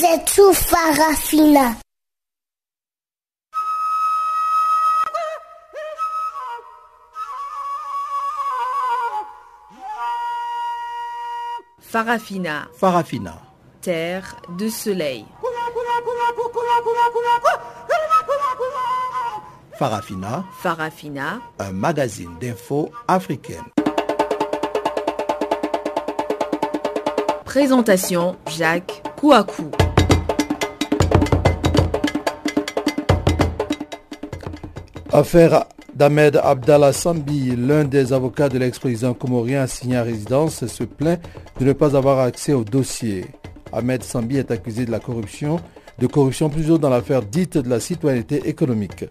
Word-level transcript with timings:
Vous 0.00 0.06
êtes 0.06 0.30
sous 0.30 0.54
Farafina. 0.54 1.74
Farafina. 11.80 12.68
Farafina. 12.78 13.42
Terre 13.82 14.36
de 14.56 14.70
soleil. 14.70 15.26
Farafina. 19.78 20.44
Farafina. 20.62 21.40
Un 21.58 21.72
magazine 21.72 22.38
d'infos 22.40 22.90
africaine. 23.06 23.64
Présentation 27.44 28.38
Jacques 28.46 29.02
Kouakou. 29.18 29.70
Affaire 35.12 35.64
d'Ahmed 35.92 36.40
Abdallah 36.40 36.92
Sambi, 36.92 37.56
l'un 37.56 37.82
des 37.82 38.12
avocats 38.12 38.48
de 38.48 38.58
l'ex-président 38.58 39.12
comorien 39.12 39.62
assigné 39.62 39.96
à 39.96 40.04
résidence, 40.04 40.64
se 40.66 40.84
plaint 40.84 41.20
de 41.58 41.64
ne 41.64 41.72
pas 41.72 41.96
avoir 41.96 42.20
accès 42.20 42.52
au 42.52 42.62
dossier. 42.62 43.26
Ahmed 43.72 44.04
Sambi 44.04 44.36
est 44.36 44.52
accusé 44.52 44.84
de 44.84 44.92
la 44.92 45.00
corruption, 45.00 45.58
de 45.98 46.06
corruption 46.06 46.48
plutôt 46.48 46.78
dans 46.78 46.90
l'affaire 46.90 47.22
dite 47.22 47.58
de 47.58 47.68
la 47.68 47.80
citoyenneté 47.80 48.48
économique. 48.48 49.04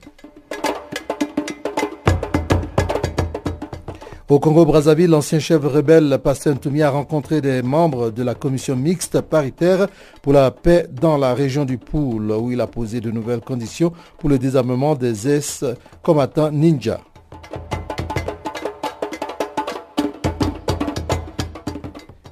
Au 4.29 4.39
Congo-Brazzaville, 4.39 5.09
l'ancien 5.09 5.39
chef 5.39 5.63
rebelle 5.63 6.19
Pasteur 6.23 6.53
Ntoumi 6.53 6.83
a 6.83 6.91
rencontré 6.91 7.41
des 7.41 7.63
membres 7.63 8.11
de 8.11 8.21
la 8.21 8.35
commission 8.35 8.75
mixte 8.75 9.21
paritaire 9.21 9.88
pour 10.21 10.33
la 10.33 10.52
paix 10.52 10.86
dans 11.02 11.17
la 11.17 11.33
région 11.33 11.66
du 11.66 11.80
Poul, 11.80 12.31
où 12.31 12.52
il 12.52 12.61
a 12.61 12.67
posé 12.67 13.02
de 13.02 13.09
nouvelles 13.09 13.41
conditions 13.41 13.91
pour 14.19 14.30
le 14.30 14.38
désarmement 14.38 14.94
des 14.94 15.27
ex-combattants 15.27 16.52
ninja. 16.52 17.02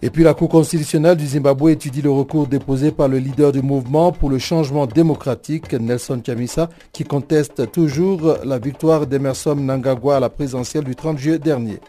Et 0.03 0.11
puis 0.11 0.23
la 0.23 0.35
Cour 0.35 0.49
constitutionnelle 0.49 1.17
du 1.17 1.25
Zimbabwe 1.25 1.69
étudie 1.69 2.03
le 2.03 2.11
recours 2.11 2.45
déposé 2.45 2.91
par 2.91 3.07
le 3.07 3.17
leader 3.17 3.51
du 3.51 3.63
mouvement 3.63 4.11
pour 4.11 4.29
le 4.29 4.37
changement 4.37 4.85
démocratique, 4.85 5.73
Nelson 5.73 6.21
Chamisa, 6.23 6.69
qui 6.91 7.03
conteste 7.03 7.71
toujours 7.71 8.37
la 8.43 8.59
victoire 8.59 9.07
d'Emerson 9.07 9.55
Nangagwa 9.55 10.17
à 10.17 10.19
la 10.19 10.29
présidentielle 10.29 10.83
du 10.83 10.95
30 10.95 11.17
juillet 11.17 11.39
dernier. 11.39 11.79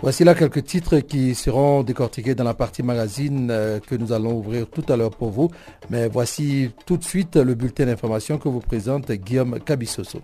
Voici 0.00 0.24
là 0.24 0.34
quelques 0.34 0.64
titres 0.64 1.00
qui 1.00 1.34
seront 1.34 1.82
décortiqués 1.82 2.34
dans 2.34 2.44
la 2.44 2.54
partie 2.54 2.82
magazine 2.82 3.48
euh, 3.50 3.78
que 3.78 3.94
nous 3.94 4.12
allons 4.12 4.38
ouvrir 4.38 4.66
tout 4.70 4.84
à 4.88 4.96
l'heure 4.96 5.10
pour 5.10 5.28
vous. 5.28 5.50
Mais 5.90 6.08
voici 6.08 6.70
tout 6.86 6.96
de 6.96 7.04
suite 7.04 7.36
le 7.36 7.54
bulletin 7.54 7.84
d'information 7.84 8.38
que 8.38 8.48
vous 8.48 8.60
présente 8.60 9.12
Guillaume 9.12 9.58
Cabissoso. 9.60 10.20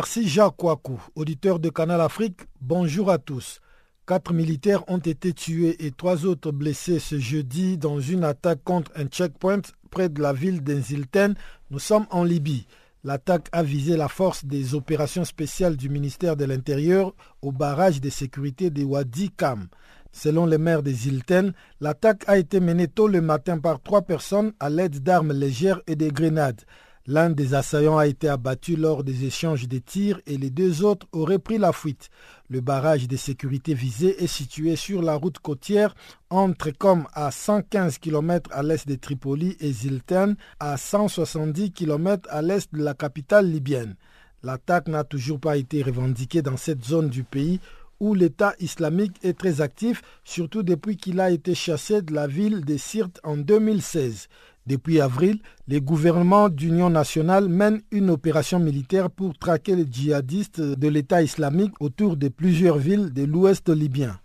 Merci 0.00 0.28
Jacques 0.28 0.58
Kouakou, 0.58 1.02
auditeur 1.16 1.58
de 1.58 1.70
Canal 1.70 2.00
Afrique. 2.00 2.42
Bonjour 2.60 3.10
à 3.10 3.18
tous. 3.18 3.58
Quatre 4.06 4.32
militaires 4.32 4.88
ont 4.88 4.98
été 4.98 5.32
tués 5.32 5.84
et 5.84 5.90
trois 5.90 6.24
autres 6.24 6.52
blessés 6.52 7.00
ce 7.00 7.18
jeudi 7.18 7.78
dans 7.78 7.98
une 7.98 8.22
attaque 8.22 8.62
contre 8.62 8.92
un 8.94 9.06
checkpoint 9.06 9.62
près 9.90 10.08
de 10.08 10.22
la 10.22 10.32
ville 10.32 10.62
d'Enzilten. 10.62 11.34
Nous 11.72 11.80
sommes 11.80 12.06
en 12.12 12.22
Libye. 12.22 12.68
L'attaque 13.02 13.48
a 13.50 13.64
visé 13.64 13.96
la 13.96 14.06
force 14.06 14.44
des 14.44 14.76
opérations 14.76 15.24
spéciales 15.24 15.76
du 15.76 15.88
ministère 15.88 16.36
de 16.36 16.44
l'Intérieur 16.44 17.12
au 17.42 17.50
barrage 17.50 18.00
de 18.00 18.08
sécurité 18.08 18.70
de 18.70 18.84
Wadi 18.84 19.30
Kam. 19.30 19.66
Selon 20.12 20.46
les 20.46 20.58
maires 20.58 20.84
de 20.84 20.92
Zilten, 20.92 21.54
l'attaque 21.80 22.22
a 22.28 22.38
été 22.38 22.60
menée 22.60 22.86
tôt 22.86 23.08
le 23.08 23.20
matin 23.20 23.58
par 23.58 23.82
trois 23.82 24.02
personnes 24.02 24.52
à 24.60 24.70
l'aide 24.70 25.02
d'armes 25.02 25.32
légères 25.32 25.80
et 25.88 25.96
de 25.96 26.08
grenades. 26.08 26.62
L'un 27.10 27.30
des 27.30 27.54
assaillants 27.54 27.96
a 27.96 28.06
été 28.06 28.28
abattu 28.28 28.76
lors 28.76 29.02
des 29.02 29.24
échanges 29.24 29.66
de 29.66 29.78
tirs 29.78 30.20
et 30.26 30.36
les 30.36 30.50
deux 30.50 30.84
autres 30.84 31.06
auraient 31.12 31.38
pris 31.38 31.56
la 31.56 31.72
fuite. 31.72 32.10
Le 32.50 32.60
barrage 32.60 33.08
de 33.08 33.16
sécurité 33.16 33.72
visé 33.72 34.22
est 34.22 34.26
situé 34.26 34.76
sur 34.76 35.00
la 35.00 35.14
route 35.14 35.38
côtière 35.38 35.94
entre 36.28 36.70
comme 36.70 37.06
à 37.14 37.30
115 37.30 37.96
km 37.96 38.50
à 38.52 38.62
l'est 38.62 38.86
de 38.86 38.94
Tripoli 38.94 39.56
et 39.58 39.72
Zilten 39.72 40.36
à 40.60 40.76
170 40.76 41.72
km 41.72 42.28
à 42.30 42.42
l'est 42.42 42.70
de 42.74 42.84
la 42.84 42.92
capitale 42.92 43.50
libyenne. 43.50 43.96
L'attaque 44.42 44.88
n'a 44.88 45.02
toujours 45.02 45.40
pas 45.40 45.56
été 45.56 45.82
revendiquée 45.82 46.42
dans 46.42 46.58
cette 46.58 46.84
zone 46.84 47.08
du 47.08 47.24
pays 47.24 47.58
où 48.00 48.12
l'État 48.12 48.54
islamique 48.60 49.16
est 49.22 49.36
très 49.36 49.62
actif, 49.62 50.02
surtout 50.24 50.62
depuis 50.62 50.98
qu'il 50.98 51.20
a 51.20 51.30
été 51.30 51.54
chassé 51.54 52.02
de 52.02 52.12
la 52.12 52.26
ville 52.26 52.66
de 52.66 52.76
Sirte 52.76 53.18
en 53.24 53.38
2016. 53.38 54.28
Depuis 54.68 55.00
avril, 55.00 55.38
les 55.66 55.80
gouvernements 55.80 56.50
d'union 56.50 56.90
nationale 56.90 57.48
mènent 57.48 57.80
une 57.90 58.10
opération 58.10 58.58
militaire 58.58 59.08
pour 59.08 59.32
traquer 59.38 59.74
les 59.74 59.86
djihadistes 59.90 60.60
de 60.60 60.88
l'État 60.88 61.22
islamique 61.22 61.72
autour 61.80 62.18
de 62.18 62.28
plusieurs 62.28 62.76
villes 62.76 63.10
de 63.10 63.24
l'ouest 63.24 63.70
libyen. 63.70 64.20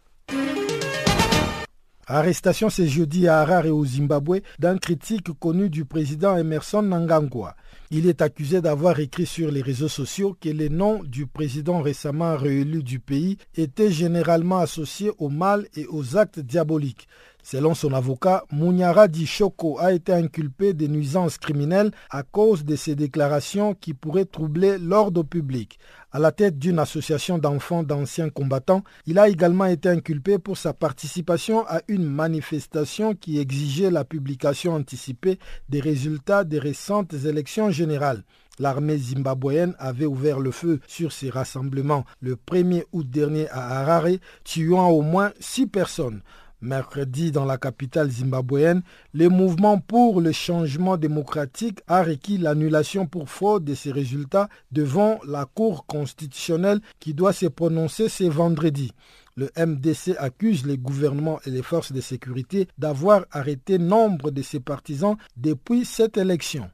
Arrestation 2.05 2.69
ce 2.69 2.85
jeudi 2.85 3.29
à 3.29 3.39
Harare 3.39 3.73
au 3.73 3.85
Zimbabwe 3.85 4.41
d'un 4.59 4.77
critique 4.77 5.31
connu 5.39 5.69
du 5.69 5.85
président 5.85 6.35
Emerson 6.35 6.81
Nangangwa. 6.81 7.55
Il 7.91 8.07
est 8.07 8.21
accusé 8.21 8.59
d'avoir 8.59 8.99
écrit 8.99 9.25
sur 9.25 9.49
les 9.49 9.61
réseaux 9.61 9.87
sociaux 9.87 10.35
que 10.41 10.49
les 10.49 10.67
noms 10.67 11.01
du 11.05 11.25
président 11.25 11.81
récemment 11.81 12.35
réélu 12.35 12.83
du 12.83 12.99
pays 12.99 13.37
étaient 13.55 13.91
généralement 13.91 14.57
associés 14.57 15.11
au 15.17 15.29
mal 15.29 15.67
et 15.77 15.87
aux 15.87 16.17
actes 16.17 16.41
diaboliques. 16.41 17.07
Selon 17.43 17.73
son 17.73 17.93
avocat, 17.93 18.45
Munyara 18.53 19.09
Dishoko 19.09 19.77
a 19.77 19.91
été 19.91 20.13
inculpé 20.13 20.73
de 20.73 20.87
nuisances 20.87 21.37
criminelles 21.37 21.91
à 22.09 22.23
cause 22.23 22.63
de 22.63 22.77
ses 22.77 22.95
déclarations 22.95 23.73
qui 23.73 23.93
pourraient 23.93 24.23
troubler 24.23 24.77
l'ordre 24.77 25.23
public. 25.23 25.77
À 26.13 26.19
la 26.19 26.31
tête 26.31 26.57
d'une 26.57 26.79
association 26.79 27.37
d'enfants 27.37 27.83
d'anciens 27.83 28.29
combattants, 28.29 28.83
il 29.07 29.19
a 29.19 29.27
également 29.27 29.65
été 29.65 29.89
inculpé 29.89 30.39
pour 30.39 30.57
sa 30.57 30.71
participation 30.71 31.65
à 31.67 31.81
une 31.89 32.05
manifestation 32.05 33.13
qui 33.13 33.39
exigeait 33.39 33.91
la 33.91 34.05
publication 34.05 34.73
anticipée 34.73 35.37
des 35.67 35.81
résultats 35.81 36.45
des 36.45 36.59
récentes 36.59 37.13
élections 37.13 37.71
générales. 37.71 38.23
L'armée 38.59 38.97
zimbabwéenne 38.97 39.75
avait 39.79 40.05
ouvert 40.05 40.39
le 40.39 40.51
feu 40.51 40.79
sur 40.87 41.11
ces 41.11 41.31
rassemblements 41.31 42.05
le 42.21 42.35
1er 42.35 42.83
août 42.91 43.09
dernier 43.09 43.49
à 43.49 43.79
Harare, 43.79 44.19
tuant 44.43 44.89
au 44.89 45.01
moins 45.01 45.33
six 45.39 45.65
personnes. 45.65 46.21
Mercredi, 46.63 47.33
dans 47.33 47.43
la 47.43 47.57
capitale 47.57 48.09
zimbabwéenne, 48.09 48.83
le 49.13 49.27
mouvement 49.27 49.79
pour 49.79 50.21
le 50.21 50.31
changement 50.31 50.95
démocratique 50.95 51.81
a 51.87 52.03
requis 52.03 52.37
l'annulation 52.37 53.05
pour 53.05 53.29
faute 53.29 53.65
de 53.65 53.75
ces 53.75 53.91
résultats 53.91 54.47
devant 54.71 55.19
la 55.27 55.45
Cour 55.45 55.85
constitutionnelle 55.85 56.79
qui 57.01 57.13
doit 57.13 57.33
se 57.33 57.47
prononcer 57.47 58.07
ce 58.07 58.23
vendredi. 58.23 58.93
Le 59.35 59.49
MDC 59.57 60.15
accuse 60.17 60.65
les 60.65 60.77
gouvernements 60.77 61.41
et 61.45 61.49
les 61.49 61.63
forces 61.63 61.91
de 61.91 61.99
sécurité 61.99 62.69
d'avoir 62.77 63.25
arrêté 63.31 63.77
nombre 63.77 64.31
de 64.31 64.41
ses 64.41 64.61
partisans 64.61 65.17
depuis 65.35 65.83
cette 65.83 66.15
élection. 66.15 66.69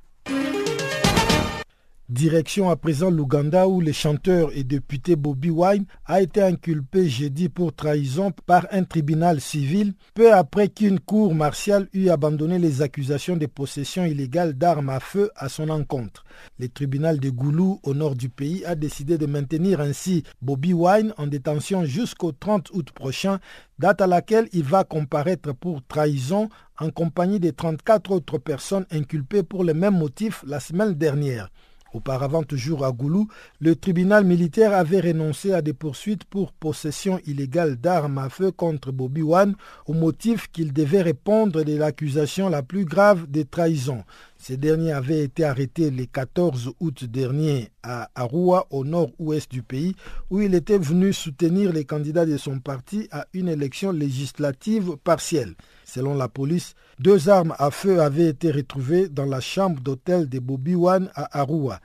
Direction 2.10 2.72
à 2.72 2.76
présent 2.76 3.12
l'Ouganda 3.12 3.68
où 3.68 3.82
le 3.82 3.92
chanteur 3.92 4.50
et 4.56 4.64
député 4.64 5.16
Bobby 5.16 5.52
Wine 5.52 5.86
a 6.06 6.24
été 6.24 6.42
inculpé 6.42 7.08
jeudi 7.08 7.50
pour 7.50 7.72
trahison 7.72 8.32
par 8.48 8.66
un 8.72 8.84
tribunal 8.84 9.40
civil 9.40 9.94
peu 10.16 10.34
après 10.34 10.70
qu'une 10.70 11.00
cour 11.00 11.36
martiale 11.36 11.88
eut 11.94 12.10
abandonné 12.10 12.58
les 12.58 12.82
accusations 12.82 13.38
de 13.38 13.46
possession 13.46 14.06
illégale 14.06 14.54
d'armes 14.54 14.90
à 14.90 15.00
feu 15.00 15.30
à 15.36 15.50
son 15.50 15.70
encontre. 15.70 16.24
Le 16.58 16.68
tribunal 16.68 17.20
de 17.20 17.30
Goulou 17.30 17.80
au 17.84 17.94
nord 17.94 18.16
du 18.16 18.30
pays 18.30 18.66
a 18.66 18.74
décidé 18.74 19.20
de 19.20 19.28
maintenir 19.28 19.80
ainsi 19.80 20.24
Bobby 20.42 20.74
Wine 20.74 21.14
en 21.20 21.28
détention 21.28 21.86
jusqu'au 21.86 22.32
30 22.32 22.72
août 22.72 22.90
prochain, 22.90 23.38
date 23.78 24.02
à 24.02 24.08
laquelle 24.08 24.50
il 24.52 24.64
va 24.64 24.84
comparaître 24.84 25.54
pour 25.54 25.86
trahison 25.88 26.50
en 26.80 26.90
compagnie 26.90 27.40
de 27.40 27.52
34 27.52 28.10
autres 28.10 28.40
personnes 28.40 28.88
inculpées 28.90 29.44
pour 29.44 29.64
le 29.64 29.76
même 29.76 30.00
motif 30.00 30.44
la 30.48 30.60
semaine 30.60 30.96
dernière. 30.96 31.52
Auparavant, 31.94 32.44
toujours 32.44 32.86
à 32.86 32.92
Goulou, 32.92 33.28
le 33.60 33.76
tribunal 33.76 34.24
militaire 34.24 34.74
avait 34.74 35.00
renoncé 35.00 35.54
à 35.54 35.62
des 35.62 35.74
poursuites 35.74 36.24
pour 36.24 36.54
possession 36.54 37.20
illégale 37.26 37.78
d'armes 37.78 38.20
à 38.20 38.30
feu 38.30 38.52
contre 38.52 38.92
Bobby 38.92 39.24
Wan 39.24 39.56
au 39.88 39.94
motif 39.94 40.52
qu'il 40.52 40.72
devait 40.72 41.02
répondre 41.02 41.64
de 41.64 41.76
l'accusation 41.76 42.50
la 42.50 42.62
plus 42.62 42.86
grave 42.86 43.26
des 43.28 43.46
trahisons. 43.46 44.04
Ces 44.38 44.56
derniers 44.56 44.94
avaient 44.94 45.24
été 45.24 45.44
arrêtés 45.44 45.92
le 45.92 46.06
14 46.06 46.72
août 46.80 47.04
dernier 47.04 47.72
à 47.84 48.10
Arua, 48.16 48.68
au 48.70 48.86
nord-ouest 48.86 49.52
du 49.52 49.64
pays, 49.64 49.96
où 50.30 50.40
il 50.40 50.56
était 50.56 50.78
venu 50.78 51.12
soutenir 51.12 51.74
les 51.74 51.86
candidats 51.86 52.26
de 52.26 52.38
son 52.38 52.60
parti 52.60 53.08
à 53.12 53.26
une 53.34 53.50
élection 53.50 53.92
législative 53.92 54.96
partielle. 55.04 55.56
Selon 55.90 56.14
la 56.14 56.28
police, 56.28 56.76
deux 57.00 57.30
armes 57.30 57.56
à 57.58 57.72
feu 57.72 58.00
avaient 58.00 58.28
été 58.28 58.52
retrouvées 58.52 59.10
dans 59.10 59.26
la 59.26 59.40
chambre 59.40 59.82
d'hôtel 59.82 60.30
de 60.30 60.38
Bobby 60.38 60.76
Wan 60.76 61.10
à 61.16 61.40
Arua. 61.40 61.80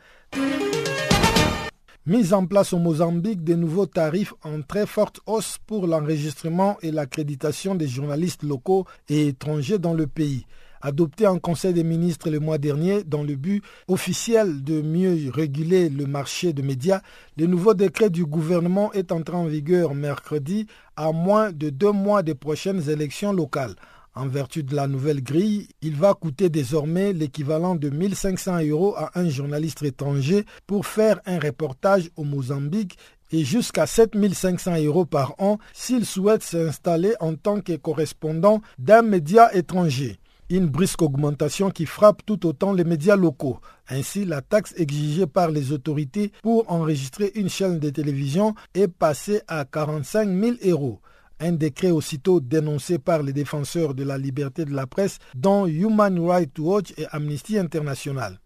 Mise 2.05 2.35
en 2.35 2.45
place 2.45 2.75
au 2.75 2.79
Mozambique 2.79 3.43
de 3.43 3.55
nouveaux 3.55 3.87
tarifs 3.87 4.35
en 4.43 4.61
très 4.61 4.85
forte 4.87 5.21
hausse 5.25 5.57
pour 5.67 5.87
l'enregistrement 5.87 6.77
et 6.83 6.91
l'accréditation 6.91 7.75
des 7.75 7.89
journalistes 7.89 8.43
locaux 8.43 8.85
et 9.09 9.29
étrangers 9.29 9.79
dans 9.79 9.95
le 9.95 10.07
pays 10.07 10.45
adopté 10.85 11.27
en 11.27 11.39
Conseil 11.39 11.73
des 11.73 11.83
ministres 11.83 12.29
le 12.29 12.41
mois 12.41 12.59
dernier 12.59 13.05
dans 13.05 13.23
le 13.23 13.37
but 13.37 13.65
officiel 13.89 14.63
de 14.63 14.83
mieux 14.83 15.31
réguler 15.33 15.89
le 15.89 16.05
marché 16.05 16.53
de 16.53 16.61
médias, 16.61 17.01
le 17.39 17.47
nouveau 17.47 17.73
décret 17.73 18.11
du 18.11 18.27
gouvernement 18.27 18.93
est 18.93 19.11
entré 19.11 19.35
en 19.35 19.47
vigueur 19.47 19.95
mercredi 19.95 20.67
à 20.95 21.11
moins 21.11 21.53
de 21.53 21.71
deux 21.71 21.91
mois 21.91 22.23
des 22.23 22.35
prochaines 22.35 22.91
élections 22.91 23.33
locales. 23.33 23.77
En 24.17 24.29
vertu 24.29 24.63
de 24.63 24.77
la 24.77 24.87
nouvelle 24.87 25.23
grille, 25.23 25.69
il 25.83 25.97
va 25.97 26.15
coûter 26.15 26.49
désormais 26.49 27.13
l'équivalent 27.13 27.75
de 27.75 27.91
1500 27.91 28.63
euros 28.69 28.95
à 28.97 29.11
un 29.19 29.29
journaliste 29.29 29.83
étranger 29.83 30.45
pour 30.67 30.87
faire 30.87 31.21
un 31.27 31.41
reportage 31.41 32.11
au 32.17 32.23
Mozambique 32.23 32.97
et 33.33 33.45
jusqu'à 33.45 33.87
7500 33.87 34.85
euros 34.85 35.05
par 35.05 35.35
an 35.39 35.59
s'il 35.73 36.07
souhaite 36.07 36.45
s'installer 36.45 37.15
en 37.19 37.35
tant 37.35 37.61
que 37.61 37.75
correspondant 37.77 38.63
d'un 38.79 39.03
média 39.03 39.53
étranger 39.53 40.19
une 40.51 40.67
brusque 40.67 41.03
augmentation 41.03 41.71
qui 41.71 41.87
frappe 41.87 42.25
tout 42.25 42.47
autant 42.47 42.73
les 42.73 42.85
médias 42.85 43.17
locaux. 43.17 43.59
Ainsi, 43.89 44.25
la 44.25 44.43
taxe 44.43 44.75
exigée 44.77 45.27
par 45.27 45.51
les 45.51 45.73
autorités 45.73 46.33
pour 46.43 46.71
enregistrer 46.71 47.33
une 47.35 47.49
chaîne 47.49 47.79
de 47.79 47.91
télévision 47.91 48.55
est 48.75 48.89
passée 48.89 49.41
à 49.49 49.65
45 49.65 50.29
000 50.29 50.57
euros. 50.67 51.01
Un 51.41 51.53
décret 51.53 51.91
aussitôt 51.91 52.41
dénoncé 52.41 52.99
par 52.99 53.23
les 53.23 53.33
défenseurs 53.33 53.95
de 53.95 54.05
la 54.05 54.19
liberté 54.19 54.65
de 54.65 54.75
la 54.75 54.87
presse, 54.87 55.19
dont 55.35 55.67
Human 55.67 56.19
Rights 56.21 56.59
Watch 56.59 56.93
et 56.97 57.07
Amnesty 57.11 57.59
International. 57.59 58.39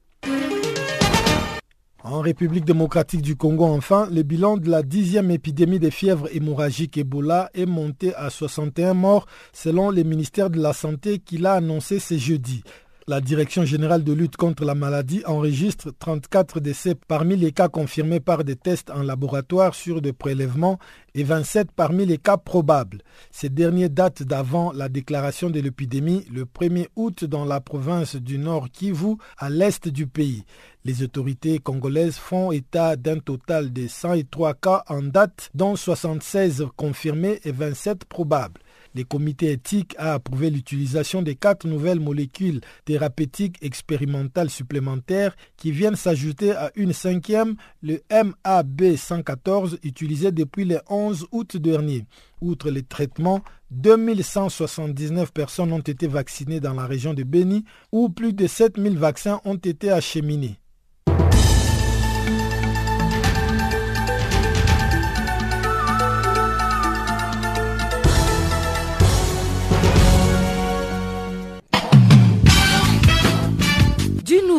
En 2.04 2.20
République 2.20 2.64
démocratique 2.64 3.22
du 3.22 3.36
Congo, 3.36 3.64
enfin, 3.64 4.08
le 4.10 4.22
bilan 4.22 4.56
de 4.56 4.70
la 4.70 4.82
dixième 4.82 5.30
épidémie 5.30 5.80
de 5.80 5.90
fièvre 5.90 6.28
hémorragique 6.32 6.96
Ebola 6.96 7.50
est 7.54 7.66
monté 7.66 8.14
à 8.14 8.30
61 8.30 8.94
morts 8.94 9.26
selon 9.52 9.90
le 9.90 10.04
ministère 10.04 10.48
de 10.48 10.60
la 10.60 10.72
Santé 10.72 11.18
qui 11.18 11.38
l'a 11.38 11.54
annoncé 11.54 11.98
ce 11.98 12.16
jeudi. 12.16 12.62
La 13.08 13.22
Direction 13.22 13.64
générale 13.64 14.04
de 14.04 14.12
lutte 14.12 14.36
contre 14.36 14.66
la 14.66 14.74
maladie 14.74 15.22
enregistre 15.24 15.94
34 15.98 16.60
décès 16.60 16.94
parmi 16.94 17.36
les 17.36 17.52
cas 17.52 17.70
confirmés 17.70 18.20
par 18.20 18.44
des 18.44 18.54
tests 18.54 18.90
en 18.90 19.02
laboratoire 19.02 19.74
sur 19.74 20.02
des 20.02 20.12
prélèvements 20.12 20.78
et 21.14 21.24
27 21.24 21.72
parmi 21.72 22.04
les 22.04 22.18
cas 22.18 22.36
probables. 22.36 23.00
Ces 23.30 23.48
derniers 23.48 23.88
datent 23.88 24.24
d'avant 24.24 24.72
la 24.72 24.90
déclaration 24.90 25.48
de 25.48 25.58
l'épidémie 25.58 26.26
le 26.30 26.44
1er 26.44 26.88
août 26.96 27.24
dans 27.24 27.46
la 27.46 27.62
province 27.62 28.14
du 28.14 28.36
Nord 28.36 28.68
Kivu 28.70 29.16
à 29.38 29.48
l'est 29.48 29.88
du 29.88 30.06
pays. 30.06 30.44
Les 30.84 31.02
autorités 31.02 31.60
congolaises 31.60 32.16
font 32.16 32.52
état 32.52 32.96
d'un 32.96 33.20
total 33.20 33.72
de 33.72 33.86
103 33.86 34.52
cas 34.52 34.84
en 34.86 35.00
date, 35.00 35.48
dont 35.54 35.76
76 35.76 36.66
confirmés 36.76 37.40
et 37.44 37.52
27 37.52 38.04
probables. 38.04 38.60
Le 38.98 39.04
comité 39.04 39.52
éthique 39.52 39.94
a 39.96 40.14
approuvé 40.14 40.50
l'utilisation 40.50 41.22
de 41.22 41.30
quatre 41.30 41.68
nouvelles 41.68 42.00
molécules 42.00 42.60
thérapeutiques 42.84 43.54
expérimentales 43.62 44.50
supplémentaires 44.50 45.36
qui 45.56 45.70
viennent 45.70 45.94
s'ajouter 45.94 46.50
à 46.50 46.72
une 46.74 46.92
cinquième, 46.92 47.54
le 47.80 48.02
MAB114, 48.10 49.78
utilisé 49.84 50.32
depuis 50.32 50.64
le 50.64 50.80
11 50.88 51.28
août 51.30 51.56
dernier. 51.56 52.06
Outre 52.40 52.72
les 52.72 52.82
traitements, 52.82 53.44
2179 53.70 55.32
personnes 55.32 55.72
ont 55.72 55.78
été 55.78 56.08
vaccinées 56.08 56.58
dans 56.58 56.74
la 56.74 56.86
région 56.86 57.14
de 57.14 57.22
Beni, 57.22 57.64
où 57.92 58.08
plus 58.08 58.32
de 58.32 58.48
7000 58.48 58.98
vaccins 58.98 59.40
ont 59.44 59.54
été 59.54 59.92
acheminés. 59.92 60.58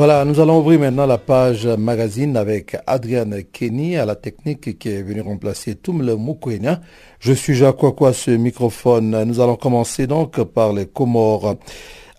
Voilà, 0.00 0.24
nous 0.24 0.40
allons 0.40 0.60
ouvrir 0.60 0.80
maintenant 0.80 1.04
la 1.04 1.18
page 1.18 1.66
magazine 1.66 2.34
avec 2.38 2.74
Adriane 2.86 3.42
Kenny 3.52 3.98
à 3.98 4.06
la 4.06 4.14
technique 4.14 4.78
qui 4.78 4.88
est 4.88 5.02
venue 5.02 5.20
remplacer 5.20 5.74
Toumle 5.74 6.16
Mukwenya. 6.16 6.80
Je 7.18 7.34
suis 7.34 7.52
Jacques 7.52 7.82
Wakwa, 7.82 8.14
ce 8.14 8.30
microphone. 8.30 9.24
Nous 9.24 9.40
allons 9.40 9.56
commencer 9.56 10.06
donc 10.06 10.42
par 10.42 10.72
les 10.72 10.86
Comores. 10.86 11.56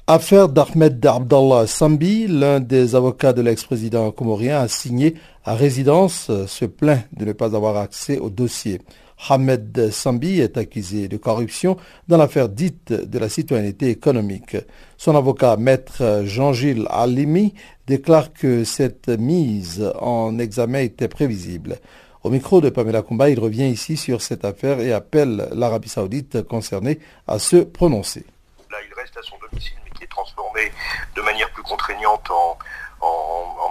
Affaire 0.06 0.48
d'Ahmed 0.48 1.04
Abdallah 1.04 1.66
Sambi, 1.66 2.28
l'un 2.28 2.60
des 2.60 2.94
avocats 2.94 3.34
de 3.34 3.42
l'ex-président 3.42 4.12
comorien, 4.12 4.60
a 4.60 4.68
signé 4.68 5.16
à 5.44 5.56
résidence, 5.56 6.30
se 6.46 6.66
plaint 6.66 7.08
de 7.18 7.26
ne 7.26 7.34
pas 7.34 7.56
avoir 7.56 7.78
accès 7.78 8.20
au 8.20 8.30
dossier. 8.30 8.82
Ahmed 9.30 9.92
Sambi 9.92 10.40
est 10.40 10.58
accusé 10.58 11.08
de 11.08 11.18
corruption 11.18 11.78
dans 12.08 12.18
l'affaire 12.18 12.50
dite 12.50 12.92
de 12.92 13.20
la 13.20 13.30
citoyenneté 13.30 13.90
économique. 13.90 14.58
Son 14.98 15.16
avocat, 15.16 15.58
maître 15.58 16.24
Jean-Gilles 16.26 16.88
Alimi, 16.90 17.54
déclare 17.88 18.34
que 18.34 18.64
cette 18.64 19.10
mise 19.10 19.92
en 20.00 20.40
examen 20.40 20.80
était 20.80 21.08
prévisible. 21.08 21.78
Au 22.24 22.30
micro 22.30 22.62
de 22.62 22.70
Pamela 22.70 23.02
Kumba, 23.02 23.30
il 23.30 23.40
revient 23.40 23.68
ici 23.68 23.98
sur 23.98 24.22
cette 24.22 24.46
affaire 24.46 24.80
et 24.80 24.94
appelle 24.94 25.50
l'Arabie 25.54 25.90
saoudite 25.90 26.44
concernée 26.44 27.00
à 27.28 27.40
se 27.40 27.58
prononcer. 27.58 28.26
Là, 28.70 28.78
il 28.88 28.94
reste 28.94 29.18
à 29.18 29.24
son 29.24 29.36
domicile, 29.50 29.78
mais 29.84 29.92
qui 29.92 30.04
est 30.04 30.08
transformé 30.08 30.72
de 31.16 31.22
manière 31.22 31.52
plus 31.52 31.64
contraignante 31.64 32.30
en, 32.30 32.58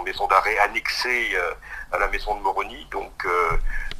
maison 0.03 0.27
d'arrêt 0.27 0.57
annexée 0.57 1.29
euh, 1.35 1.53
à 1.91 1.99
la 1.99 2.07
maison 2.07 2.35
de 2.35 2.41
Moroni. 2.41 2.87
Donc 2.91 3.25
euh, 3.25 3.57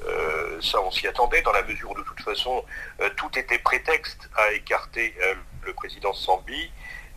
euh, 0.07 0.61
ça, 0.61 0.81
on 0.81 0.91
s'y 0.91 1.07
attendait, 1.07 1.41
dans 1.41 1.51
la 1.51 1.63
mesure 1.63 1.91
où 1.91 1.95
de 1.95 2.03
toute 2.03 2.21
façon, 2.21 2.63
tout 3.17 3.37
était 3.37 3.59
prétexte 3.59 4.29
à 4.35 4.51
écarter 4.53 5.15
le 5.63 5.73
président 5.73 6.13
Sambi 6.13 6.71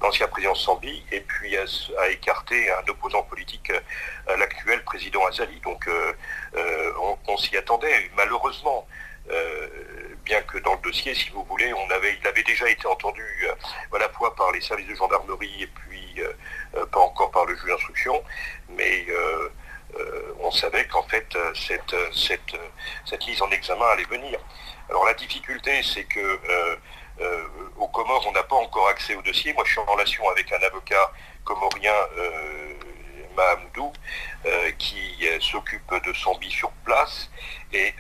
l'ancien 0.04 0.28
président 0.28 0.54
Sambi, 0.54 1.02
et 1.12 1.20
puis 1.20 1.56
a, 1.56 2.08
écarté 2.10 2.70
un 2.70 2.88
opposant 2.88 3.22
politique, 3.22 3.70
euh, 3.70 4.36
l'actuel 4.36 4.82
président 4.84 5.24
Azali. 5.26 5.58
Donc 5.60 5.86
euh, 5.88 6.12
euh, 6.56 6.92
on, 7.26 7.36
s'y 7.36 7.56
attendait. 7.56 8.10
Malheureusement, 8.16 8.86
bien 10.24 10.42
que 10.42 10.58
dans 10.58 10.74
le 10.74 10.80
dossier, 10.80 11.14
si 11.14 11.30
vous 11.30 11.44
voulez, 11.44 11.72
on 11.72 11.90
avait, 11.90 12.18
il 12.20 12.26
avait 12.26 12.42
déjà 12.42 12.68
été 12.68 12.86
entendu 12.86 13.24
à 13.92 13.98
la 13.98 14.08
fois 14.10 14.34
par 14.34 14.52
les 14.52 14.60
services 14.60 14.86
de 14.86 14.94
gendarmerie 14.94 15.62
et 15.62 15.66
puis 15.66 16.20
pas 16.92 17.00
encore 17.00 17.30
par 17.30 17.46
le 17.46 17.54
juge 17.56 17.66
d'instruction, 17.66 18.22
mais 18.68 19.06
on 20.40 20.50
savait 20.50 20.86
qu'en 20.86 21.02
fait 21.04 21.26
cette, 21.54 21.94
cette, 22.12 22.56
cette, 23.04 23.26
mise 23.26 23.42
en 23.42 23.50
examen 23.50 23.86
allait 23.86 24.04
venir. 24.04 24.38
Alors 24.88 25.04
la 25.06 25.14
difficulté, 25.14 25.82
c'est 25.82 26.04
que 26.04 26.38
aux 27.76 27.88
Comores, 27.88 28.26
on 28.26 28.32
n'a 28.32 28.42
pas 28.42 28.56
encore 28.56 28.88
accès 28.88 29.14
au 29.14 29.22
dossier. 29.22 29.52
Moi, 29.52 29.62
je 29.64 29.72
suis 29.72 29.80
en 29.80 29.84
relation 29.84 30.28
avec 30.30 30.52
un 30.52 30.62
avocat 30.62 31.12
comorien, 31.44 31.94
Mahamoudou, 33.36 33.92
qui 34.78 35.28
s'occupe 35.40 35.94
de 36.04 36.12
son 36.12 36.36
bi 36.38 36.50
sur 36.50 36.70
place. 36.84 37.30
Et 37.72 37.94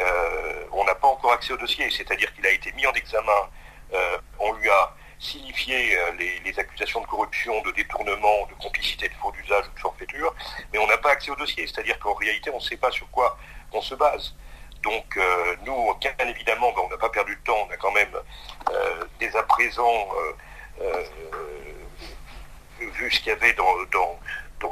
on 0.72 0.84
n'a 0.84 0.94
pas 0.96 1.08
encore 1.08 1.32
accès 1.32 1.52
au 1.52 1.56
dossier. 1.56 1.88
C'est-à-dire 1.90 2.34
qu'il 2.34 2.44
a 2.46 2.50
été 2.50 2.72
mis 2.72 2.86
en 2.86 2.92
examen. 2.92 3.48
on 4.40 4.52
lui 4.54 4.68
a 4.68 4.94
signifier 5.18 5.96
euh, 5.96 6.12
les, 6.44 6.58
accusations 6.58 7.00
de 7.00 7.06
corruption, 7.06 7.60
de 7.62 7.70
détournement, 7.72 8.46
de 8.46 8.54
complicité, 8.54 9.08
de 9.08 9.14
faux 9.14 9.32
d'usage 9.32 9.66
ou 9.66 9.74
de 9.74 9.80
forfaiture, 9.80 10.34
mais 10.72 10.78
on 10.78 10.86
n'a 10.86 10.98
pas 10.98 11.10
accès 11.10 11.30
au 11.30 11.36
dossier. 11.36 11.66
C'est-à-dire 11.66 11.98
qu'en 11.98 12.14
réalité, 12.14 12.50
on 12.50 12.58
ne 12.58 12.62
sait 12.62 12.76
pas 12.76 12.90
sur 12.90 13.10
quoi 13.10 13.36
on 13.72 13.80
se 13.80 13.94
base. 13.94 14.34
Donc 14.82 15.16
euh, 15.16 15.56
nous, 15.64 15.94
bien 15.94 16.12
évidemment, 16.20 16.72
ben, 16.72 16.82
on 16.84 16.88
n'a 16.90 16.98
pas 16.98 17.08
perdu 17.08 17.34
de 17.34 17.40
temps, 17.40 17.66
on 17.68 17.72
a 17.72 17.76
quand 17.76 17.92
même 17.92 18.14
euh, 18.70 19.04
dès 19.18 19.34
à 19.34 19.42
présent 19.42 20.08
vu 22.78 23.10
ce 23.10 23.18
qu'il 23.20 23.28
y 23.28 23.30
avait 23.30 23.54
dans, 23.54 23.64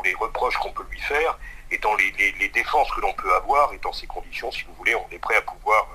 les 0.05 0.15
reproches 0.15 0.57
qu'on 0.57 0.73
peut 0.73 0.85
lui 0.91 1.01
faire 1.01 1.39
et 1.71 1.79
dans 1.79 1.95
les, 1.95 2.13
les 2.39 2.49
défenses 2.49 2.91
que 2.93 3.01
l'on 3.01 3.13
peut 3.15 3.33
avoir, 3.35 3.73
et 3.73 3.79
dans 3.79 3.93
ces 3.93 4.07
conditions, 4.07 4.51
si 4.51 4.65
vous 4.65 4.75
voulez, 4.75 4.95
on 4.95 5.07
est 5.11 5.19
prêt 5.19 5.37
à 5.37 5.43
pouvoir 5.43 5.87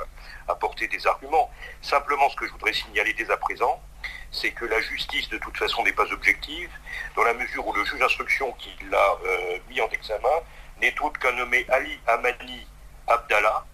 apporter 0.47 0.87
des 0.87 1.05
arguments. 1.05 1.51
Simplement, 1.81 2.29
ce 2.29 2.35
que 2.35 2.47
je 2.47 2.51
voudrais 2.51 2.73
signaler 2.73 3.13
dès 3.13 3.29
à 3.29 3.37
présent, 3.37 3.81
c'est 4.31 4.51
que 4.51 4.65
la 4.65 4.79
justice 4.81 5.29
de 5.29 5.37
toute 5.37 5.57
façon 5.57 5.83
n'est 5.83 5.93
pas 5.93 6.11
objective, 6.11 6.69
dans 7.15 7.23
la 7.23 7.33
mesure 7.33 7.65
où 7.65 7.73
le 7.73 7.83
juge 7.85 7.99
d'instruction 7.99 8.51
qui 8.53 8.73
l'a 8.89 9.17
euh, 9.25 9.57
mis 9.69 9.81
en 9.81 9.89
examen 9.89 10.41
n'est 10.81 10.93
autre 11.01 11.19
qu'un 11.19 11.31
nommé 11.33 11.65
Ali 11.69 11.99
Amani 12.07 12.67
Abdallah, 13.07 13.65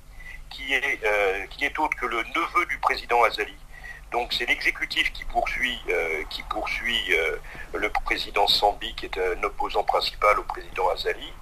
qui 0.50 0.74
est, 0.74 1.00
euh, 1.04 1.46
autre 1.80 1.98
que 1.98 2.06
le 2.06 2.18
neveu 2.18 2.66
du 2.68 2.78
président 2.78 3.24
Azali. 3.24 3.56
Donc 4.12 4.32
c'est 4.32 4.46
l'exécutif 4.46 5.12
qui 5.12 5.24
poursuit, 5.26 5.82
euh, 5.90 6.24
qui 6.30 6.44
poursuit 6.44 7.16
le 7.74 7.90
président 7.90 8.48
Sambi, 8.48 8.94
qui 8.94 9.06
est 9.08 9.18
un 9.18 9.44
opposant 9.44 9.84
principal 9.84 10.38
au 10.40 10.44
président 10.44 10.88
Azali, 10.90 11.34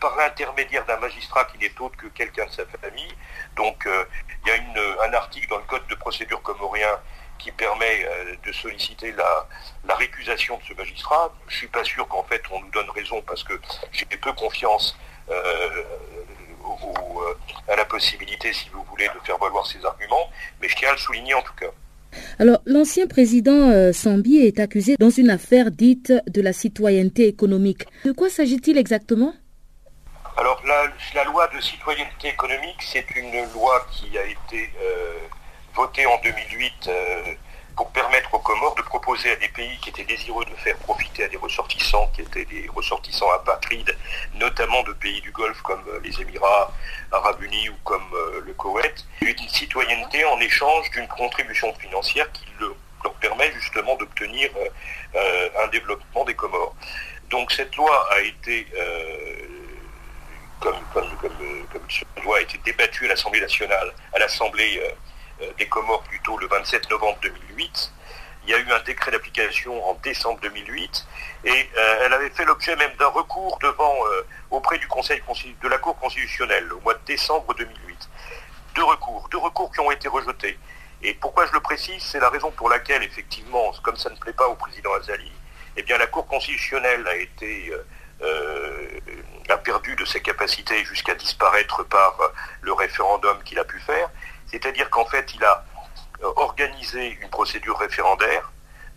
par 0.00 0.16
l'intermédiaire 0.16 0.84
d'un 0.86 0.96
magistrat 0.96 1.44
qui 1.44 1.58
n'est 1.58 1.78
autre 1.78 1.96
que 1.96 2.06
quelqu'un 2.08 2.46
de 2.46 2.50
sa 2.50 2.64
famille. 2.66 3.14
Donc 3.54 3.86
il 3.86 4.48
y 4.48 4.50
a 4.50 5.06
un 5.06 5.12
article 5.12 5.48
dans 5.48 5.58
le 5.58 5.64
code 5.64 5.86
de 5.88 5.94
procédure 5.94 6.42
comorien 6.42 6.98
qui 7.40 7.50
permet 7.52 8.04
euh, 8.04 8.34
de 8.46 8.52
solliciter 8.52 9.12
la, 9.12 9.96
récusation 9.96 10.56
de 10.56 10.62
ce 10.62 10.74
magistrat. 10.74 11.34
Je 11.48 11.54
ne 11.54 11.58
suis 11.58 11.66
pas 11.66 11.84
sûr 11.84 12.06
qu'en 12.08 12.22
fait 12.22 12.40
on 12.50 12.60
nous 12.60 12.70
donne 12.70 12.88
raison 12.90 13.22
parce 13.26 13.44
que 13.44 13.52
j'ai 13.92 14.06
peu 14.06 14.32
confiance 14.32 14.96
euh, 15.28 15.34
euh, 15.34 17.34
à 17.68 17.76
la 17.76 17.84
possibilité, 17.84 18.52
si 18.52 18.68
vous 18.70 18.82
voulez, 18.84 19.08
de 19.08 19.26
faire 19.26 19.38
valoir 19.38 19.66
ces 19.66 19.84
arguments, 19.84 20.30
mais 20.60 20.68
je 20.68 20.76
tiens 20.76 20.90
à 20.90 20.92
le 20.92 20.98
souligner 20.98 21.34
en 21.34 21.42
tout 21.42 21.52
cas. 21.58 21.70
Alors, 22.38 22.60
l'ancien 22.66 23.06
président 23.06 23.92
Sambi 23.92 24.38
est 24.38 24.58
accusé 24.58 24.96
dans 24.98 25.10
une 25.10 25.30
affaire 25.30 25.70
dite 25.70 26.12
de 26.26 26.42
la 26.42 26.52
citoyenneté 26.52 27.28
économique. 27.28 27.84
De 28.04 28.12
quoi 28.12 28.30
s'agit-il 28.30 28.78
exactement? 28.78 29.32
Alors, 30.36 30.60
la, 30.66 31.24
loi 31.24 31.48
de 31.54 31.60
citoyenneté 31.60 32.28
économique, 32.28 32.80
c'est 32.80 33.06
une 33.14 33.52
loi 33.52 33.86
qui 33.92 34.16
a 34.18 34.24
été 34.24 34.70
voté 35.80 36.04
en 36.04 36.20
2008 36.22 36.88
euh, 36.88 37.34
pour 37.74 37.90
permettre 37.90 38.34
aux 38.34 38.38
Comores 38.38 38.74
de 38.74 38.82
proposer 38.82 39.30
à 39.30 39.36
des 39.36 39.48
pays 39.48 39.78
qui 39.80 39.88
étaient 39.88 40.04
désireux 40.04 40.44
de 40.44 40.54
faire 40.56 40.76
profiter 40.76 41.24
à 41.24 41.28
des 41.28 41.38
ressortissants 41.38 42.06
qui 42.08 42.20
étaient 42.20 42.44
des 42.44 42.68
ressortissants 42.68 43.30
apatrides, 43.30 43.96
notamment 44.34 44.82
de 44.82 44.92
pays 44.92 45.22
du 45.22 45.30
Golfe 45.30 45.62
comme 45.62 45.82
euh, 45.88 45.98
les 46.04 46.20
Émirats 46.20 46.70
arabes 47.12 47.42
unis 47.42 47.70
ou 47.70 47.76
comme 47.82 48.08
euh, 48.12 48.42
le 48.44 48.52
Koweït, 48.52 49.06
une 49.22 49.48
citoyenneté 49.48 50.22
en 50.26 50.38
échange 50.40 50.90
d'une 50.90 51.08
contribution 51.08 51.72
financière 51.76 52.30
qui 52.32 52.44
leur 52.60 53.14
permet 53.14 53.50
justement 53.52 53.96
d'obtenir 53.96 54.50
un 55.62 55.68
développement 55.68 56.24
des 56.26 56.34
Comores. 56.34 56.74
Donc 57.30 57.50
cette 57.52 57.74
loi 57.76 57.96
a 58.12 58.20
été 58.20 58.66
comme, 60.60 60.76
cette 61.88 62.24
loi 62.24 62.36
a 62.36 62.40
été 62.42 62.58
débattue 62.58 63.06
à 63.06 63.08
l'Assemblée 63.08 63.40
nationale, 63.40 63.90
à 64.14 64.18
l'Assemblée 64.18 64.80
des 65.58 65.66
Comores 65.66 66.02
plutôt 66.04 66.36
le 66.38 66.46
27 66.46 66.90
novembre 66.90 67.18
2008. 67.22 67.92
Il 68.44 68.50
y 68.50 68.54
a 68.54 68.58
eu 68.58 68.72
un 68.72 68.80
décret 68.80 69.10
d'application 69.10 69.84
en 69.88 69.94
décembre 70.02 70.40
2008 70.40 71.06
et 71.44 71.50
euh, 71.50 72.02
elle 72.02 72.12
avait 72.12 72.30
fait 72.30 72.44
l'objet 72.44 72.74
même 72.76 72.92
d'un 72.98 73.08
recours 73.08 73.58
devant 73.60 73.94
euh, 74.06 74.26
auprès 74.50 74.78
du 74.78 74.88
Conseil 74.88 75.22
de 75.62 75.68
la 75.68 75.78
Cour 75.78 75.98
constitutionnelle 75.98 76.72
au 76.72 76.80
mois 76.80 76.94
de 76.94 77.04
décembre 77.06 77.54
2008. 77.54 78.08
Deux 78.74 78.84
recours, 78.84 79.28
deux 79.30 79.38
recours 79.38 79.70
qui 79.72 79.80
ont 79.80 79.90
été 79.90 80.08
rejetés. 80.08 80.58
Et 81.02 81.14
pourquoi 81.14 81.46
je 81.46 81.52
le 81.52 81.60
précise, 81.60 82.02
c'est 82.02 82.20
la 82.20 82.30
raison 82.30 82.50
pour 82.50 82.68
laquelle, 82.68 83.02
effectivement, 83.02 83.72
comme 83.82 83.96
ça 83.96 84.10
ne 84.10 84.16
plaît 84.16 84.32
pas 84.32 84.48
au 84.48 84.54
président 84.54 84.92
Azali, 84.94 85.32
eh 85.76 85.82
bien 85.82 85.98
la 85.98 86.06
Cour 86.06 86.26
constitutionnelle 86.26 87.06
a 87.06 87.16
été 87.16 87.72
a 89.48 89.56
perdu 89.56 89.96
de 89.96 90.04
ses 90.04 90.20
capacités 90.20 90.84
jusqu'à 90.84 91.14
disparaître 91.14 91.84
par 91.84 92.16
le 92.60 92.72
référendum 92.72 93.42
qu'il 93.44 93.58
a 93.58 93.64
pu 93.64 93.80
faire. 93.80 94.10
C'est-à-dire 94.50 94.90
qu'en 94.90 95.04
fait, 95.04 95.32
il 95.34 95.44
a 95.44 95.64
euh, 96.22 96.32
organisé 96.36 97.18
une 97.22 97.30
procédure 97.30 97.78
référendaire 97.78 98.52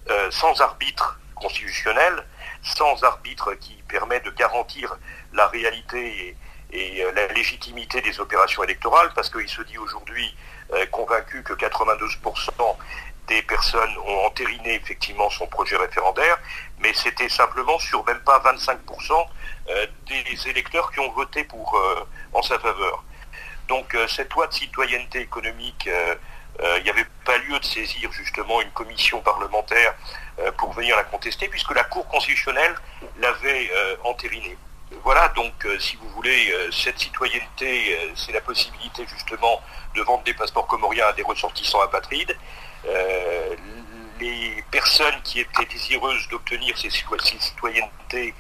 euh, 0.10 0.32
sans 0.32 0.60
arbitre 0.62 1.20
constitutionnel, 1.36 2.26
sans 2.62 3.04
arbitre 3.04 3.54
qui 3.54 3.76
permet 3.88 4.20
de 4.22 4.32
garantir 4.32 4.98
la 5.34 5.48
réalité 5.48 6.36
et, 6.72 7.04
euh, 7.04 7.12
la 7.14 7.28
légitimité 7.28 8.02
des 8.02 8.20
opérations 8.20 8.64
électorales, 8.64 9.12
parce 9.16 9.30
qu'il 9.30 9.48
se 9.50 9.62
dit 9.62 9.78
aujourd'hui 9.78 10.36
convaincu 10.90 11.44
que 11.44 11.54
92% 11.54 12.50
des 13.28 13.44
personnes 13.44 13.96
ont 14.08 14.26
entériné 14.26 14.74
effectivement 14.74 15.30
son 15.30 15.46
projet 15.46 15.78
référendaire, 15.78 16.40
mais 16.80 16.92
c'était 16.96 17.30
simplement 17.30 17.78
sur 17.78 18.04
même 18.06 18.22
pas 18.22 18.40
25% 18.40 19.28
des 20.08 20.50
électeurs 20.50 20.92
qui 20.92 21.00
ont 21.00 21.12
voté 21.12 21.48
en 22.34 22.42
sa 22.42 22.58
faveur. 22.58 23.04
Donc 23.68 23.96
euh, 23.96 24.08
cette 24.08 24.34
loi 24.34 24.48
de 24.48 24.54
citoyenneté 24.54 25.22
économique, 25.22 25.88
euh, 25.88 26.16
euh, 26.62 26.78
il 26.80 26.84
n'y 26.84 26.90
avait 26.90 27.06
pas 27.26 27.38
lieu 27.38 27.58
de 27.60 27.66
saisir 27.66 28.12
justement 28.12 28.62
une 28.62 28.72
commission 28.72 29.22
parlementaire 29.22 29.96
pour 30.58 30.74
venir 30.74 30.96
la 30.96 31.04
contester, 31.04 31.48
puisque 31.48 31.74
la 31.76 31.84
Cour 31.84 32.08
constitutionnelle 32.08 32.76
l'avait 33.20 33.72
entérinée. 34.04 34.58
Voilà, 35.04 35.28
donc 35.30 35.54
si 35.80 35.96
vous 35.96 36.10
voulez, 36.10 36.52
cette 36.72 37.00
citoyenneté, 37.00 38.12
c'est 38.16 38.32
la 38.32 38.42
possibilité 38.42 39.06
justement 39.08 39.62
de 39.96 40.02
vendre 40.02 40.24
des 40.24 40.34
passeports 40.34 40.66
comoriens 40.66 41.06
à 41.08 41.14
des 41.14 41.22
ressortissants 41.22 41.82
apatrides. 41.82 42.36
les 44.20 44.64
personnes 44.72 45.22
qui 45.24 45.40
étaient 45.40 45.66
désireuses 45.66 46.28
d'obtenir 46.30 46.76
ces 46.78 46.90
citoyennetés 46.90 48.34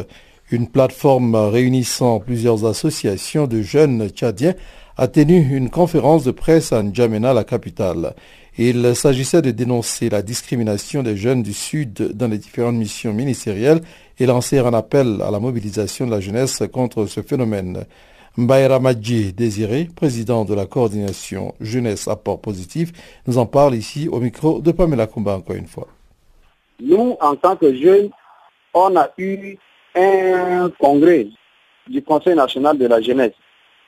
une 0.51 0.71
plateforme 0.71 1.37
réunissant 1.37 2.21
plusieurs 2.21 2.65
associations 2.65 3.47
de 3.47 3.61
jeunes 3.63 4.09
tchadiens 4.09 4.55
a 4.99 5.07
tenu 5.07 5.57
une 5.57 5.71
conférence 5.71 6.25
de 6.25 6.33
presse 6.33 6.73
à 6.73 6.83
N'Djamena, 6.83 7.33
la 7.33 7.45
capitale. 7.45 8.15
Il 8.59 8.97
s'agissait 8.97 9.43
de 9.43 9.53
dénoncer 9.53 10.11
la 10.11 10.23
discrimination 10.23 11.05
des 11.05 11.17
jeunes 11.17 11.45
du 11.45 11.53
Sud 11.53 12.17
dans 12.17 12.27
les 12.27 12.39
différentes 12.39 12.75
missions 12.75 13.13
ministérielles 13.13 13.81
et 14.19 14.27
lancer 14.27 14.59
un 14.59 14.75
appel 14.75 15.23
à 15.23 15.31
la 15.31 15.39
mobilisation 15.39 16.05
de 16.05 16.11
la 16.11 16.19
jeunesse 16.19 16.65
contre 16.73 17.07
ce 17.07 17.23
phénomène. 17.23 17.85
Mbaïra 18.37 18.81
Madji 18.81 19.33
Désiré, 19.33 19.89
président 19.95 20.45
de 20.45 20.55
la 20.55 20.67
coordination 20.67 21.55
Jeunesse 21.61 22.09
Apport 22.09 22.41
Positif, 22.41 22.91
nous 23.29 23.39
en 23.39 23.47
parle 23.47 23.77
ici 23.77 24.09
au 24.11 24.19
micro 24.19 24.61
de 24.61 24.73
Pamela 24.73 25.07
Kumba 25.07 25.37
encore 25.37 25.55
une 25.55 25.69
fois. 25.69 25.87
Nous, 26.81 27.17
en 27.21 27.37
tant 27.37 27.55
que 27.55 27.73
jeunes, 27.73 28.11
on 28.75 28.97
a 28.97 29.11
eu 29.17 29.57
un 29.95 30.71
congrès 30.81 31.29
du 31.89 32.03
Conseil 32.03 32.35
national 32.35 32.77
de 32.77 32.87
la 32.87 33.01
jeunesse. 33.01 33.33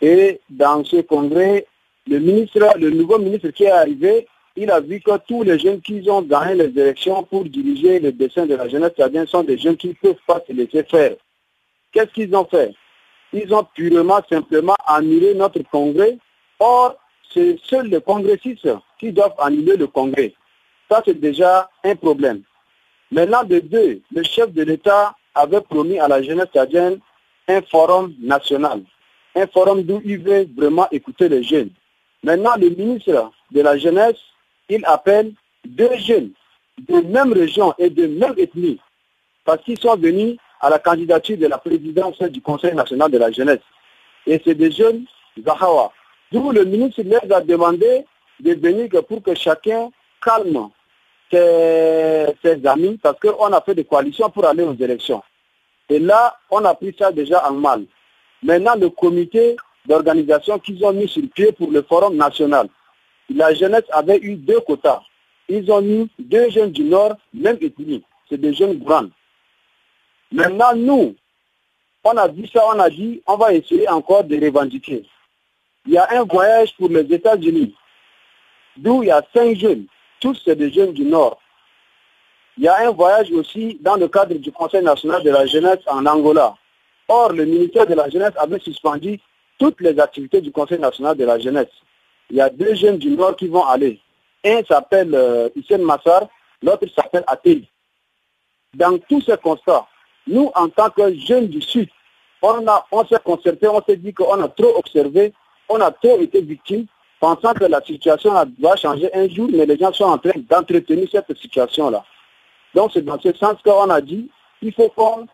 Et 0.01 0.41
dans 0.49 0.85
ce 0.85 1.03
congrès, 1.03 1.67
le 2.07 2.19
ministre, 2.19 2.59
le 2.79 2.91
nouveau 2.91 3.19
ministre 3.19 3.51
qui 3.51 3.65
est 3.65 3.71
arrivé, 3.71 4.27
il 4.57 4.71
a 4.71 4.81
vu 4.81 5.01
que 5.01 5.17
tous 5.29 5.43
les 5.43 5.59
jeunes 5.59 5.81
qui 5.81 6.03
ont 6.11 6.23
gagné 6.23 6.55
les 6.55 6.81
élections 6.81 7.23
pour 7.23 7.45
diriger 7.45 8.01
le 8.01 8.13
dessin 8.13 8.47
de 8.47 8.55
la 8.55 8.69
jeunesse 8.69 8.93
cest 8.97 9.27
sont 9.27 9.43
des 9.43 9.59
jeunes 9.59 9.77
qui 9.77 9.89
ne 9.89 9.93
peuvent 9.95 10.25
pas 10.27 10.43
se 10.47 10.53
laisser 10.53 10.83
faire. 10.85 11.15
Qu'est-ce 11.93 12.13
qu'ils 12.13 12.35
ont 12.35 12.45
fait? 12.45 12.75
Ils 13.33 13.53
ont 13.55 13.67
purement, 13.75 14.21
simplement 14.29 14.77
annulé 14.87 15.35
notre 15.35 15.63
congrès. 15.71 16.19
Or, 16.59 16.97
c'est 17.33 17.59
seuls 17.63 17.87
les 17.87 18.01
congressistes 18.01 18.69
qui 18.99 19.13
doivent 19.13 19.35
annuler 19.39 19.77
le 19.77 19.87
congrès. 19.87 20.35
Ça, 20.91 21.03
c'est 21.05 21.21
déjà 21.21 21.71
un 21.85 21.95
problème. 21.95 22.43
Maintenant, 23.13 23.45
de 23.45 23.61
deux, 23.61 24.01
le 24.13 24.23
chef 24.23 24.53
de 24.53 24.63
l'État 24.63 25.15
avait 25.35 25.61
promis 25.61 25.99
à 25.99 26.09
la 26.09 26.23
jeunesse 26.23 26.49
tchadienne 26.53 26.99
un 27.49 27.63
forum 27.63 28.15
national, 28.21 28.83
un 29.35 29.47
forum 29.47 29.83
d'où 29.83 30.01
il 30.05 30.19
veut 30.19 30.49
vraiment 30.57 30.89
écouter 30.91 31.29
les 31.29 31.43
jeunes. 31.43 31.71
Maintenant, 32.23 32.57
le 32.59 32.71
ministre 32.71 33.31
de 33.51 33.61
la 33.61 33.79
Jeunesse, 33.79 34.19
il 34.69 34.85
appelle 34.85 35.33
deux 35.65 35.97
jeunes 35.97 36.31
de 36.89 37.01
même 37.01 37.33
région 37.33 37.75
et 37.79 37.91
de 37.91 38.07
même 38.07 38.35
ethnie, 38.37 38.81
parce 39.45 39.63
qu'ils 39.65 39.79
sont 39.79 39.97
venus 39.97 40.37
à 40.61 40.71
la 40.71 40.79
candidature 40.79 41.39
de 41.39 41.47
la 41.47 41.59
présidence 41.59 42.19
du 42.23 42.41
Conseil 42.41 42.75
national 42.75 43.11
de 43.11 43.19
la 43.19 43.31
jeunesse. 43.31 43.61
Et 44.27 44.41
c'est 44.45 44.55
des 44.55 44.71
jeunes 44.71 45.05
Zahawa. 45.43 45.93
D'où 46.33 46.53
le 46.53 46.65
ministre 46.65 47.03
leur 47.03 47.37
a 47.37 47.41
demandé 47.41 48.05
de 48.41 48.55
venir 48.55 48.89
pour 49.09 49.23
que 49.23 49.35
chacun 49.35 49.91
calme 50.23 50.69
ses, 51.31 52.27
ses 52.43 52.67
amis, 52.67 52.99
parce 53.03 53.19
qu'on 53.19 53.53
a 53.53 53.61
fait 53.61 53.75
des 53.75 53.85
coalitions 53.85 54.31
pour 54.31 54.45
aller 54.45 54.63
aux 54.63 54.75
élections. 54.75 55.23
Et 55.89 55.99
là, 55.99 56.37
on 56.51 56.65
a 56.65 56.75
pris 56.75 56.95
ça 56.99 57.11
déjà 57.11 57.49
en 57.49 57.55
mal. 57.55 57.85
Maintenant, 58.43 58.75
le 58.77 58.89
comité 58.91 59.57
d'organisation 59.87 60.59
qu'ils 60.59 60.85
ont 60.85 60.93
mis 60.93 61.09
sur 61.09 61.23
pied 61.35 61.53
pour 61.53 61.71
le 61.71 61.83
forum 61.83 62.17
national, 62.17 62.69
la 63.35 63.55
jeunesse 63.55 63.85
avait 63.91 64.19
eu 64.19 64.37
deux 64.37 64.61
quotas. 64.61 65.03
Ils 65.49 65.71
ont 65.71 65.83
mis 65.83 66.09
deux 66.19 66.51
jeunes 66.51 66.71
du 66.71 66.85
Nord, 66.85 67.17
même 67.35 67.59
ethnie. 67.61 68.03
C'est 68.29 68.41
des 68.41 68.55
jeunes 68.55 68.79
grands. 68.79 69.09
Maintenant, 70.33 70.75
nous, 70.77 71.17
on 72.05 72.17
a 72.17 72.29
dit 72.29 72.49
ça, 72.53 72.63
on 72.69 72.79
a 72.79 72.89
dit, 72.89 73.21
on 73.27 73.37
va 73.37 73.53
essayer 73.53 73.89
encore 73.89 74.25
de 74.25 74.37
revendiquer. 74.43 75.05
Il 75.87 75.93
y 75.93 75.99
a 75.99 76.09
un 76.13 76.25
voyage 76.25 76.75
pour 76.77 76.89
les 76.89 77.01
États-Unis, 77.13 77.75
d'où 78.77 79.03
il 79.03 79.09
y 79.09 79.11
a 79.11 79.23
cinq 79.35 79.57
jeunes. 79.57 79.87
Tous, 80.21 80.41
c'est 80.45 80.57
des 80.57 80.71
jeunes 80.71 80.93
du 80.93 81.05
Nord. 81.05 81.41
Il 82.57 82.65
y 82.65 82.69
a 82.69 82.89
un 82.89 82.91
voyage 82.91 83.31
aussi 83.33 83.79
dans 83.81 83.97
le 83.97 84.09
cadre 84.09 84.35
du 84.35 84.53
Conseil 84.53 84.83
national 84.83 85.23
de 85.23 85.31
la 85.31 85.47
jeunesse 85.47 85.81
en 85.87 86.05
Angola. 86.07 86.57
Or, 87.13 87.33
le 87.33 87.45
ministère 87.45 87.89
de 87.89 87.95
la 87.95 88.09
Jeunesse 88.09 88.35
avait 88.37 88.61
suspendu 88.61 89.19
toutes 89.59 89.81
les 89.81 89.99
activités 89.99 90.41
du 90.41 90.53
Conseil 90.53 90.79
national 90.79 91.17
de 91.17 91.25
la 91.25 91.41
jeunesse. 91.41 91.73
Il 92.31 92.37
y 92.37 92.41
a 92.41 92.49
deux 92.49 92.77
jeunes 92.77 92.99
du 92.99 93.11
Nord 93.11 93.35
qui 93.35 93.49
vont 93.49 93.65
aller. 93.65 94.01
Un 94.45 94.63
s'appelle 94.63 95.13
euh, 95.13 95.49
Massar, 95.81 96.29
l'autre 96.63 96.87
s'appelle 96.95 97.25
Até. 97.27 97.65
Dans 98.75 98.97
tous 99.09 99.23
ces 99.23 99.37
constats, 99.39 99.89
nous, 100.29 100.53
en 100.55 100.69
tant 100.69 100.89
que 100.89 101.13
jeunes 101.15 101.49
du 101.49 101.61
Sud, 101.61 101.89
on, 102.43 103.05
s'est 103.05 103.19
concerté, 103.25 103.67
on 103.67 103.83
s'est 103.83 103.97
dit 103.97 104.15
qu'on 104.15 104.41
a 104.41 104.49
trop 104.49 104.79
observé, 104.79 105.33
on 105.69 105.81
a 105.81 105.91
trop 105.91 106.21
été 106.21 106.41
victimes, 106.41 106.87
pensant 107.19 107.55
que 107.55 107.65
la 107.65 107.83
situation 107.83 108.33
va 108.61 108.77
changer 108.77 109.13
un 109.13 109.29
jour, 109.29 109.49
mais 109.53 109.67
les 109.67 109.77
gens 109.77 109.93
sont 109.93 110.05
en 110.05 110.19
train 110.19 110.39
d'entretenir 110.49 111.09
cette 111.11 111.37
situation-là. 111.37 112.05
Donc 112.73 112.93
c'est 112.95 113.05
dans 113.05 113.21
ce 113.21 113.33
sens 113.33 113.57
qu'on 113.65 113.91
a 113.91 114.01
dit, 114.01 114.31
il 114.63 114.73
faut 114.73 114.91
qu'on 114.91 115.27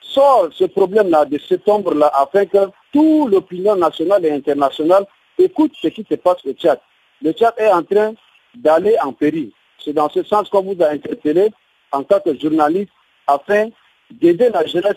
sorte 0.00 0.52
ce 0.54 0.64
problème-là 0.64 1.24
de 1.24 1.38
cet 1.38 1.68
ombre-là 1.68 2.10
afin 2.14 2.46
que 2.46 2.70
toute 2.92 3.30
l'opinion 3.30 3.76
nationale 3.76 4.24
et 4.24 4.32
internationale 4.32 5.06
écoute 5.38 5.72
ce 5.80 5.88
qui 5.88 6.04
se 6.08 6.14
passe 6.16 6.44
au 6.44 6.52
Tchad. 6.52 6.80
Le 7.22 7.32
Tchad 7.32 7.54
est 7.58 7.70
en 7.70 7.82
train 7.82 8.14
d'aller 8.54 8.96
en 9.02 9.12
péril. 9.12 9.50
C'est 9.78 9.92
dans 9.92 10.08
ce 10.08 10.22
sens 10.22 10.48
qu'on 10.48 10.62
vous 10.62 10.76
a 10.82 10.88
interpellé 10.90 11.50
en 11.92 12.02
tant 12.02 12.20
que 12.20 12.38
journaliste 12.38 12.90
afin 13.26 13.68
d'aider 14.10 14.48
la 14.50 14.66
jeunesse 14.66 14.96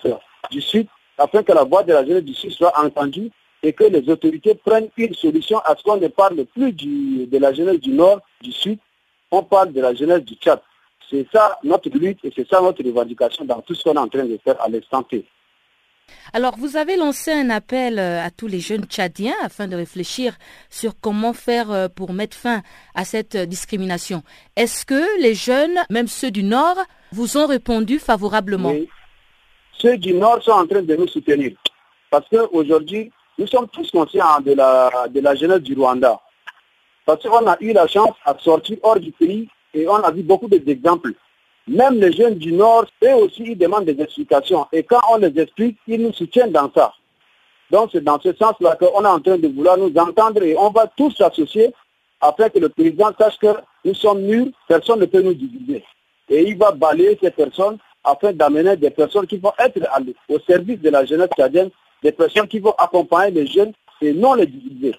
du 0.51 0.61
Sud, 0.61 0.87
afin 1.17 1.43
que 1.43 1.51
la 1.51 1.63
voix 1.63 1.83
de 1.83 1.93
la 1.93 2.05
jeunesse 2.05 2.23
du 2.23 2.33
Sud 2.33 2.51
soit 2.51 2.73
entendue 2.77 3.29
et 3.61 3.71
que 3.73 3.85
les 3.85 4.09
autorités 4.09 4.55
prennent 4.55 4.89
une 4.97 5.13
solution 5.13 5.59
à 5.59 5.75
ce 5.77 5.83
qu'on 5.83 5.97
ne 5.97 6.07
parle 6.07 6.43
plus 6.45 6.73
de 6.73 7.37
la 7.37 7.53
jeunesse 7.53 7.79
du 7.79 7.91
Nord, 7.91 8.19
du 8.41 8.51
Sud, 8.51 8.77
on 9.31 9.43
parle 9.43 9.71
de 9.71 9.81
la 9.81 9.93
jeunesse 9.93 10.21
du 10.21 10.35
Tchad. 10.35 10.59
C'est 11.09 11.27
ça 11.33 11.57
notre 11.63 11.89
lutte 11.89 12.19
et 12.23 12.31
c'est 12.35 12.47
ça 12.47 12.61
notre 12.61 12.83
revendication 12.83 13.45
dans 13.45 13.61
tout 13.61 13.75
ce 13.75 13.83
qu'on 13.83 13.93
est 13.93 13.99
en 13.99 14.07
train 14.07 14.25
de 14.25 14.39
faire 14.43 14.61
à 14.61 14.69
l'instant 14.69 15.03
T. 15.03 15.25
Alors, 16.33 16.55
vous 16.57 16.77
avez 16.77 16.95
lancé 16.95 17.31
un 17.31 17.49
appel 17.49 17.99
euh, 17.99 18.23
à 18.23 18.29
tous 18.29 18.47
les 18.47 18.59
jeunes 18.59 18.85
tchadiens 18.85 19.35
afin 19.41 19.67
de 19.67 19.75
réfléchir 19.75 20.35
sur 20.69 20.93
comment 20.99 21.33
faire 21.33 21.71
euh, 21.71 21.87
pour 21.87 22.13
mettre 22.13 22.35
fin 22.35 22.61
à 22.95 23.05
cette 23.05 23.37
discrimination. 23.37 24.23
Est-ce 24.55 24.85
que 24.85 25.21
les 25.21 25.33
jeunes, 25.33 25.79
même 25.89 26.07
ceux 26.07 26.31
du 26.31 26.43
Nord, 26.43 26.77
vous 27.11 27.37
ont 27.37 27.47
répondu 27.47 27.99
favorablement? 27.99 28.71
Oui. 28.71 28.89
Ceux 29.73 29.97
du 29.97 30.13
Nord 30.13 30.41
sont 30.43 30.51
en 30.51 30.67
train 30.67 30.81
de 30.81 30.95
nous 30.95 31.07
soutenir. 31.07 31.51
Parce 32.09 32.27
qu'aujourd'hui, 32.29 33.11
nous 33.37 33.47
sommes 33.47 33.67
tous 33.69 33.89
conscients 33.91 34.39
de 34.45 34.53
la, 34.53 34.89
de 35.09 35.19
la 35.19 35.35
jeunesse 35.35 35.61
du 35.61 35.73
Rwanda. 35.73 36.19
Parce 37.05 37.23
qu'on 37.23 37.47
a 37.47 37.57
eu 37.59 37.73
la 37.73 37.87
chance 37.87 38.15
à 38.25 38.35
sortir 38.39 38.77
hors 38.81 38.99
du 38.99 39.11
pays 39.11 39.47
et 39.73 39.87
on 39.87 39.95
a 39.95 40.11
vu 40.11 40.23
beaucoup 40.23 40.47
d'exemples. 40.47 41.13
Même 41.67 41.99
les 41.99 42.11
jeunes 42.11 42.35
du 42.35 42.51
Nord, 42.51 42.85
eux 43.03 43.13
aussi, 43.15 43.43
ils 43.43 43.57
demandent 43.57 43.85
des 43.85 44.01
explications. 44.01 44.67
Et 44.71 44.83
quand 44.83 44.99
on 45.11 45.17
les 45.17 45.39
explique, 45.39 45.77
ils 45.87 46.01
nous 46.01 46.13
soutiennent 46.13 46.51
dans 46.51 46.71
ça. 46.73 46.93
Donc 47.71 47.89
c'est 47.91 48.03
dans 48.03 48.19
ce 48.19 48.33
sens-là 48.33 48.75
qu'on 48.75 49.03
est 49.03 49.07
en 49.07 49.19
train 49.19 49.37
de 49.37 49.47
vouloir 49.47 49.77
nous 49.77 49.93
entendre 49.97 50.43
et 50.43 50.55
on 50.57 50.69
va 50.69 50.87
tous 50.87 51.15
s'associer 51.15 51.73
afin 52.21 52.49
que 52.49 52.59
le 52.59 52.69
président 52.69 53.11
sache 53.17 53.37
que 53.37 53.47
nous 53.83 53.93
sommes 53.93 54.21
mûrs, 54.21 54.47
personne 54.67 54.99
ne 54.99 55.05
peut 55.05 55.21
nous 55.21 55.33
diviser. 55.33 55.83
Et 56.29 56.43
il 56.43 56.57
va 56.57 56.71
balayer 56.71 57.17
ces 57.21 57.31
personnes 57.31 57.77
afin 58.03 58.31
d'amener 58.33 58.77
des 58.77 58.89
personnes 58.89 59.27
qui 59.27 59.37
vont 59.37 59.53
être 59.59 59.79
au 60.29 60.39
service 60.39 60.79
de 60.79 60.89
la 60.89 61.05
jeunesse 61.05 61.29
cadienne, 61.35 61.69
des 62.01 62.11
personnes 62.11 62.47
qui 62.47 62.59
vont 62.59 62.75
accompagner 62.77 63.31
les 63.41 63.47
jeunes 63.47 63.73
et 64.01 64.13
non 64.13 64.33
les 64.35 64.45
diviser. 64.45 64.95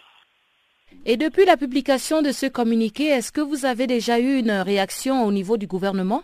Et 1.06 1.16
depuis 1.16 1.44
la 1.44 1.56
publication 1.56 2.22
de 2.22 2.32
ce 2.32 2.46
communiqué, 2.46 3.08
est-ce 3.08 3.30
que 3.30 3.40
vous 3.40 3.66
avez 3.66 3.86
déjà 3.86 4.18
eu 4.18 4.38
une 4.38 4.52
réaction 4.52 5.24
au 5.26 5.32
niveau 5.32 5.56
du 5.56 5.66
gouvernement? 5.66 6.22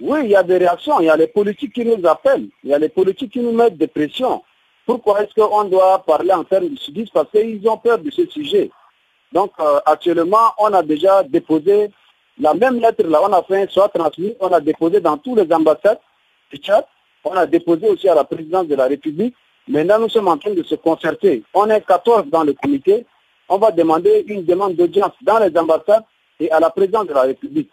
Oui, 0.00 0.20
il 0.24 0.30
y 0.30 0.36
a 0.36 0.42
des 0.42 0.58
réactions. 0.58 1.00
Il 1.00 1.06
y 1.06 1.10
a 1.10 1.16
les 1.16 1.26
politiques 1.28 1.74
qui 1.74 1.84
nous 1.84 2.06
appellent. 2.06 2.48
Il 2.62 2.70
y 2.70 2.74
a 2.74 2.78
les 2.78 2.88
politiques 2.88 3.32
qui 3.32 3.40
nous 3.40 3.52
mettent 3.52 3.76
des 3.76 3.86
pressions. 3.86 4.42
Pourquoi 4.86 5.22
est-ce 5.22 5.34
qu'on 5.34 5.64
doit 5.64 6.02
parler 6.04 6.32
en 6.32 6.44
termes 6.44 6.68
de 6.68 6.76
sudistes 6.76 7.12
Parce 7.12 7.30
qu'ils 7.30 7.66
ont 7.68 7.78
peur 7.78 7.98
de 7.98 8.10
ce 8.10 8.26
sujet. 8.26 8.70
Donc 9.32 9.52
euh, 9.60 9.80
actuellement, 9.86 10.52
on 10.58 10.72
a 10.72 10.82
déjà 10.82 11.22
déposé 11.24 11.90
la 12.38 12.54
même 12.54 12.80
lettre 12.80 13.06
là, 13.06 13.20
on 13.22 13.32
a 13.32 13.42
fait 13.44 13.62
un 13.62 13.68
soit 13.68 13.88
transmis, 13.88 14.34
on 14.40 14.48
a 14.48 14.60
déposé 14.60 15.00
dans 15.00 15.16
tous 15.16 15.36
les 15.36 15.50
ambassades 15.52 16.00
du 16.50 16.58
Tchad, 16.58 16.84
on 17.24 17.32
a 17.32 17.46
déposé 17.46 17.88
aussi 17.88 18.08
à 18.08 18.14
la 18.14 18.24
présidence 18.24 18.66
de 18.66 18.74
la 18.74 18.86
République. 18.86 19.34
Maintenant, 19.68 20.00
nous 20.00 20.08
sommes 20.08 20.28
en 20.28 20.36
train 20.36 20.50
de 20.52 20.62
se 20.62 20.74
concerter. 20.74 21.42
On 21.54 21.70
est 21.70 21.80
14 21.80 22.26
dans 22.26 22.42
le 22.42 22.52
comité 22.52 23.06
on 23.54 23.58
va 23.58 23.70
demander 23.70 24.24
une 24.26 24.44
demande 24.44 24.74
d'audience 24.74 25.12
dans 25.22 25.38
les 25.38 25.56
ambassades 25.56 26.02
et 26.40 26.50
à 26.50 26.58
la 26.58 26.70
présidence 26.70 27.06
de 27.06 27.14
la 27.14 27.22
République. 27.22 27.70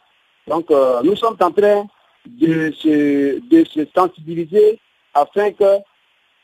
Donc, 0.47 0.69
euh, 0.69 1.01
nous 1.03 1.15
sommes 1.15 1.37
en 1.41 1.51
train 1.51 1.87
de 2.27 2.71
se, 2.77 3.39
de 3.39 3.65
se 3.65 3.87
sensibiliser 3.95 4.79
afin 5.15 5.51
que 5.51 5.79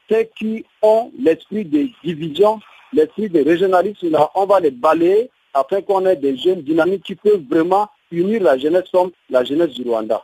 ceux 0.10 0.23
qui 0.36 0.65
ont 0.82 1.12
l'esprit 1.19 1.65
de 1.65 1.88
division, 2.04 2.60
l'esprit 2.91 3.30
de 3.30 3.43
régionalisme, 3.43 4.17
on 4.34 4.45
va 4.47 4.60
les 4.60 4.71
balayer 4.71 5.30
afin 5.54 5.82
qu'on 5.84 6.08
ait 6.08 6.15
des 6.15 6.36
jeunes 6.36 6.62
dynamiques 6.62 7.04
qui 7.04 7.15
peuvent 7.15 7.43
vraiment 7.47 7.88
unir 8.10 8.41
la 8.41 8.58
jeunesse 8.58 8.89
comme 8.91 9.12
la 9.30 9.43
jeunesse 9.43 9.73
du 9.76 9.84
Rwanda. 9.88 10.23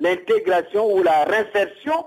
l'intégration 0.00 0.94
ou 0.94 1.02
la 1.02 1.24
réinsertion 1.24 2.04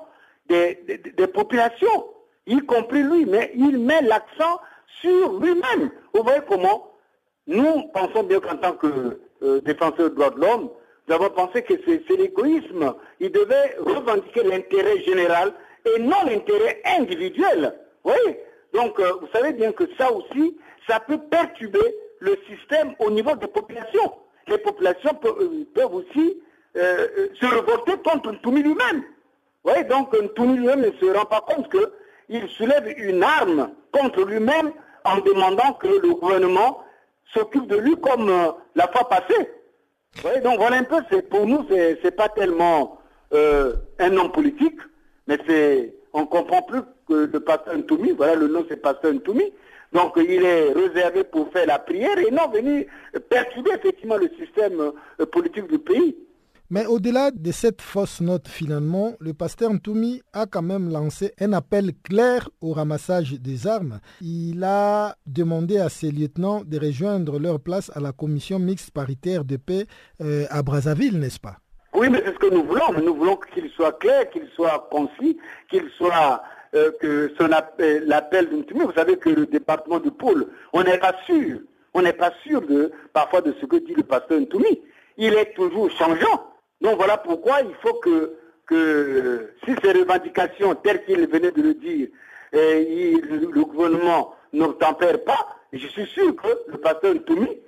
des, 0.47 0.79
des, 1.15 1.27
populations, 1.27 2.07
y 2.47 2.59
compris 2.59 3.03
lui, 3.03 3.25
mais 3.25 3.51
il 3.55 3.77
met 3.79 4.01
l'accent 4.01 4.59
sur 5.01 5.39
lui-même. 5.39 5.91
Vous 6.13 6.23
voyez 6.23 6.41
comment 6.47 6.91
nous 7.47 7.83
pensons 7.93 8.23
bien 8.23 8.39
qu'en 8.39 8.57
tant 8.57 8.73
que 8.73 9.19
euh, 9.43 9.61
défenseurs 9.61 10.09
des 10.09 10.15
droits 10.15 10.29
de 10.31 10.39
l'homme, 10.39 10.69
avons 11.11 11.29
pensé 11.29 11.61
que 11.63 11.73
c'est 11.85 12.17
l'égoïsme. 12.17 12.93
Il 13.19 13.31
devait 13.31 13.75
revendiquer 13.79 14.43
l'intérêt 14.43 14.99
général 15.01 15.53
et 15.85 15.99
non 15.99 16.17
l'intérêt 16.25 16.81
individuel. 16.97 17.73
Oui. 18.03 18.15
Donc, 18.73 18.99
euh, 18.99 19.11
vous 19.19 19.27
savez 19.33 19.53
bien 19.53 19.71
que 19.71 19.83
ça 19.97 20.11
aussi, 20.11 20.57
ça 20.87 20.99
peut 20.99 21.19
perturber 21.29 21.95
le 22.19 22.37
système 22.49 22.93
au 22.99 23.09
niveau 23.11 23.35
des 23.35 23.47
populations. 23.47 24.13
Les 24.47 24.57
populations 24.57 25.13
peuvent, 25.15 25.37
euh, 25.39 25.87
aussi 25.89 26.41
se 26.75 27.45
reporter 27.55 28.01
contre 28.01 28.31
Ntoumi 28.31 28.63
lui-même. 28.63 29.03
Oui, 29.65 29.73
donc 29.89 30.13
Ntoumi 30.13 30.57
lui-même 30.57 30.81
ne 30.81 30.91
se 30.91 31.05
rend 31.17 31.25
pas 31.25 31.41
compte 31.41 31.69
qu'il 31.69 32.47
soulève 32.49 32.93
une 32.97 33.23
arme 33.23 33.71
contre 33.91 34.23
lui-même 34.23 34.71
en 35.03 35.17
demandant 35.19 35.73
que 35.73 35.87
le 35.87 36.13
gouvernement 36.13 36.83
s'occupe 37.33 37.67
de 37.67 37.77
lui 37.77 37.95
comme 37.97 38.29
euh, 38.29 38.51
la 38.75 38.87
fois 38.87 39.07
passée. 39.07 39.49
Donc 40.43 40.57
voilà 40.57 40.77
un 40.77 40.83
peu, 40.83 41.01
pour 41.29 41.47
nous, 41.47 41.65
c'est, 41.69 42.03
n'est 42.03 42.11
pas 42.11 42.29
tellement 42.29 42.99
euh, 43.33 43.73
un 43.99 44.15
homme 44.17 44.31
politique, 44.31 44.79
mais 45.27 45.37
c'est, 45.47 45.95
on 46.13 46.25
comprend 46.25 46.61
plus 46.61 46.81
que 47.07 47.29
le 47.31 47.39
pasteur 47.39 47.77
Ntoumi, 47.77 48.11
voilà 48.11 48.35
le 48.35 48.47
nom 48.47 48.65
c'est 48.69 48.77
pasteur 48.77 49.13
Ntoumi, 49.13 49.51
donc 49.93 50.13
il 50.17 50.43
est 50.43 50.73
réservé 50.73 51.23
pour 51.23 51.51
faire 51.51 51.65
la 51.65 51.79
prière 51.79 52.17
et 52.19 52.29
non 52.29 52.49
venir 52.49 52.85
perturber 53.29 53.71
effectivement 53.73 54.17
le 54.17 54.29
système 54.37 54.91
euh, 55.19 55.25
politique 55.25 55.67
du 55.67 55.79
pays. 55.79 56.15
Mais 56.73 56.85
au-delà 56.85 57.31
de 57.31 57.51
cette 57.51 57.81
fausse 57.81 58.21
note, 58.21 58.47
finalement, 58.47 59.15
le 59.19 59.33
pasteur 59.33 59.73
Ntoumi 59.73 60.21
a 60.31 60.45
quand 60.45 60.61
même 60.61 60.89
lancé 60.89 61.33
un 61.41 61.51
appel 61.51 61.91
clair 62.01 62.49
au 62.61 62.71
ramassage 62.71 63.33
des 63.33 63.67
armes. 63.67 63.99
Il 64.21 64.63
a 64.63 65.17
demandé 65.25 65.79
à 65.79 65.89
ses 65.89 66.11
lieutenants 66.11 66.61
de 66.65 66.79
rejoindre 66.79 67.39
leur 67.39 67.59
place 67.59 67.91
à 67.93 67.99
la 67.99 68.13
commission 68.13 68.57
mixte 68.57 68.91
paritaire 68.91 69.43
de 69.43 69.57
paix 69.57 69.85
euh, 70.21 70.45
à 70.49 70.63
Brazzaville, 70.63 71.19
n'est-ce 71.19 71.41
pas? 71.41 71.57
Oui, 71.93 72.07
mais 72.09 72.21
c'est 72.25 72.31
ce 72.31 72.39
que 72.39 72.53
nous 72.53 72.63
voulons. 72.63 72.93
Nous 73.05 73.15
voulons 73.15 73.37
qu'il 73.53 73.69
soit 73.71 73.99
clair, 73.99 74.29
qu'il 74.29 74.47
soit 74.55 74.87
concis, 74.89 75.37
qu'il 75.69 75.89
soit 75.97 76.41
euh, 76.73 76.89
que 77.01 77.33
son 77.37 77.51
appel, 77.51 78.05
l'appel 78.07 78.49
d'Ntoumi. 78.49 78.85
Vous 78.85 78.93
savez 78.93 79.17
que 79.17 79.29
le 79.29 79.45
département 79.45 79.99
du 79.99 80.11
pôle, 80.11 80.47
on 80.71 80.83
n'est 80.83 80.99
pas 80.99 81.15
sûr. 81.25 81.59
On 81.93 82.01
n'est 82.01 82.13
pas 82.13 82.31
sûr 82.43 82.61
de 82.61 82.93
parfois 83.11 83.41
de 83.41 83.53
ce 83.59 83.65
que 83.65 83.75
dit 83.75 83.93
le 83.93 84.03
pasteur 84.03 84.39
Ntoumi. 84.39 84.79
Il 85.17 85.33
est 85.33 85.53
toujours 85.53 85.91
changeant. 85.91 86.47
Donc 86.81 86.97
voilà 86.97 87.17
pourquoi 87.17 87.61
il 87.61 87.73
faut 87.81 87.93
que, 87.95 89.53
si 89.63 89.75
ces 89.83 89.91
revendications, 89.91 90.75
telles 90.75 91.03
qu'il 91.05 91.27
venait 91.27 91.51
de 91.51 91.61
le 91.61 91.73
dire, 91.75 92.07
le 92.53 93.63
gouvernement 93.63 94.35
ne 94.53 94.65
tempère 94.67 95.23
pas, 95.23 95.57
je 95.71 95.87
suis 95.87 96.07
sûr 96.07 96.35
que 96.35 96.47
le 96.67 96.77
pasteur 96.77 97.13
Toumi, 97.25 97.59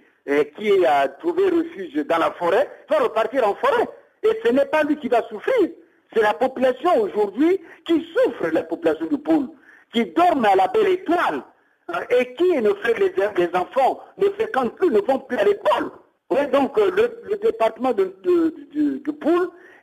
qui 0.58 0.86
a 0.86 1.08
trouvé 1.08 1.46
refuge 1.46 1.94
dans 2.08 2.18
la 2.18 2.32
forêt, 2.32 2.70
va 2.90 3.00
repartir 3.00 3.48
en 3.48 3.56
forêt. 3.56 3.88
Et 4.24 4.40
ce 4.44 4.52
n'est 4.52 4.66
pas 4.66 4.84
lui 4.84 4.98
qui 4.98 5.10
va 5.10 5.22
souffrir. 5.28 5.70
C'est 6.14 6.22
la 6.22 6.34
population 6.34 7.02
aujourd'hui 7.02 7.60
qui 7.86 8.06
souffre, 8.14 8.48
la 8.52 8.64
population 8.64 9.06
du 9.08 9.18
pôle, 9.18 9.48
qui 9.92 10.06
dorme 10.06 10.46
à 10.46 10.56
la 10.56 10.68
belle 10.68 10.88
étoile, 10.88 11.44
hein, 11.90 12.00
et 12.10 12.34
qui 12.36 12.62
ne 12.62 12.74
fait 12.76 12.98
les, 13.00 13.14
les 13.38 13.56
enfants 13.56 14.00
ne 14.18 14.30
fréquentent 14.30 14.76
plus, 14.76 14.90
ne 14.92 15.02
vont 15.02 15.20
plus 15.20 15.38
à 15.38 15.44
l'école 15.44 15.92
donc 16.52 16.78
euh, 16.78 16.92
le, 17.30 17.38
département 17.38 17.94
de, 17.94 18.16
de, 18.24 18.54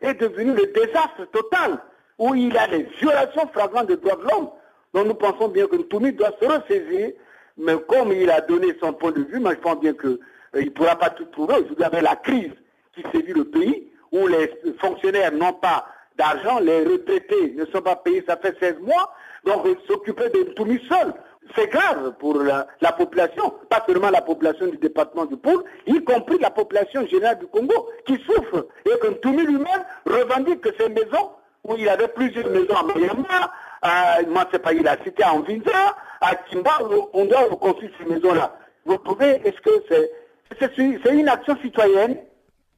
est 0.00 0.14
devenu 0.14 0.54
le 0.54 0.66
désastre 0.66 1.26
total, 1.32 1.78
où 2.18 2.34
il 2.34 2.52
y 2.52 2.58
a 2.58 2.66
des 2.68 2.86
violations 3.00 3.48
flagrantes 3.52 3.86
des 3.86 3.96
droits 3.96 4.16
de 4.16 4.22
l'homme. 4.22 4.50
Donc 4.94 5.06
nous 5.06 5.14
pensons 5.14 5.48
bien 5.48 5.66
que 5.66 5.76
Toumi 5.76 6.12
doit 6.12 6.32
se 6.40 6.46
ressaisir, 6.46 7.12
mais 7.56 7.74
comme 7.88 8.12
il 8.12 8.30
a 8.30 8.40
donné 8.40 8.68
son 8.80 8.92
point 8.92 9.12
de 9.12 9.22
vue, 9.22 9.38
moi 9.38 9.52
je 9.54 9.60
pense 9.60 9.80
bien 9.80 9.92
qu'il 9.92 10.18
euh, 10.56 10.64
ne 10.64 10.70
pourra 10.70 10.96
pas 10.96 11.10
tout 11.10 11.26
trouver. 11.26 11.54
Aujourd'hui, 11.54 11.84
avec 11.84 12.02
la 12.02 12.16
crise 12.16 12.52
qui 12.94 13.02
sévit 13.12 13.32
le 13.32 13.44
pays, 13.44 13.88
où 14.12 14.26
les 14.26 14.50
fonctionnaires 14.80 15.32
n'ont 15.32 15.52
pas 15.52 15.86
d'argent, 16.16 16.58
les 16.60 16.84
retraités 16.84 17.54
ne 17.56 17.64
sont 17.66 17.82
pas 17.82 17.96
payés, 17.96 18.24
ça 18.26 18.36
fait 18.36 18.56
16 18.60 18.80
mois, 18.80 19.14
donc 19.44 19.66
s'occuper 19.86 20.28
de 20.30 20.42
Toumi 20.54 20.80
seul 20.88 21.14
c'est 21.56 21.68
grave 21.70 22.12
pour 22.18 22.38
la, 22.42 22.66
population, 22.92 23.52
pas 23.68 23.82
seulement 23.86 24.10
la 24.10 24.22
population 24.22 24.66
du 24.66 24.76
département 24.78 25.26
du 25.26 25.36
Pôle, 25.36 25.64
y 25.86 26.02
compris 26.04 26.38
la 26.38 26.50
population 26.50 27.06
générale 27.06 27.38
du 27.38 27.46
Congo 27.46 27.88
qui 28.06 28.14
souffre. 28.24 28.66
Et 28.86 28.98
que 29.00 29.08
Toumi 29.14 29.44
lui-même 29.44 29.84
revendique 30.06 30.60
que 30.60 30.70
ces 30.78 30.88
maisons, 30.88 31.30
où 31.64 31.74
il 31.76 31.88
avait 31.88 32.08
plusieurs 32.08 32.48
maisons 32.50 32.74
à 32.74 32.84
Myanmar, 32.98 33.52
à, 33.82 34.22
moi 34.28 34.44
pas, 34.46 34.72
il 34.72 34.86
a 34.86 34.96
cité 35.04 35.22
à 35.22 35.32
Anvinza, 35.34 35.96
à 36.20 36.34
Kimba, 36.34 36.78
on 37.12 37.24
doit 37.24 37.44
reconstruire 37.50 37.90
ces 37.98 38.12
maisons-là. 38.12 38.54
Vous 38.84 38.96
trouvez, 38.98 39.40
est-ce 39.44 39.60
que 39.60 39.70
c'est 39.88 40.10
c'est 40.58 41.14
une 41.14 41.28
action 41.28 41.56
citoyenne? 41.62 42.16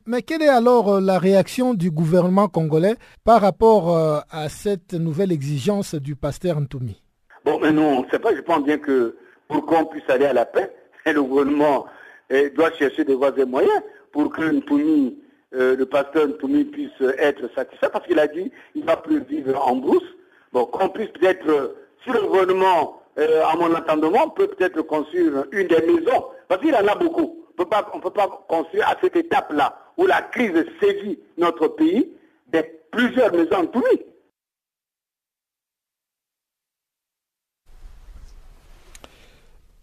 Mais 0.06 0.22
quelle 0.22 0.42
est 0.42 0.48
alors 0.48 0.94
euh, 0.94 1.00
la 1.00 1.18
réaction 1.18 1.74
du 1.74 1.90
gouvernement 1.90 2.48
congolais 2.48 2.96
par 3.24 3.40
rapport 3.40 3.96
euh, 3.96 4.18
à 4.30 4.48
cette 4.48 4.94
nouvelle 4.94 5.30
exigence 5.32 5.94
du 5.94 6.16
pasteur 6.16 6.60
Ntoumi? 6.60 7.01
Bon, 7.44 7.58
mais 7.60 7.72
non, 7.72 7.98
on 7.98 8.02
ne 8.04 8.10
sait 8.10 8.18
pas. 8.18 8.34
Je 8.34 8.40
pense 8.40 8.62
bien 8.62 8.78
que 8.78 9.16
pour 9.48 9.66
qu'on 9.66 9.84
puisse 9.84 10.08
aller 10.08 10.26
à 10.26 10.32
la 10.32 10.44
paix, 10.44 10.70
le 11.06 11.22
gouvernement 11.22 11.86
eh, 12.30 12.50
doit 12.50 12.72
chercher 12.72 13.04
des 13.04 13.14
voies 13.14 13.32
et 13.36 13.44
moyens 13.44 13.82
pour 14.12 14.30
que 14.30 14.42
euh, 14.42 15.76
le 15.76 15.86
pasteur 15.86 16.28
Ntoumi 16.28 16.64
puisse 16.64 17.00
être 17.18 17.50
satisfait 17.54 17.88
parce 17.92 18.06
qu'il 18.06 18.18
a 18.18 18.26
dit 18.26 18.50
qu'il 18.72 18.82
ne 18.82 18.86
va 18.86 18.96
plus 18.96 19.20
vivre 19.24 19.60
en 19.66 19.76
brousse. 19.76 20.06
Bon, 20.52 20.66
qu'on 20.66 20.88
puisse 20.88 21.08
peut-être, 21.08 21.74
si 22.04 22.10
le 22.10 22.20
gouvernement, 22.20 23.02
euh, 23.18 23.42
à 23.44 23.56
mon 23.56 23.74
entendement, 23.74 24.28
peut 24.30 24.48
peut-être 24.48 24.82
construire 24.82 25.44
une 25.50 25.66
des 25.68 25.80
maisons, 25.80 26.26
parce 26.48 26.60
qu'il 26.60 26.74
en 26.74 26.86
a 26.86 26.94
beaucoup. 26.94 27.38
On 27.58 27.62
ne 27.62 28.02
peut 28.02 28.10
pas 28.10 28.44
construire 28.48 28.88
à 28.88 28.96
cette 29.02 29.16
étape-là 29.16 29.78
où 29.96 30.06
la 30.06 30.22
crise 30.22 30.64
sévit 30.80 31.18
notre 31.36 31.68
pays, 31.68 32.10
des 32.48 32.62
plusieurs 32.90 33.32
maisons 33.32 33.62
Ntoumi. 33.64 34.02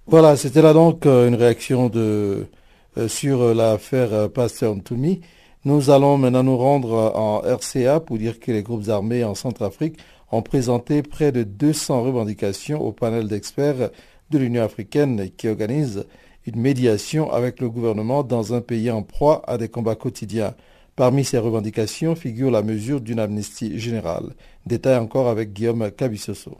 Voilà, 0.09 0.35
c'était 0.35 0.63
là 0.63 0.73
donc 0.73 1.05
euh, 1.05 1.27
une 1.27 1.35
réaction 1.35 1.91
euh, 1.95 2.45
sur 3.07 3.41
euh, 3.41 3.53
l'affaire 3.53 4.27
Pasteur 4.31 4.75
Ntoumi. 4.75 5.21
Nous 5.65 5.91
allons 5.91 6.17
maintenant 6.17 6.41
nous 6.41 6.57
rendre 6.57 7.11
en 7.15 7.41
RCA 7.41 7.99
pour 7.99 8.17
dire 8.17 8.39
que 8.39 8.51
les 8.51 8.63
groupes 8.63 8.89
armés 8.89 9.23
en 9.23 9.35
Centrafrique 9.35 9.99
ont 10.31 10.41
présenté 10.41 11.03
près 11.03 11.31
de 11.31 11.43
200 11.43 12.01
revendications 12.01 12.81
au 12.81 12.91
panel 12.91 13.27
d'experts 13.27 13.91
de 14.31 14.37
l'Union 14.39 14.63
africaine 14.63 15.29
qui 15.37 15.47
organise 15.47 16.07
une 16.47 16.59
médiation 16.59 17.31
avec 17.31 17.59
le 17.59 17.69
gouvernement 17.69 18.23
dans 18.23 18.55
un 18.55 18.61
pays 18.61 18.89
en 18.89 19.03
proie 19.03 19.43
à 19.45 19.59
des 19.59 19.69
combats 19.69 19.93
quotidiens. 19.93 20.55
Parmi 20.95 21.23
ces 21.23 21.37
revendications 21.37 22.15
figure 22.15 22.49
la 22.49 22.63
mesure 22.63 22.99
d'une 22.99 23.19
amnistie 23.19 23.77
générale. 23.77 24.33
Détail 24.65 24.97
encore 24.97 25.27
avec 25.27 25.53
Guillaume 25.53 25.91
Cabissoso. 25.91 26.57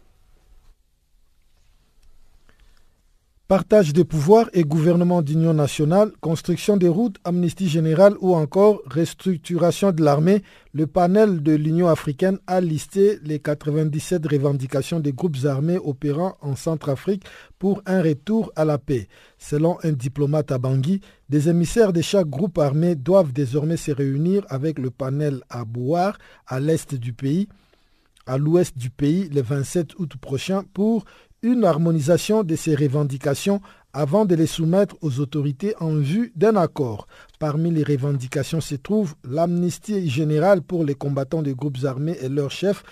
Partage 3.50 3.94
des 3.94 4.06
pouvoirs 4.06 4.48
et 4.54 4.62
gouvernement 4.62 5.24
d'union 5.24 5.56
nationale, 5.56 6.12
construction 6.22 6.78
des 6.78 6.88
routes, 6.88 7.18
amnistie 7.24 7.68
générale 7.68 8.14
ou 8.22 8.36
encore 8.36 8.80
restructuration 8.86 9.92
de 9.92 10.04
l'armée, 10.04 10.44
le 10.72 10.86
panel 10.86 11.42
de 11.42 11.54
l'Union 11.54 11.88
africaine 11.88 12.38
a 12.46 12.62
listé 12.62 13.18
les 13.24 13.40
97 13.40 14.24
revendications 14.28 15.00
des 15.00 15.14
groupes 15.14 15.38
armés 15.46 15.80
opérant 15.84 16.38
en 16.42 16.56
Centrafrique 16.56 17.24
pour 17.58 17.82
un 17.88 18.04
retour 18.04 18.52
à 18.56 18.66
la 18.66 18.78
paix. 18.78 19.08
Selon 19.40 19.80
un 19.82 19.94
diplomate 19.94 20.52
à 20.52 20.60
Bangui, 20.60 21.02
des 21.30 21.50
émissaires 21.50 21.92
de 21.92 22.02
chaque 22.02 22.30
groupe 22.30 22.60
armé 22.60 22.94
doivent 22.94 23.34
désormais 23.34 23.78
se 23.78 23.92
réunir 23.92 24.46
avec 24.50 24.78
le 24.78 24.92
panel 24.92 25.42
à 25.50 25.66
Bouar, 25.66 26.20
à 26.46 26.60
l'est 26.60 26.94
du 26.94 27.14
pays, 27.14 27.48
à 28.28 28.38
l'ouest 28.38 28.78
du 28.78 28.92
pays 28.92 29.28
le 29.30 29.42
27 29.42 29.98
août 29.98 30.16
prochain 30.22 30.62
pour 30.76 31.04
une 31.42 31.64
harmonisation 31.64 32.44
de 32.44 32.56
ces 32.56 32.76
revendications 32.76 33.62
avant 33.94 34.26
de 34.26 34.36
les 34.36 34.46
soumettre 34.46 34.96
aux 35.02 35.20
autorités 35.20 35.74
en 35.80 35.96
vue 35.96 36.32
d'un 36.36 36.56
accord. 36.56 37.08
Parmi 37.40 37.72
les 37.72 37.84
revendications 37.84 38.62
se 38.62 38.76
trouve 38.76 39.16
l'amnistie 39.24 40.10
générale 40.10 40.62
pour 40.62 40.84
les 40.84 40.96
combattants 40.96 41.42
des 41.42 41.56
groupes 41.56 41.84
armés 41.84 42.18
et 42.22 42.30
leurs 42.30 42.52
chefs, 42.52 42.84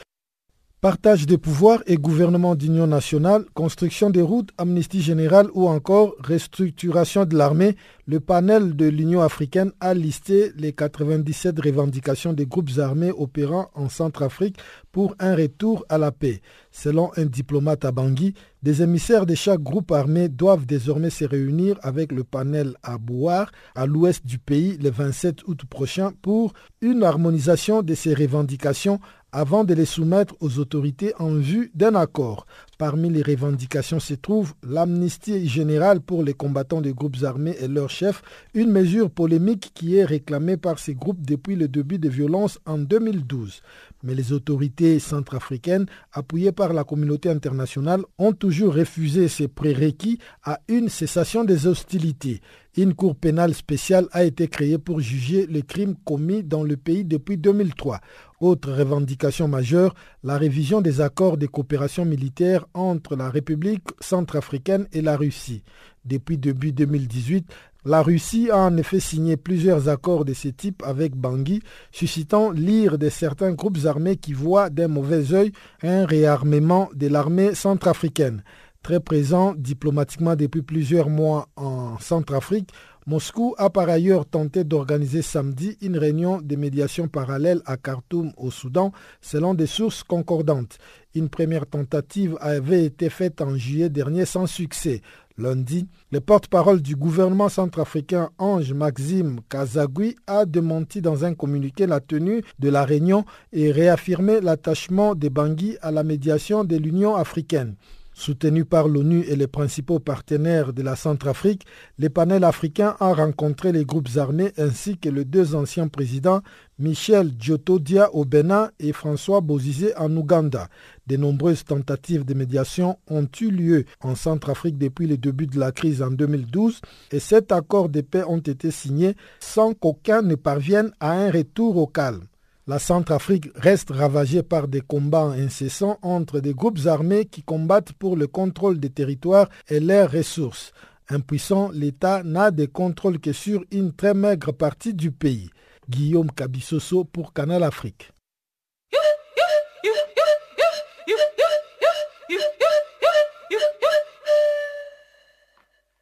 Partage 0.88 1.26
des 1.26 1.38
pouvoirs 1.38 1.84
et 1.86 1.98
gouvernement 1.98 2.56
d'union 2.56 2.88
nationale, 2.88 3.44
construction 3.54 4.10
des 4.10 4.22
routes, 4.22 4.52
amnistie 4.58 5.02
générale 5.02 5.50
ou 5.54 5.68
encore 5.68 6.16
restructuration 6.24 7.26
de 7.26 7.36
l'armée, 7.36 7.76
le 8.06 8.22
panel 8.22 8.74
de 8.74 8.86
l'Union 8.86 9.22
africaine 9.22 9.74
a 9.82 9.94
listé 9.94 10.54
les 10.56 10.72
97 10.72 11.60
revendications 11.60 12.32
des 12.32 12.46
groupes 12.46 12.70
armés 12.78 13.12
opérant 13.12 13.68
en 13.76 13.90
Centrafrique 13.90 14.60
pour 14.94 15.14
un 15.20 15.36
retour 15.36 15.86
à 15.90 15.98
la 15.98 16.14
paix. 16.14 16.42
Selon 16.72 17.12
un 17.18 17.26
diplomate 17.26 17.84
à 17.84 17.92
Bangui, 17.92 18.34
des 18.64 18.82
émissaires 18.82 19.26
de 19.26 19.36
chaque 19.36 19.62
groupe 19.62 19.92
armé 19.92 20.30
doivent 20.30 20.66
désormais 20.66 21.10
se 21.10 21.26
réunir 21.26 21.78
avec 21.84 22.14
le 22.14 22.24
panel 22.24 22.76
à 22.82 22.98
Bouar, 22.98 23.52
à 23.76 23.86
l'ouest 23.86 24.26
du 24.26 24.40
pays, 24.40 24.78
le 24.78 24.90
27 24.90 25.46
août 25.48 25.66
prochain 25.70 26.12
pour 26.22 26.54
une 26.82 27.04
harmonisation 27.04 27.82
de 27.82 27.94
ces 27.94 28.14
revendications 28.14 29.00
avant 29.32 29.64
de 29.64 29.74
les 29.74 29.86
soumettre 29.86 30.36
aux 30.40 30.60
autorités 30.60 31.14
en 31.20 31.34
vue 31.34 31.72
d'un 31.76 31.96
accord. 31.96 32.46
Parmi 32.78 33.10
les 33.10 33.24
revendications 33.24 34.00
se 34.00 34.14
trouve 34.14 34.54
l'amnistie 34.62 35.48
générale 35.48 36.00
pour 36.00 36.22
les 36.24 36.36
combattants 36.36 36.80
des 36.80 36.94
groupes 36.94 37.16
armés 37.24 37.56
et 37.60 37.68
leurs 37.68 37.90
chefs, 37.90 38.22
une 38.54 38.70
mesure 38.70 39.10
polémique 39.10 39.72
qui 39.74 39.98
est 39.98 40.06
réclamée 40.06 40.58
par 40.58 40.78
ces 40.78 40.94
groupes 40.94 41.26
depuis 41.26 41.56
le 41.56 41.68
début 41.68 41.98
des 41.98 42.10
violences 42.10 42.60
en 42.68 42.78
2012. 42.78 43.64
Mais 44.04 44.14
les 44.14 44.32
autorités 44.32 45.00
centrafricaines, 45.00 45.88
appuyées 46.14 46.52
par 46.52 46.72
la 46.72 46.84
communauté 46.84 47.32
internationale, 47.32 48.04
ont 48.20 48.34
toujours 48.34 48.76
refusé 48.76 49.28
ces 49.28 49.48
prérequis 49.48 50.20
à 50.44 50.60
une 50.68 50.90
cessation 50.90 51.44
des 51.44 51.66
hostilités. 51.66 52.42
Une 52.78 52.94
cour 52.94 53.16
pénale 53.16 53.56
spéciale 53.56 54.08
a 54.12 54.24
été 54.24 54.48
créée 54.48 54.78
pour 54.78 55.00
juger 55.00 55.48
les 55.48 55.64
crimes 55.64 55.96
commis 56.06 56.44
dans 56.44 56.64
le 56.64 56.78
pays 56.78 57.04
depuis 57.04 57.36
2003. 57.36 58.02
Autre 58.40 58.72
revendication 58.72 59.48
majeure, 59.48 59.96
la 60.24 60.38
révision 60.38 60.82
des 60.82 61.02
accords 61.02 61.38
de 61.38 61.48
coopération 61.48 62.06
militaire 62.06 62.67
entre 62.74 63.16
la 63.16 63.30
République 63.30 63.88
centrafricaine 64.00 64.88
et 64.92 65.02
la 65.02 65.18
Russie. 65.18 65.64
Depuis 66.06 66.38
début 66.38 66.72
2018, 66.72 67.46
la 67.86 68.02
Russie 68.02 68.50
a 68.52 68.58
en 68.58 68.76
effet 68.76 69.00
signé 69.00 69.38
plusieurs 69.38 69.88
accords 69.88 70.26
de 70.26 70.34
ce 70.34 70.50
type 70.50 70.84
avec 70.86 71.16
Bangui, 71.16 71.62
suscitant 71.92 72.52
l'ire 72.52 72.98
de 72.98 73.08
certains 73.10 73.54
groupes 73.54 73.86
armés 73.86 74.18
qui 74.18 74.34
voient 74.34 74.70
d'un 74.70 74.90
mauvais 74.90 75.34
œil 75.34 75.52
un 75.84 76.06
réarmement 76.06 76.90
de 76.94 77.08
l'armée 77.08 77.56
centrafricaine. 77.56 78.44
Très 78.84 79.00
présent 79.00 79.54
diplomatiquement 79.58 80.36
depuis 80.36 80.62
plusieurs 80.62 81.10
mois 81.10 81.48
en 81.56 81.98
Centrafrique, 82.00 82.72
Moscou 83.10 83.56
a 83.58 83.70
par 83.70 83.88
ailleurs 83.88 84.26
tenté 84.26 84.66
d'organiser 84.66 85.22
samedi 85.22 85.78
une 85.82 85.98
réunion 85.98 86.42
de 86.42 86.58
médiation 86.58 87.08
parallèle 87.08 87.62
à 87.66 87.78
Khartoum 87.78 88.34
au 88.36 88.52
Soudan, 88.52 88.92
selon 89.22 89.54
des 89.54 89.66
sources 89.66 90.04
concordantes. 90.04 90.78
Une 91.16 91.30
première 91.30 91.66
tentative 91.68 92.38
avait 92.42 92.84
été 92.84 93.10
faite 93.10 93.42
en 93.42 93.56
juillet 93.56 93.88
dernier 93.88 94.26
sans 94.26 94.46
succès. 94.46 95.02
Lundi, 95.38 95.88
le 96.12 96.20
porte-parole 96.20 96.82
du 96.82 96.98
gouvernement 96.98 97.48
centrafricain 97.48 98.30
Ange 98.40 98.74
Maxime 98.74 99.40
Kazagui 99.48 100.18
a 100.28 100.46
démenti 100.46 101.02
dans 101.02 101.24
un 101.24 101.34
communiqué 101.34 101.88
la 101.88 102.02
tenue 102.02 102.44
de 102.60 102.68
la 102.68 102.84
réunion 102.84 103.24
et 103.54 103.72
réaffirmé 103.72 104.42
l'attachement 104.42 105.16
des 105.16 105.30
Bangui 105.30 105.78
à 105.82 105.92
la 105.92 106.04
médiation 106.04 106.66
de 106.66 106.76
l'Union 106.76 107.16
africaine. 107.16 107.76
Soutenu 108.18 108.66
par 108.66 108.88
l'ONU 108.88 109.24
et 109.28 109.36
les 109.36 109.46
principaux 109.46 110.00
partenaires 110.00 110.74
de 110.74 110.82
la 110.82 110.96
Centrafrique, 110.96 111.68
le 112.00 112.10
panel 112.10 112.44
africain 112.44 112.96
a 113.00 113.14
rencontré 113.14 113.72
les 113.72 113.86
groupes 113.86 114.10
armés 114.16 114.54
ainsi 114.58 114.98
que 114.98 115.08
les 115.08 115.24
deux 115.24 115.54
anciens 115.54 115.88
présidents 115.88 116.42
Michel 116.80 117.34
Djotodia 117.38 118.12
au 118.16 118.26
Bénin 118.26 118.72
et 118.80 118.92
François 118.92 119.40
Bozizé 119.42 119.96
en 119.98 120.18
Ouganda. 120.18 120.68
De 121.06 121.16
nombreuses 121.16 121.64
tentatives 121.64 122.26
de 122.26 122.34
médiation 122.34 122.98
ont 123.08 123.28
eu 123.40 123.52
lieu 123.52 123.86
en 124.02 124.16
Centrafrique 124.16 124.80
depuis 124.80 125.06
le 125.06 125.18
début 125.18 125.46
de 125.46 125.60
la 125.60 125.72
crise 125.72 126.02
en 126.02 126.10
2012 126.10 126.82
et 127.12 127.20
sept 127.20 127.52
accords 127.52 127.90
de 127.90 128.02
paix 128.02 128.24
ont 128.28 128.40
été 128.40 128.72
signés 128.72 129.16
sans 129.40 129.76
qu'aucun 129.76 130.24
ne 130.24 130.34
parvienne 130.34 130.92
à 131.00 131.12
un 131.12 131.30
retour 131.30 131.78
au 131.78 131.86
calme. 131.86 132.26
La 132.70 132.80
Centrafrique 132.80 133.50
reste 133.56 133.92
ravagée 133.92 134.44
par 134.44 134.68
des 134.68 134.82
combats 134.82 135.32
incessants 135.32 135.98
entre 136.02 136.42
des 136.42 136.54
groupes 136.54 136.86
armés 136.86 137.24
qui 137.24 137.42
combattent 137.42 137.94
pour 137.94 138.18
le 138.18 138.28
contrôle 138.28 138.78
des 138.78 138.90
territoires 138.90 139.48
et 139.70 139.80
leurs 139.80 140.12
ressources. 140.12 140.74
Impuissant, 141.08 141.72
l'État 141.72 142.24
n'a 142.24 142.52
de 142.52 142.66
contrôle 142.66 143.20
que 143.20 143.32
sur 143.32 143.64
une 143.72 143.94
très 143.94 144.14
maigre 144.14 144.52
partie 144.52 144.94
du 144.94 145.12
pays. 145.12 145.50
Guillaume 145.90 146.30
Kabissoso 146.30 147.06
pour 147.06 147.32
Canal 147.32 147.64
Afrique. 147.64 148.12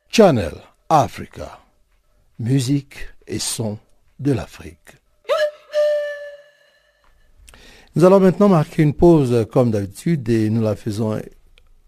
Channel 0.10 0.54
Africa. 0.89 1.60
Musique 2.39 3.10
et 3.28 3.38
son 3.38 3.78
de 4.17 4.32
l'Afrique. 4.32 5.05
Nous 7.95 8.03
allons 8.03 8.19
maintenant 8.19 8.49
marquer 8.49 8.84
une 8.84 8.93
pause 8.93 9.45
comme 9.53 9.71
d'habitude 9.71 10.27
et 10.27 10.49
nous 10.49 10.62
la 10.62 10.75
faisons 10.75 11.17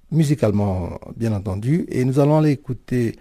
musicalement 0.09 0.97
bien 1.17 1.33
entendu 1.33 1.85
et 1.89 2.05
nous 2.05 2.19
allons 2.19 2.37
aller 2.37 2.51
écouter 2.51 3.17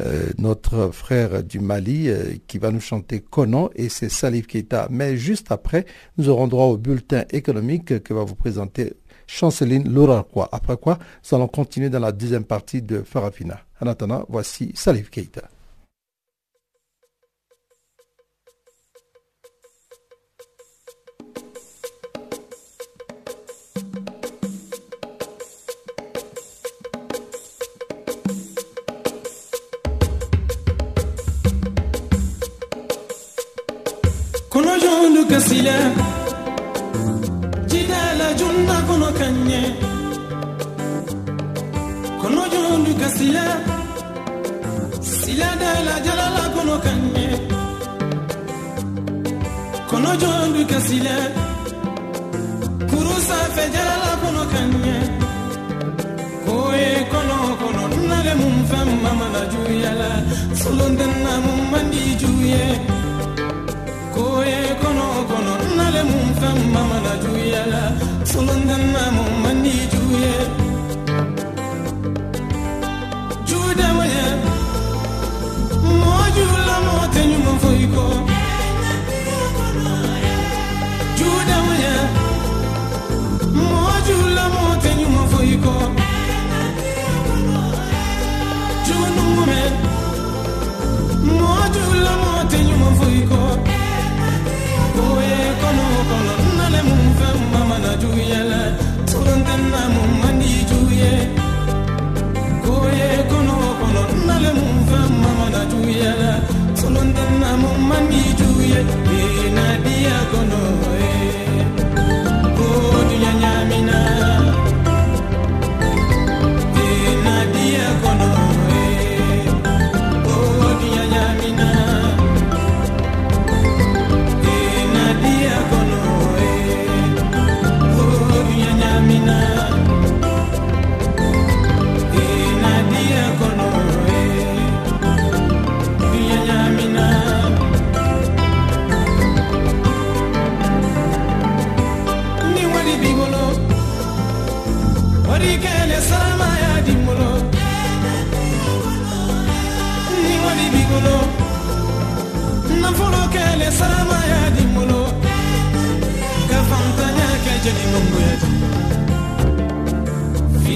euh, 0.00 0.28
notre 0.38 0.92
frère 0.92 1.42
du 1.42 1.58
Mali 1.58 2.08
euh, 2.08 2.34
qui 2.46 2.58
va 2.58 2.70
nous 2.70 2.78
chanter 2.78 3.18
Konon 3.18 3.68
et 3.74 3.88
c'est 3.88 4.08
Salif 4.08 4.46
Keita. 4.46 4.86
Mais 4.90 5.16
juste 5.16 5.50
après, 5.50 5.86
nous 6.18 6.28
aurons 6.28 6.46
droit 6.46 6.66
au 6.66 6.76
bulletin 6.76 7.24
économique 7.32 8.00
que 8.04 8.14
va 8.14 8.22
vous 8.22 8.36
présenter 8.36 8.92
Chanceline 9.26 9.92
Louraquois. 9.92 10.48
Après 10.52 10.76
quoi, 10.76 11.00
nous 11.24 11.36
allons 11.36 11.48
continuer 11.48 11.90
dans 11.90 11.98
la 11.98 12.12
deuxième 12.12 12.44
partie 12.44 12.80
de 12.80 13.02
Farafina. 13.02 13.60
En 13.80 13.88
attendant, 13.88 14.24
voici 14.28 14.70
Salif 14.76 15.10
Keita. 15.10 15.42
Kasila 35.40 35.76
jidala 37.70 38.28
junna 38.38 38.76
kono 38.88 39.08
kanye. 39.18 39.62
Kono 42.20 42.42
jondu 42.52 42.92
kasila 43.00 43.44
sila. 45.00 45.48
Dala 45.60 45.94
jalala 46.06 46.44
kono 46.54 46.76
kanye. 46.84 47.26
Kono 49.90 50.10
jondu 50.22 50.60
kasila 50.72 51.16
kurusa 52.90 53.38
fe 53.54 53.64
jalala 53.74 54.12
kono 54.22 54.42
kanye. 54.52 54.96
Koye 56.46 56.90
kono 57.12 57.36
kono 57.60 57.82
nale 58.08 58.32
mum 58.40 58.56
fem 58.70 58.88
mamana 59.04 59.42
juyala 59.52 60.10
solondenna 60.62 61.32
mum 61.44 61.60
mandi 61.72 62.04
juye 62.20 62.62
Pulundum 68.40 68.84
mum 69.16 69.39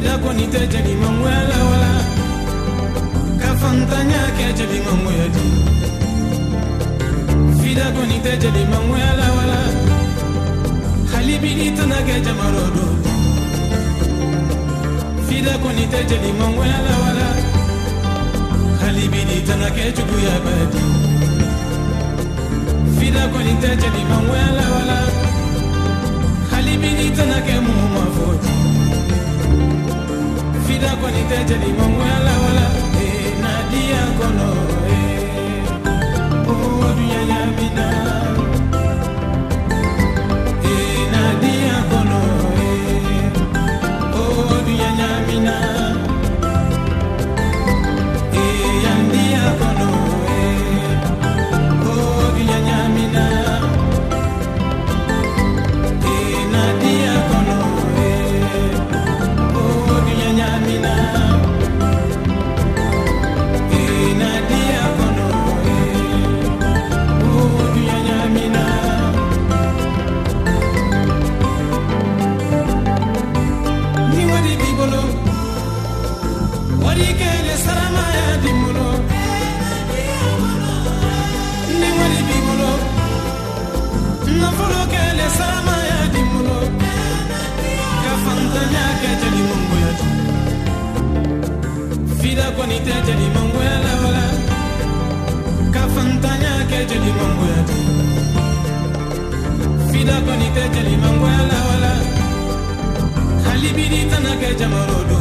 da 0.05 0.15
ko 0.23 0.31
ni 0.37 0.47
te 0.53 0.61
jadi 0.73 0.93
mangoya 1.03 1.43
la 1.51 1.59
wala 1.69 1.93
ka 3.41 3.51
fantanya 3.61 4.23
ke 4.37 4.47
jadi 4.59 4.79
ya 5.19 5.27
di 5.35 5.47
fida 7.61 7.87
ko 7.95 8.03
ni 8.11 8.19
te 8.25 8.33
jadi 8.43 8.63
mangoya 8.73 9.11
la 9.21 9.29
wala 9.37 9.61
halibi 11.13 11.53
itana 11.69 11.99
ke 12.07 12.17
jamaro 12.27 12.65
do 12.77 12.87
fida 15.27 15.55
ko 15.63 15.69
ni 15.77 15.85
te 15.93 16.01
jadi 16.11 16.31
mangoya 16.41 16.79
la 16.87 16.95
wala 17.05 17.29
halibi 18.83 19.21
ni 19.29 19.35
itana 19.41 19.69
ke 19.77 19.85
juguya 19.97 20.37
badi. 20.45 20.83
Fida 22.99 23.23
ko 23.33 23.39
ni 23.47 23.55
te 23.63 23.71
jadi 23.83 24.03
mangoya 24.11 24.49
la 24.59 24.67
wala 24.75 24.99
halibi 26.53 26.91
ni 26.99 27.05
itana 27.09 27.39
ke 27.47 27.57
mu 27.65 27.75
mafoti 27.97 28.64
dako 30.85 31.07
ni 31.11 31.23
nadia 33.43 34.03
kono 34.19 34.49
eh 34.89 36.51
oh 36.53 36.89
ya 37.31 37.41
bina 37.57 37.89
te 92.85 92.93
jadi 93.07 93.27
mangwela 93.33 93.93
wala 94.05 94.27
kafantanya 95.73 96.53
ke 96.69 96.81
jadi 96.91 97.11
mangwela 97.19 97.77
fida 99.89 100.17
koni 100.27 100.49
te 100.57 100.65
jadi 100.75 100.95
mangwela 101.05 101.59
wala 101.69 101.93
halibidi 103.47 104.01
tana 104.11 104.33
ke 104.41 104.51
jamarodo 104.61 105.21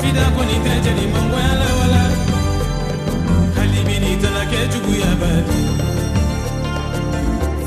fida 0.00 0.26
koni 0.36 0.56
te 0.64 0.74
jadi 0.86 1.04
mangwela 1.14 1.68
wala 1.80 2.04
halibidi 3.58 4.12
tana 4.22 4.42
ke 4.46 4.60
jugu 4.72 4.94
ya 5.02 5.12
badi 5.20 5.60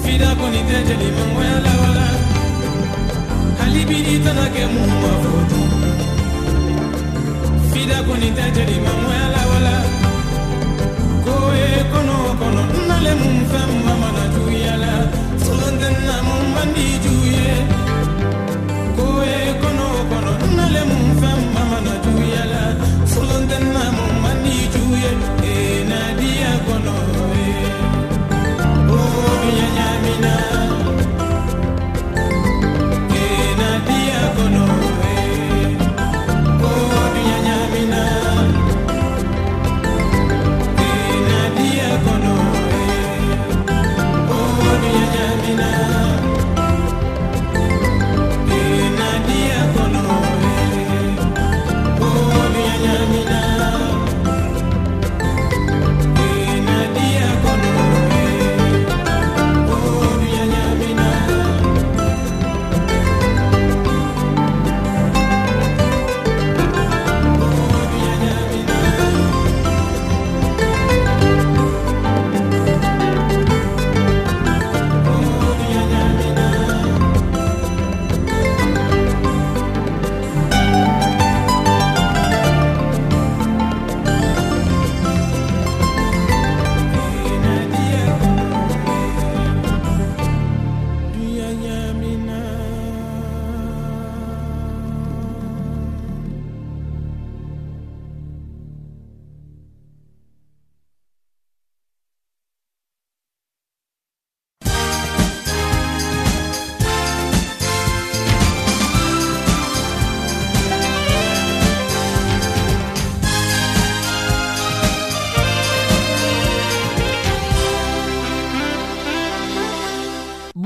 fida 0.04 0.32
koni 0.40 0.62
te 0.70 0.78
jadi 0.88 1.10
mangwela 1.18 1.74
wala 1.84 2.08
halibidi 3.60 4.16
tana 4.24 4.48
ke 4.56 4.64
mu 4.74 4.84
mafoto 5.04 5.89
dakuni 7.90 8.30
tajiri 8.38 8.78
ala 9.26 9.42
wala 9.52 9.76
ko 11.26 11.36
e 11.66 11.70
kono 11.92 12.18
kono 12.40 12.64
nale 12.88 13.14
mun 13.22 13.38
mama 13.86 14.10
na 14.18 14.24
ju 14.34 14.44
yala 14.66 14.94
sulanden 15.44 15.96
na 16.08 16.16
mun 16.28 16.44
mandi 16.56 16.88
ju 17.04 17.14
ye 17.34 17.50
ko 18.98 19.08
e 19.26 19.40
kono 19.62 19.88
kono 20.10 20.34
nale 20.58 20.82
mun 20.90 21.19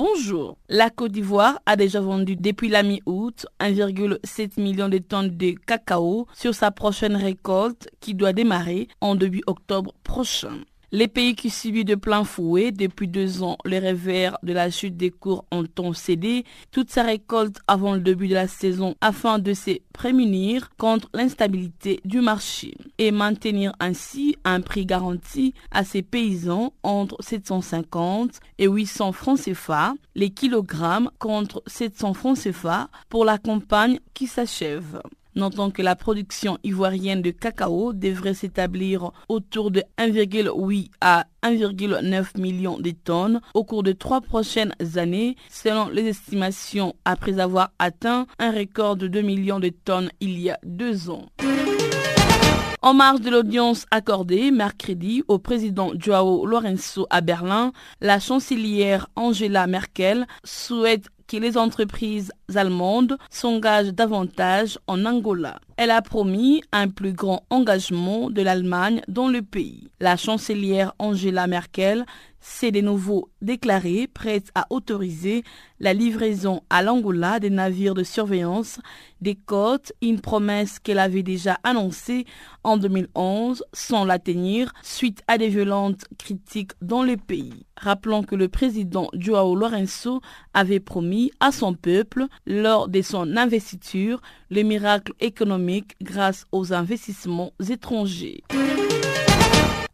Bonjour. 0.05 0.57
La 0.67 0.89
Côte 0.89 1.13
d'Ivoire 1.13 1.61
a 1.65 1.77
déjà 1.77 2.01
vendu 2.01 2.35
depuis 2.35 2.67
la 2.67 2.83
mi-août 2.83 3.45
1,7 3.61 4.61
million 4.61 4.89
de 4.89 4.97
tonnes 4.97 5.29
de 5.29 5.51
cacao 5.65 6.27
sur 6.33 6.53
sa 6.53 6.71
prochaine 6.71 7.15
récolte 7.15 7.87
qui 8.01 8.13
doit 8.13 8.33
démarrer 8.33 8.89
en 8.99 9.15
début 9.15 9.43
octobre 9.47 9.93
prochain. 10.03 10.57
Les 10.95 11.07
pays 11.07 11.33
qui 11.33 11.49
subissent 11.49 11.85
de 11.85 11.95
plein 11.95 12.23
fouet 12.23 12.71
depuis 12.71 13.07
deux 13.07 13.41
ans 13.41 13.57
les 13.65 13.79
revers 13.79 14.37
de 14.43 14.53
la 14.53 14.69
chute 14.69 14.95
des 14.95 15.09
cours 15.09 15.43
ont 15.51 15.65
ont 15.79 15.93
cédé 15.93 16.45
toute 16.69 16.91
sa 16.91 17.01
récolte 17.01 17.57
avant 17.67 17.95
le 17.95 17.99
début 17.99 18.27
de 18.27 18.35
la 18.35 18.47
saison 18.47 18.93
afin 19.01 19.39
de 19.39 19.55
se 19.55 19.71
prémunir 19.91 20.69
contre 20.77 21.09
l'instabilité 21.15 21.99
du 22.05 22.21
marché 22.21 22.75
et 22.99 23.09
maintenir 23.09 23.73
ainsi 23.79 24.35
un 24.43 24.61
prix 24.61 24.85
garanti 24.85 25.55
à 25.71 25.83
ses 25.83 26.03
paysans 26.03 26.73
entre 26.83 27.17
750 27.23 28.39
et 28.59 28.67
800 28.67 29.13
francs 29.13 29.39
CFA 29.39 29.95
les 30.13 30.29
kilogrammes 30.29 31.09
contre 31.17 31.63
700 31.65 32.13
francs 32.13 32.37
CFA 32.37 32.87
pour 33.09 33.25
la 33.25 33.39
campagne 33.39 33.99
qui 34.13 34.27
s'achève. 34.27 35.01
Notons 35.35 35.71
que 35.71 35.81
la 35.81 35.95
production 35.95 36.59
ivoirienne 36.63 37.21
de 37.21 37.31
cacao 37.31 37.93
devrait 37.93 38.35
s'établir 38.35 39.11
autour 39.29 39.71
de 39.71 39.83
1,8 39.97 40.91
à 41.01 41.25
1,9 41.41 42.39
million 42.39 42.77
de 42.77 42.91
tonnes 42.91 43.41
au 43.55 43.63
cours 43.63 43.81
des 43.83 43.95
trois 43.95 44.21
prochaines 44.21 44.73
années, 44.95 45.35
selon 45.49 45.89
les 45.89 46.05
estimations, 46.07 46.93
après 47.03 47.39
avoir 47.39 47.71
atteint 47.79 48.27
un 48.37 48.51
record 48.51 48.95
de 48.95 49.07
2 49.07 49.21
millions 49.21 49.59
de 49.59 49.69
tonnes 49.69 50.09
il 50.19 50.39
y 50.39 50.51
a 50.51 50.59
deux 50.63 51.09
ans. 51.09 51.25
En 52.83 52.93
marge 52.93 53.21
de 53.21 53.29
l'audience 53.29 53.85
accordée 53.91 54.51
mercredi 54.51 55.23
au 55.29 55.39
président 55.39 55.91
Joao 55.97 56.45
Lorenzo 56.45 57.07
à 57.09 57.21
Berlin, 57.21 57.71
la 58.01 58.19
chancelière 58.19 59.07
Angela 59.15 59.67
Merkel 59.67 60.27
souhaite 60.43 61.07
les 61.39 61.57
entreprises 61.57 62.31
allemandes 62.55 63.17
s'engagent 63.29 63.93
davantage 63.93 64.79
en 64.87 65.05
Angola. 65.05 65.59
Elle 65.77 65.91
a 65.91 66.01
promis 66.01 66.63
un 66.71 66.89
plus 66.89 67.13
grand 67.13 67.43
engagement 67.49 68.29
de 68.29 68.41
l'Allemagne 68.41 69.01
dans 69.07 69.27
le 69.27 69.41
pays. 69.41 69.89
La 69.99 70.17
chancelière 70.17 70.93
Angela 70.99 71.47
Merkel 71.47 72.05
s'est 72.43 72.71
de 72.71 72.81
nouveau 72.81 73.29
déclarée 73.41 74.07
prête 74.13 74.49
à 74.53 74.67
autoriser 74.69 75.43
la 75.79 75.93
livraison 75.93 76.61
à 76.69 76.83
l'Angola 76.83 77.39
des 77.39 77.49
navires 77.49 77.93
de 77.93 78.03
surveillance 78.03 78.79
des 79.21 79.35
côtes, 79.35 79.93
une 80.01 80.19
promesse 80.19 80.79
qu'elle 80.79 80.99
avait 80.99 81.23
déjà 81.23 81.57
annoncée 81.63 82.25
en 82.63 82.75
2011 82.77 83.63
sans 83.71 84.03
la 84.03 84.19
tenir 84.19 84.73
suite 84.83 85.23
à 85.27 85.37
des 85.37 85.47
violentes 85.47 86.05
critiques 86.17 86.73
dans 86.81 87.03
le 87.03 87.15
pays. 87.15 87.65
Rappelons 87.77 88.23
que 88.23 88.35
le 88.35 88.49
président 88.49 89.09
Joao 89.13 89.55
Lourenço 89.55 90.21
avait 90.53 90.81
promis 90.81 91.31
à 91.39 91.53
son 91.53 91.73
peuple 91.73 92.25
lors 92.45 92.89
de 92.89 93.01
son 93.01 93.37
investiture 93.37 94.21
le 94.51 94.63
miracle 94.63 95.13
économique 95.21 95.95
grâce 96.01 96.45
aux 96.51 96.73
investissements 96.73 97.53
étrangers. 97.69 98.43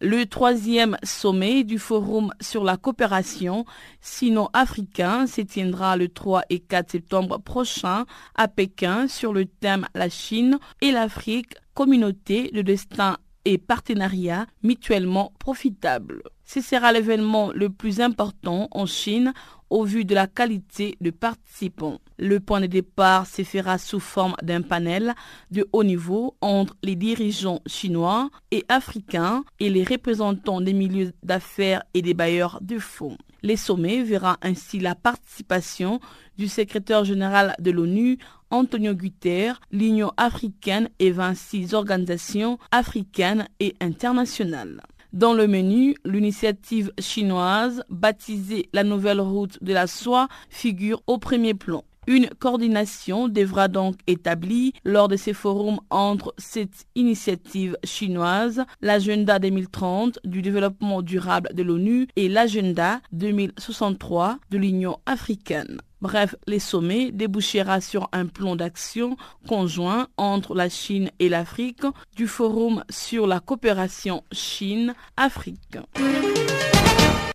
Le 0.02 0.26
troisième 0.26 0.95
sommet 1.04 1.66
du 1.66 1.78
Forum 1.78 2.32
sur 2.39 2.64
la 2.64 2.78
coopération 2.78 3.66
sino-africain 4.00 5.28
se 5.28 5.41
tiendra 5.41 5.97
le 5.97 6.08
3 6.08 6.43
et 6.50 6.60
4 6.60 6.91
septembre 6.91 7.38
prochain 7.38 8.06
à 8.36 8.47
Pékin 8.47 9.10
sur 9.10 9.34
le 9.34 9.43
thème 9.43 9.88
La 9.93 10.08
Chine 10.08 10.58
et 10.80 10.91
l'Afrique, 10.91 11.54
communauté 11.74 12.50
de 12.54 12.62
destin 12.62 13.18
et 13.43 13.58
partenariat 13.58 14.45
mutuellement 14.64 15.34
profitables. 15.38 16.24
Ce 16.52 16.62
sera 16.62 16.91
l'événement 16.91 17.52
le 17.52 17.70
plus 17.70 18.02
important 18.02 18.70
en 18.72 18.88
Chine 18.88 19.34
au 19.70 19.84
vu 19.84 20.04
de 20.04 20.16
la 20.16 20.26
qualité 20.26 20.97
de 21.00 21.12
participants. 21.12 22.00
Le 22.18 22.39
point 22.39 22.60
de 22.60 22.66
départ 22.66 23.28
se 23.28 23.43
fera 23.43 23.78
sous 23.78 24.00
forme 24.00 24.34
d'un 24.41 24.64
panel 24.64 25.14
de 25.52 25.70
haut 25.74 25.84
niveau 25.84 26.36
entre 26.41 26.76
les 26.82 26.95
dirigeants 26.95 27.62
chinois 27.68 28.32
et 28.50 28.66
africains 28.68 29.43
et 29.60 29.70
les 29.70 29.84
représentants 29.84 30.60
des 30.60 30.74
milieux 30.74 31.14
d'affaires 31.22 31.84
et 31.93 32.02
des 32.02 32.16
bailleurs 32.16 32.58
de 32.62 32.80
fonds. 32.80 33.20
Les 33.43 33.56
sommets 33.56 34.02
verra 34.02 34.38
ainsi 34.41 34.80
la 34.80 34.95
participation 34.95 36.00
du 36.39 36.47
secrétaire 36.47 37.06
général 37.06 37.54
de 37.60 37.70
l'ONU, 37.70 38.18
Antonio 38.50 38.95
Guterres, 38.95 39.62
l'Union 39.70 40.14
africaine 40.18 40.89
et 40.97 41.12
26 41.12 41.76
organisations 41.76 42.58
africaines 42.72 43.47
et 43.60 43.76
internationales. 43.82 44.82
Dans 45.12 45.34
le 45.34 45.47
menu, 45.47 45.95
l'initiative 46.05 46.91
chinoise, 46.99 47.84
baptisée 47.89 48.70
la 48.74 48.84
nouvelle 48.84 49.20
route 49.20 49.57
de 49.64 49.74
la 49.74 49.88
soie, 49.88 50.28
figure 50.51 51.01
au 51.07 51.18
premier 51.18 51.55
plan. 51.55 51.84
Une 52.08 52.30
coordination 52.39 53.28
devra 53.28 53.68
donc 53.68 53.95
établie 54.08 54.74
lors 54.84 55.08
de 55.08 55.16
ces 55.16 55.34
forums 55.34 55.80
entre 55.89 56.34
cette 56.38 56.86
initiative 56.95 57.78
chinoise, 57.84 58.64
l'agenda 58.82 59.38
2030 59.38 60.20
du 60.24 60.41
développement 60.41 61.02
durable 61.02 61.50
de 61.54 61.64
l'ONU 61.64 62.08
et 62.16 62.30
l'agenda 62.30 63.02
2063 63.12 64.39
de 64.50 64.58
l'Union 64.58 64.97
africaine. 65.06 65.80
Bref, 66.02 66.36
les 66.47 66.60
sommets 66.60 67.12
débouchera 67.12 67.82
sur 67.82 68.08
un 68.14 68.26
plan 68.26 68.56
d'action 68.56 69.18
conjoint 69.47 70.08
entre 70.16 70.56
la 70.56 70.70
Chine 70.70 71.10
et 71.20 71.28
l'Afrique 71.28 71.84
du 72.16 72.26
Forum 72.26 72.84
sur 72.89 73.28
la 73.28 73.41
coopération 73.41 74.24
Chine-Afrique. 74.32 75.78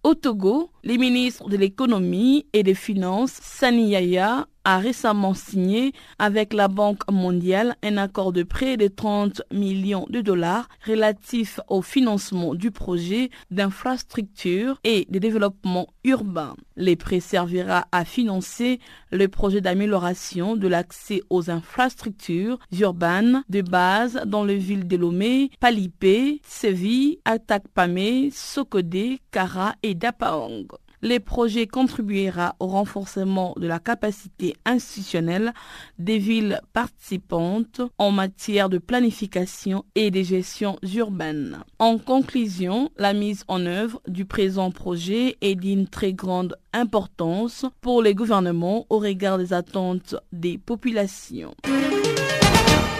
Au 0.02 0.14
Togo, 0.14 0.70
les 0.82 0.98
ministres 0.98 1.48
de 1.48 1.56
l'économie 1.56 2.46
et 2.52 2.62
des 2.62 2.74
finances, 2.74 3.38
Sani 3.42 3.90
Yaya, 3.90 4.46
a 4.64 4.78
récemment 4.78 5.34
signé 5.34 5.92
avec 6.18 6.52
la 6.52 6.68
Banque 6.68 7.10
mondiale 7.10 7.76
un 7.82 7.96
accord 7.96 8.32
de 8.32 8.42
prêt 8.42 8.76
de 8.76 8.88
30 8.88 9.42
millions 9.52 10.06
de 10.10 10.20
dollars 10.20 10.68
relatif 10.86 11.60
au 11.68 11.82
financement 11.82 12.54
du 12.54 12.70
projet 12.70 13.30
d'infrastructure 13.50 14.80
et 14.84 15.06
de 15.10 15.18
développement 15.18 15.88
urbain. 16.04 16.54
Les 16.76 16.96
prêts 16.96 17.20
servira 17.20 17.86
à 17.92 18.04
financer 18.04 18.80
le 19.12 19.28
projet 19.28 19.60
d'amélioration 19.60 20.56
de 20.56 20.68
l'accès 20.68 21.22
aux 21.30 21.50
infrastructures 21.50 22.58
urbaines 22.72 23.44
de 23.48 23.62
base 23.62 24.20
dans 24.26 24.44
les 24.44 24.58
villes 24.58 24.88
de 24.88 24.96
Lomé, 24.96 25.50
Palipé, 25.60 26.40
Séville, 26.44 27.18
Atakpamé, 27.24 28.30
Sokodé, 28.32 29.20
Kara 29.30 29.74
et 29.82 29.94
Dapaong. 29.94 30.66
Les 31.05 31.20
projets 31.20 31.66
contribuera 31.66 32.57
au 32.61 32.66
renforcement 32.66 33.52
de 33.59 33.66
la 33.66 33.78
capacité 33.78 34.57
institutionnelle 34.64 35.52
des 35.98 36.16
villes 36.16 36.62
participantes 36.72 37.82
en 37.98 38.11
matière 38.11 38.70
de 38.70 38.78
planification 38.78 39.84
et 39.94 40.11
de 40.11 40.22
gestion 40.22 40.78
urbaine. 40.96 41.59
En 41.78 41.98
conclusion, 41.98 42.88
la 42.96 43.12
mise 43.12 43.44
en 43.48 43.66
œuvre 43.66 44.00
du 44.09 44.24
présent 44.24 44.70
projet 44.70 45.36
est 45.42 45.57
d'une 45.57 45.88
très 45.88 46.14
grande 46.14 46.57
importance 46.72 47.66
pour 47.82 48.00
les 48.00 48.14
gouvernements 48.14 48.86
au 48.88 48.98
regard 48.98 49.36
des 49.36 49.52
attentes 49.52 50.16
des 50.32 50.57
populations. 50.57 51.55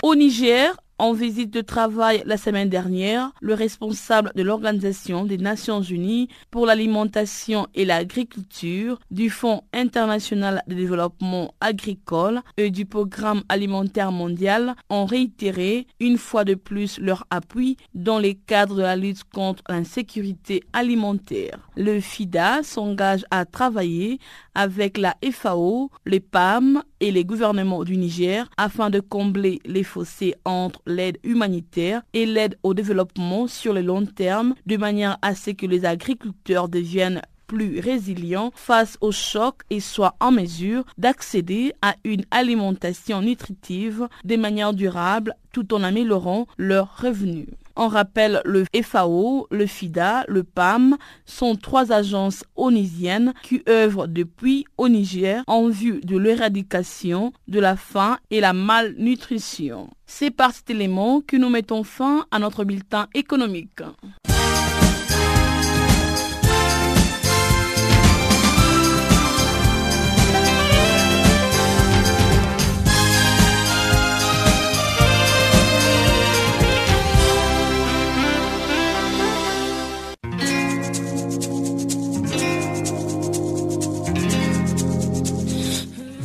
Au 0.03 0.15
Niger, 0.15 0.77
en 0.99 1.13
visite 1.13 1.51
de 1.53 1.61
travail 1.61 2.23
la 2.27 2.37
semaine 2.37 2.69
dernière, 2.69 3.33
le 3.41 3.55
responsable 3.55 4.33
de 4.35 4.43
l'Organisation 4.43 5.25
des 5.25 5.39
Nations 5.39 5.83
Unies 5.83 6.29
pour 6.51 6.67
l'alimentation 6.67 7.67
et 7.75 7.85
l'agriculture, 7.85 8.99
du 9.11 9.31
Fonds 9.31 9.63
international 9.73 10.63
de 10.69 10.75
développement 10.75 11.55
agricole 11.61 12.41
et 12.57 12.71
du 12.71 12.87
Programme 12.87 13.43
alimentaire 13.49 14.13
mondial 14.13 14.75
ont 14.89 15.05
réitéré 15.05 15.87
une 16.01 16.19
fois 16.19 16.45
de 16.45 16.55
plus 16.55 16.99
leur 16.99 17.27
appui 17.31 17.77
dans 17.95 18.19
les 18.19 18.35
cadres 18.35 18.77
de 18.77 18.83
la 18.83 18.97
lutte 18.97 19.25
contre 19.25 19.63
l'insécurité 19.69 20.63
alimentaire. 20.73 21.59
Le 21.77 22.01
FIDA 22.01 22.63
s'engage 22.63 23.25
à 23.31 23.45
travailler 23.45 24.19
avec 24.55 24.99
la 24.99 25.17
FAO, 25.33 25.91
les 26.07 26.21
PAM 26.21 26.83
et 27.01 27.11
les 27.11 27.25
gouvernements 27.25 27.85
du 27.85 27.97
Niger 27.97 28.49
afin 28.57 28.91
de 28.91 29.01
combler 29.01 29.61
les 29.65 29.83
fossés 29.83 30.35
entre 30.45 30.81
l'aide 30.87 31.19
humanitaire 31.25 32.03
et 32.13 32.27
l'aide 32.27 32.59
au 32.63 32.75
développement 32.75 33.47
sur 33.47 33.73
le 33.73 33.81
long 33.83 34.05
terme 34.07 34.55
de 34.67 34.77
manière 34.77 35.19
à 35.23 35.35
ce 35.35 35.51
que 35.51 35.67
les 35.67 35.85
agriculteurs 35.85 36.69
deviennent 36.69 37.23
plus 37.47 37.79
résilients 37.81 38.51
face 38.55 38.97
aux 39.01 39.13
chocs 39.13 39.63
et 39.71 39.81
soient 39.81 40.17
en 40.21 40.33
mesure 40.33 40.85
d'accéder 40.99 41.73
à 41.83 41.95
une 42.05 42.25
alimentation 42.31 43.21
nutritive 43.21 44.09
de 44.25 44.37
manière 44.37 44.73
durable 44.73 45.35
tout 45.53 45.75
en 45.75 45.83
améliorant 45.83 46.47
leurs 46.59 46.97
revenus. 47.01 47.47
On 47.77 47.89
rappelle 47.89 48.41
le 48.45 48.65
FAO, 48.83 49.49
le 49.51 49.67
FIDA, 49.67 50.25
le 50.29 50.45
PAM 50.45 50.97
sont 51.27 51.57
trois 51.57 51.91
agences 51.93 52.45
onisiennes 52.55 53.35
qui 53.43 53.63
œuvrent 53.69 54.07
depuis 54.07 54.65
au 54.79 54.89
Niger 54.89 55.43
en 55.49 55.69
vue 55.69 56.01
de 56.03 56.17
l'éradication 56.17 57.33
de 57.49 57.59
la 57.59 57.77
faim 57.77 58.19
et 58.31 58.41
la 58.41 58.53
malnutrition. 58.53 59.91
C'est 60.07 60.31
par 60.31 60.53
cet 60.53 60.71
élément 60.71 61.21
que 61.21 61.37
nous 61.37 61.49
mettons 61.51 61.83
fin 61.83 62.27
à 62.31 62.39
notre 62.39 62.65
bulletin 62.65 63.09
économique. 63.15 63.81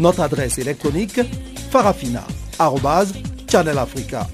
Notre 0.00 0.22
adresse 0.22 0.58
électronique 0.58 1.20
farafina.channelafrica 1.70 4.26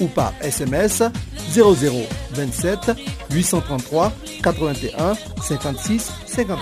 ou 0.00 0.06
par 0.06 0.32
SMS 0.40 1.02
00 1.50 1.74
27 2.34 2.92
833 3.32 4.12
81 4.44 5.14
56 5.42 6.12
51. 6.26 6.56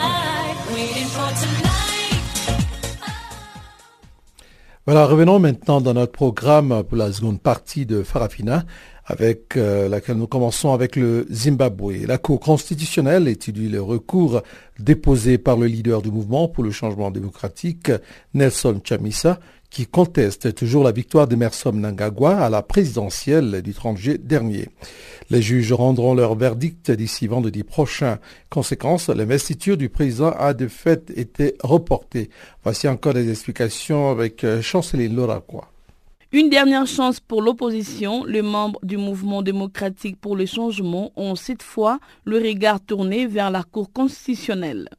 Voilà, 4.87 5.05
revenons 5.05 5.39
maintenant 5.39 5.83
dans 5.83 5.93
notre 5.93 6.13
programme 6.13 6.83
pour 6.85 6.97
la 6.97 7.13
seconde 7.13 7.43
partie 7.43 7.85
de 7.85 8.05
Farafina 8.05 8.65
avec 9.07 9.57
euh, 9.57 9.89
laquelle 9.89 10.17
nous 10.17 10.27
commençons 10.27 10.73
avec 10.73 10.97
le 10.97 11.27
Zimbabwe. 11.31 12.07
La 12.07 12.19
Cour 12.19 12.41
constitutionnelle 12.41 13.29
étudie 13.29 13.69
le 13.69 13.81
recours 13.81 14.43
déposé 14.79 15.39
par 15.39 15.57
le 15.57 15.67
leader 15.67 16.03
du 16.03 16.11
mouvement 16.11 16.49
pour 16.49 16.65
le 16.65 16.73
changement 16.73 17.11
démocratique, 17.11 17.93
Nelson 18.35 18.81
Chamisa, 18.83 19.39
qui 19.71 19.87
conteste 19.87 20.55
toujours 20.55 20.85
la 20.85 20.93
victoire 20.93 21.29
d'Emerson 21.29 21.73
Nangagwa 21.73 22.37
à 22.37 22.51
la 22.51 22.63
présidentielle 22.63 23.63
du 23.63 23.75
30 23.75 23.97
juillet 23.97 24.19
dernier. 24.19 24.69
Les 25.31 25.43
juges 25.43 25.73
rendront 25.73 26.15
leur 26.15 26.35
verdict 26.35 26.91
d'ici 26.91 27.27
vendredi 27.27 27.63
prochain. 27.63 28.19
Conséquence, 28.51 29.09
l'investiture 29.09 29.77
du 29.77 29.89
président 29.89 30.31
a 30.31 30.55
de 30.55 30.67
fait 30.69 31.13
été 31.17 31.57
reportée. 31.63 32.31
Voici 32.65 32.89
encore 32.89 33.15
des 33.15 33.31
explications 33.31 34.11
avec 34.11 34.45
euh, 34.45 34.63
Chanceline 34.63 35.15
Loraquois. 35.15 35.71
Une 36.37 36.51
dernière 36.51 36.87
chance 36.87 37.19
pour 37.19 37.41
l'opposition. 37.41 38.23
Les 38.27 38.43
membres 38.43 38.79
du 38.83 38.99
mouvement 38.99 39.41
démocratique 39.41 40.21
pour 40.21 40.37
le 40.37 40.45
changement 40.45 41.11
ont 41.17 41.35
cette 41.35 41.63
fois 41.63 41.99
le 42.27 42.37
regard 42.37 42.79
tourné 42.79 43.27
vers 43.27 43.51
la 43.51 43.63
Cour 43.63 43.91
constitutionnelle. 43.91 44.91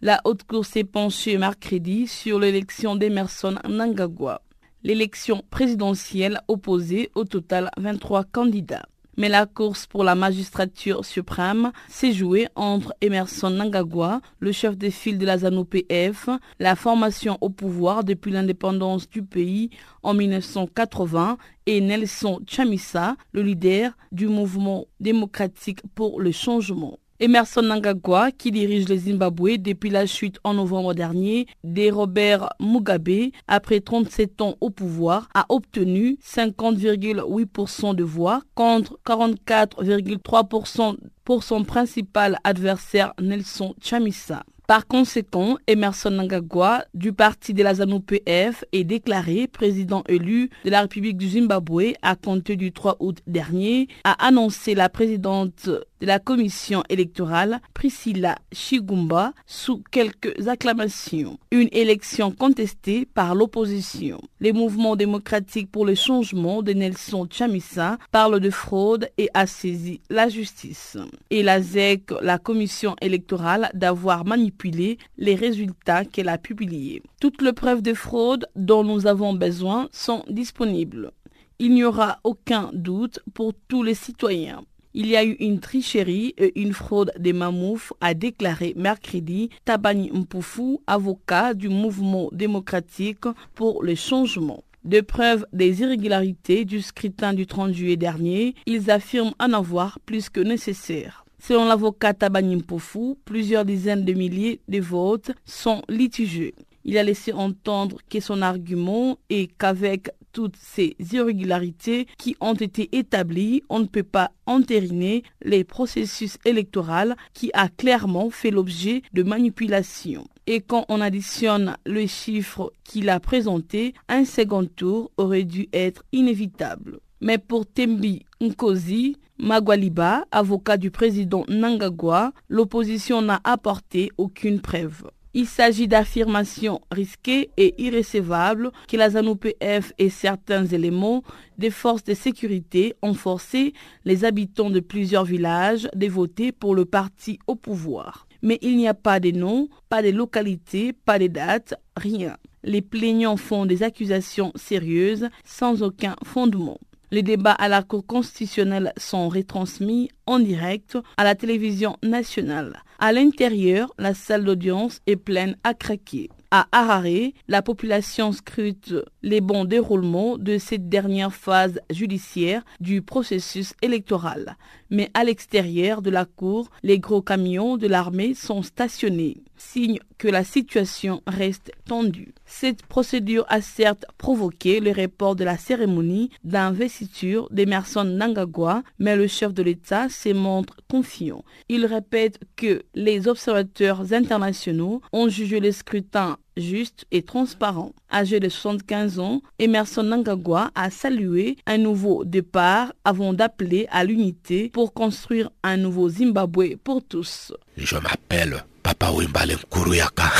La 0.00 0.22
Haute 0.24 0.44
Cour 0.44 0.64
s'est 0.64 0.84
penchée 0.84 1.36
mercredi 1.36 2.06
sur 2.06 2.38
l'élection 2.38 2.96
d'Emerson 2.96 3.56
Nangagwa. 3.68 4.40
L'élection 4.84 5.42
présidentielle 5.50 6.40
opposée 6.48 7.10
au 7.14 7.24
total 7.24 7.70
23 7.76 8.24
candidats 8.24 8.86
mais 9.16 9.28
la 9.28 9.46
course 9.46 9.86
pour 9.86 10.04
la 10.04 10.14
magistrature 10.14 11.04
suprême 11.04 11.72
s'est 11.88 12.12
jouée 12.12 12.48
entre 12.54 12.94
Emerson 13.00 13.50
Nangagwa, 13.50 14.20
le 14.40 14.52
chef 14.52 14.76
de 14.76 14.90
file 14.90 15.18
de 15.18 15.26
la 15.26 15.38
ZANU-PF, 15.38 16.28
la 16.58 16.76
formation 16.76 17.38
au 17.40 17.48
pouvoir 17.48 18.04
depuis 18.04 18.32
l'indépendance 18.32 19.08
du 19.08 19.22
pays 19.22 19.70
en 20.02 20.14
1980, 20.14 21.38
et 21.66 21.80
Nelson 21.80 22.40
Chamisa, 22.46 23.16
le 23.32 23.42
leader 23.42 23.96
du 24.12 24.28
mouvement 24.28 24.86
démocratique 25.00 25.80
pour 25.94 26.20
le 26.20 26.30
changement. 26.30 26.98
Emerson 27.18 27.62
Nangagwa, 27.62 28.30
qui 28.30 28.50
dirige 28.50 28.88
le 28.90 28.96
Zimbabwe 28.96 29.56
depuis 29.56 29.88
la 29.88 30.04
chute 30.04 30.38
en 30.44 30.52
novembre 30.52 30.92
dernier 30.92 31.46
des 31.64 31.90
Robert 31.90 32.50
Mugabe, 32.60 33.30
après 33.48 33.80
37 33.80 34.42
ans 34.42 34.56
au 34.60 34.68
pouvoir, 34.68 35.28
a 35.32 35.46
obtenu 35.48 36.18
50,8% 36.22 37.94
de 37.94 38.04
voix 38.04 38.42
contre 38.54 38.98
44,3% 39.06 40.96
pour 41.24 41.42
son 41.42 41.64
principal 41.64 42.38
adversaire 42.44 43.14
Nelson 43.18 43.74
Chamisa. 43.80 44.44
Par 44.66 44.88
conséquent, 44.88 45.58
Emerson 45.68 46.10
Nangagwa 46.10 46.84
du 46.92 47.12
parti 47.12 47.54
de 47.54 47.62
la 47.62 47.74
ZANU-PF 47.74 48.64
est 48.72 48.82
déclaré 48.82 49.46
président 49.46 50.02
élu 50.08 50.50
de 50.64 50.70
la 50.70 50.80
République 50.80 51.16
du 51.16 51.28
Zimbabwe 51.28 51.92
à 52.02 52.16
compter 52.16 52.56
du 52.56 52.72
3 52.72 52.96
août 52.98 53.18
dernier, 53.28 53.86
a 54.02 54.26
annoncé 54.26 54.74
la 54.74 54.88
présidente 54.88 55.70
de 56.00 56.06
la 56.06 56.18
commission 56.18 56.82
électorale, 56.88 57.60
Priscilla 57.74 58.36
Chigumba, 58.52 59.32
sous 59.46 59.82
quelques 59.90 60.48
acclamations. 60.48 61.38
Une 61.50 61.68
élection 61.72 62.30
contestée 62.30 63.06
par 63.06 63.34
l'opposition. 63.34 64.20
Les 64.40 64.52
mouvements 64.52 64.96
démocratiques 64.96 65.70
pour 65.70 65.84
le 65.84 65.94
changement 65.94 66.62
de 66.62 66.72
Nelson 66.72 67.26
Chamisa 67.30 67.98
parlent 68.10 68.40
de 68.40 68.50
fraude 68.50 69.08
et 69.18 69.30
a 69.34 69.46
saisi 69.46 70.00
la 70.10 70.28
justice. 70.28 70.98
Et 71.30 71.42
la 71.42 71.60
ZEC, 71.60 72.10
la 72.20 72.38
commission 72.38 72.96
électorale, 73.00 73.70
d'avoir 73.74 74.24
manipulé 74.24 74.98
les 75.18 75.34
résultats 75.34 76.04
qu'elle 76.04 76.28
a 76.28 76.38
publiés. 76.38 77.02
Toutes 77.20 77.42
les 77.42 77.52
preuves 77.52 77.82
de 77.82 77.94
fraude 77.94 78.46
dont 78.56 78.84
nous 78.84 79.06
avons 79.06 79.32
besoin 79.32 79.88
sont 79.92 80.24
disponibles. 80.28 81.12
Il 81.58 81.72
n'y 81.72 81.84
aura 81.84 82.18
aucun 82.22 82.70
doute 82.74 83.20
pour 83.32 83.54
tous 83.68 83.82
les 83.82 83.94
citoyens. 83.94 84.62
Il 84.98 85.08
y 85.08 85.16
a 85.16 85.26
eu 85.26 85.36
une 85.40 85.60
tricherie 85.60 86.32
et 86.38 86.58
une 86.58 86.72
fraude 86.72 87.12
des 87.18 87.34
mamoufs, 87.34 87.92
a 88.00 88.14
déclaré 88.14 88.72
mercredi 88.78 89.50
Tabani 89.66 90.10
Mpoufou, 90.10 90.80
avocat 90.86 91.52
du 91.52 91.68
mouvement 91.68 92.30
démocratique 92.32 93.26
pour 93.54 93.82
le 93.82 93.94
changement. 93.94 94.64
De 94.84 95.02
preuves 95.02 95.44
des 95.52 95.82
irrégularités 95.82 96.64
du 96.64 96.80
scrutin 96.80 97.34
du 97.34 97.46
30 97.46 97.74
juillet 97.74 97.98
dernier, 97.98 98.54
ils 98.64 98.90
affirment 98.90 99.34
en 99.38 99.52
avoir 99.52 100.00
plus 100.00 100.30
que 100.30 100.40
nécessaire. 100.40 101.26
Selon 101.38 101.66
l'avocat 101.66 102.14
Tabani 102.14 102.56
Mpoufou, 102.56 103.18
plusieurs 103.26 103.66
dizaines 103.66 104.06
de 104.06 104.14
milliers 104.14 104.60
de 104.66 104.80
votes 104.80 105.32
sont 105.44 105.82
litigieux. 105.90 106.52
Il 106.88 106.96
a 106.98 107.02
laissé 107.02 107.32
entendre 107.32 107.98
que 108.08 108.20
son 108.20 108.42
argument 108.42 109.18
est 109.28 109.48
qu'avec 109.58 110.10
toutes 110.30 110.54
ces 110.54 110.94
irrégularités 111.12 112.06
qui 112.16 112.36
ont 112.40 112.54
été 112.54 112.96
établies, 112.96 113.64
on 113.68 113.80
ne 113.80 113.86
peut 113.86 114.04
pas 114.04 114.30
entériner 114.46 115.24
les 115.42 115.64
processus 115.64 116.38
électoraux 116.44 117.14
qui 117.34 117.50
a 117.54 117.68
clairement 117.68 118.30
fait 118.30 118.52
l'objet 118.52 119.02
de 119.12 119.24
manipulation. 119.24 120.28
Et 120.46 120.60
quand 120.60 120.84
on 120.88 121.00
additionne 121.00 121.76
le 121.86 122.06
chiffre 122.06 122.72
qu'il 122.84 123.10
a 123.10 123.18
présenté, 123.18 123.92
un 124.08 124.24
second 124.24 124.64
tour 124.64 125.10
aurait 125.16 125.42
dû 125.42 125.68
être 125.72 126.04
inévitable. 126.12 127.00
Mais 127.20 127.38
pour 127.38 127.66
Tembi 127.66 128.24
Nkosi, 128.40 129.16
Magwaliba, 129.38 130.24
avocat 130.30 130.76
du 130.76 130.92
président 130.92 131.44
Nangagwa, 131.48 132.32
l'opposition 132.48 133.22
n'a 133.22 133.40
apporté 133.42 134.12
aucune 134.18 134.60
preuve. 134.60 135.02
Il 135.38 135.44
s'agit 135.44 135.86
d'affirmations 135.86 136.80
risquées 136.90 137.50
et 137.58 137.74
irrécevables 137.76 138.70
que 138.88 138.96
la 138.96 139.10
ZANU-PF 139.10 139.92
et 139.98 140.08
certains 140.08 140.64
éléments 140.64 141.22
des 141.58 141.68
forces 141.68 142.04
de 142.04 142.14
sécurité 142.14 142.94
ont 143.02 143.12
forcé 143.12 143.74
les 144.06 144.24
habitants 144.24 144.70
de 144.70 144.80
plusieurs 144.80 145.26
villages 145.26 145.90
de 145.94 146.06
voter 146.06 146.52
pour 146.52 146.74
le 146.74 146.86
parti 146.86 147.38
au 147.46 147.54
pouvoir. 147.54 148.26
Mais 148.40 148.58
il 148.62 148.78
n'y 148.78 148.88
a 148.88 148.94
pas 148.94 149.20
de 149.20 149.30
nom, 149.30 149.68
pas 149.90 150.00
de 150.00 150.08
localité, 150.08 150.94
pas 150.94 151.18
de 151.18 151.26
date, 151.26 151.74
rien. 151.98 152.38
Les 152.64 152.80
plaignants 152.80 153.36
font 153.36 153.66
des 153.66 153.82
accusations 153.82 154.52
sérieuses 154.54 155.28
sans 155.44 155.82
aucun 155.82 156.16
fondement. 156.24 156.78
Les 157.12 157.22
débats 157.22 157.52
à 157.52 157.68
la 157.68 157.82
Cour 157.82 158.04
constitutionnelle 158.04 158.92
sont 158.96 159.28
retransmis 159.28 160.10
en 160.26 160.40
direct 160.40 160.98
à 161.16 161.22
la 161.22 161.36
télévision 161.36 161.96
nationale. 162.02 162.82
À 162.98 163.12
l'intérieur, 163.12 163.92
la 163.98 164.12
salle 164.12 164.44
d'audience 164.44 165.00
est 165.06 165.16
pleine 165.16 165.56
à 165.62 165.72
craquer. 165.72 166.30
À 166.50 166.66
Harare, 166.72 167.32
la 167.48 167.62
population 167.62 168.32
scrute 168.32 168.94
les 169.22 169.40
bons 169.40 169.64
déroulements 169.64 170.38
de 170.38 170.58
cette 170.58 170.88
dernière 170.88 171.32
phase 171.32 171.80
judiciaire 171.90 172.64
du 172.80 173.02
processus 173.02 173.74
électoral. 173.82 174.56
Mais 174.90 175.10
à 175.14 175.24
l'extérieur 175.24 176.02
de 176.02 176.10
la 176.10 176.24
cour, 176.24 176.70
les 176.82 176.98
gros 176.98 177.22
camions 177.22 177.76
de 177.76 177.86
l'armée 177.86 178.34
sont 178.34 178.62
stationnés, 178.62 179.42
signe 179.56 179.98
que 180.18 180.28
la 180.28 180.44
situation 180.44 181.22
reste 181.26 181.72
tendue. 181.86 182.34
Cette 182.44 182.84
procédure 182.86 183.44
a 183.48 183.60
certes 183.60 184.06
provoqué 184.18 184.80
le 184.80 184.92
report 184.92 185.36
de 185.36 185.44
la 185.44 185.58
cérémonie 185.58 186.30
d'investiture 186.44 187.48
d'Emerson 187.50 188.04
Nangagwa, 188.04 188.82
mais 188.98 189.16
le 189.16 189.26
chef 189.26 189.52
de 189.52 189.62
l'État 189.62 190.08
se 190.08 190.32
montre 190.32 190.76
confiant. 190.90 191.44
Il 191.68 191.86
répète 191.86 192.40
que 192.56 192.82
les 192.94 193.28
observateurs 193.28 194.12
internationaux 194.12 195.00
ont 195.12 195.28
jugé 195.28 195.60
le 195.60 195.72
scrutin 195.72 196.38
juste 196.56 197.06
et 197.10 197.22
transparent. 197.22 197.92
Âgé 198.12 198.40
de 198.40 198.48
75 198.48 199.18
ans, 199.18 199.42
Emerson 199.58 200.02
Nangagwa 200.02 200.70
a 200.74 200.90
salué 200.90 201.56
un 201.66 201.78
nouveau 201.78 202.24
départ 202.24 202.92
avant 203.04 203.32
d'appeler 203.32 203.86
à 203.90 204.04
l'unité 204.04 204.70
pour 204.70 204.92
construire 204.92 205.50
un 205.62 205.76
nouveau 205.76 206.08
Zimbabwe 206.08 206.76
pour 206.82 207.02
tous. 207.04 207.52
Je 207.76 207.96
m'appelle 207.96 208.64
Papa 208.82 209.10
Wimbale 209.10 209.56
Kuruyaka. 209.70 210.30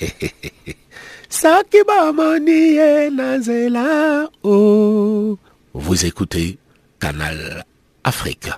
Oh. 4.42 5.38
Vous 5.74 6.06
écoutez 6.06 6.58
Canal 6.98 7.64
Afrique. 8.02 8.48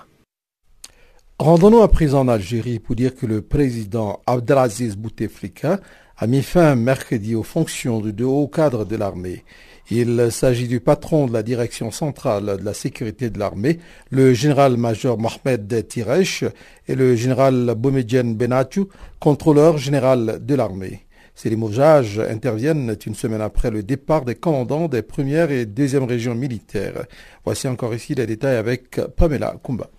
Rendons-nous 1.37 1.81
à 1.81 1.87
présent 1.89 2.21
en 2.21 2.27
Algérie 2.27 2.79
pour 2.79 2.95
dire 2.95 3.15
que 3.15 3.25
le 3.25 3.41
président 3.41 4.21
Abdelaziz 4.25 4.95
Bouteflika 4.95 5.79
a 6.21 6.27
mis 6.27 6.43
fin 6.43 6.75
mercredi 6.75 7.33
aux 7.33 7.41
fonctions 7.41 7.99
de 7.99 8.11
deux 8.11 8.25
hauts 8.25 8.47
cadres 8.47 8.85
de 8.85 8.95
l'armée. 8.95 9.43
Il 9.89 10.27
s'agit 10.29 10.67
du 10.67 10.79
patron 10.79 11.25
de 11.25 11.33
la 11.33 11.41
direction 11.41 11.89
centrale 11.89 12.57
de 12.59 12.63
la 12.63 12.75
sécurité 12.75 13.31
de 13.31 13.39
l'armée, 13.39 13.79
le 14.11 14.31
général-major 14.35 15.17
Mohamed 15.17 15.87
Tiresh, 15.87 16.43
et 16.87 16.93
le 16.93 17.15
général 17.15 17.73
Boumediene 17.75 18.35
Benatou, 18.35 18.87
contrôleur 19.19 19.79
général 19.79 20.45
de 20.45 20.53
l'armée. 20.53 21.07
Ces 21.33 21.49
limogeages 21.49 22.19
interviennent 22.19 22.95
une 23.03 23.15
semaine 23.15 23.41
après 23.41 23.71
le 23.71 23.81
départ 23.81 24.23
des 24.23 24.35
commandants 24.35 24.87
des 24.87 25.01
premières 25.01 25.49
et 25.49 25.65
deuxièmes 25.65 26.03
régions 26.03 26.35
militaires. 26.35 27.07
Voici 27.45 27.67
encore 27.67 27.95
ici 27.95 28.13
les 28.13 28.27
détails 28.27 28.57
avec 28.57 29.01
Pamela 29.17 29.55
Kumba. 29.63 29.89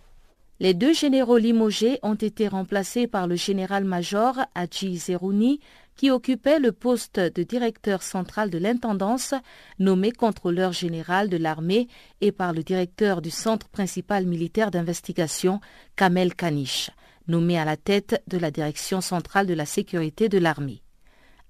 Les 0.62 0.75
deux 0.75 0.95
généraux 0.95 1.39
limogés 1.39 1.99
ont 2.05 2.14
été 2.14 2.47
remplacés 2.47 3.09
par 3.09 3.27
le 3.27 3.35
général-major 3.35 4.39
Hadji 4.55 4.97
Zerouni, 4.97 5.59
qui 5.97 6.11
occupait 6.11 6.59
le 6.59 6.72
poste 6.72 7.20
de 7.20 7.43
directeur 7.43 8.03
central 8.03 8.51
de 8.51 8.59
l'intendance, 8.59 9.34
nommé 9.78 10.12
contrôleur 10.12 10.72
général 10.72 11.28
de 11.28 11.36
l'armée, 11.36 11.88
et 12.20 12.32
par 12.32 12.53
le 12.53 12.62
directeur 12.62 13.22
du 13.22 13.30
centre 13.30 13.68
principal 13.68 14.26
militaire 14.26 14.70
d'investigation, 14.70 15.61
Kamel 15.97 16.34
Kanish, 16.34 16.90
nommé 17.28 17.59
à 17.59 17.64
la 17.64 17.76
tête 17.76 18.22
de 18.26 18.38
la 18.38 18.51
direction 18.51 19.01
centrale 19.01 19.47
de 19.47 19.55
la 19.55 19.66
sécurité 19.66 20.28
de 20.28 20.38
l'armée. 20.38 20.82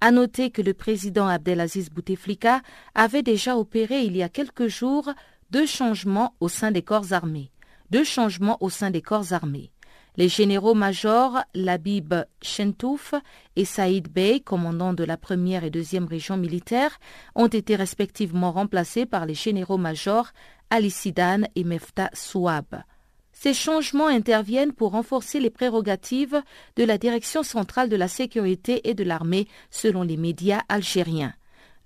À 0.01 0.11
noter 0.11 0.51
que 0.51 0.61
le 0.61 0.73
président 0.73 1.27
Abdelaziz 1.27 1.89
Bouteflika 1.89 2.61
avait 2.93 3.23
déjà 3.23 3.57
opéré 3.57 4.01
il 4.01 4.17
y 4.17 4.23
a 4.23 4.27
quelques 4.27 4.67
jours 4.67 5.09
deux 5.49 5.65
changements 5.65 6.35
au 6.41 6.49
sein 6.49 6.71
des 6.71 6.81
corps 6.81 7.13
armés. 7.13 7.51
Deux 7.89 8.03
changements 8.03 8.57
au 8.59 8.69
sein 8.69 8.89
des 8.89 9.01
corps 9.01 9.33
armés. 9.33 9.71
Les 10.15 10.29
généraux-majors 10.29 11.41
Labib 11.55 12.13
Shentouf 12.43 13.15
et 13.55 13.65
Saïd 13.65 14.09
Bey, 14.09 14.41
commandants 14.41 14.93
de 14.93 15.03
la 15.03 15.17
première 15.17 15.63
et 15.63 15.71
deuxième 15.71 16.05
région 16.05 16.37
militaire, 16.37 16.99
ont 17.33 17.47
été 17.47 17.75
respectivement 17.75 18.51
remplacés 18.51 19.07
par 19.07 19.25
les 19.25 19.33
généraux-majors 19.33 20.29
Ali 20.69 20.91
Sidan 20.91 21.41
et 21.55 21.63
Mefta 21.63 22.11
Souab. 22.13 22.83
Ces 23.31 23.55
changements 23.55 24.07
interviennent 24.07 24.71
pour 24.71 24.91
renforcer 24.91 25.39
les 25.39 25.49
prérogatives 25.49 26.43
de 26.75 26.83
la 26.83 26.99
Direction 26.99 27.41
centrale 27.41 27.89
de 27.89 27.95
la 27.95 28.07
sécurité 28.07 28.87
et 28.87 28.93
de 28.93 29.03
l'armée 29.03 29.47
selon 29.71 30.03
les 30.03 30.17
médias 30.17 30.61
algériens. 30.69 31.33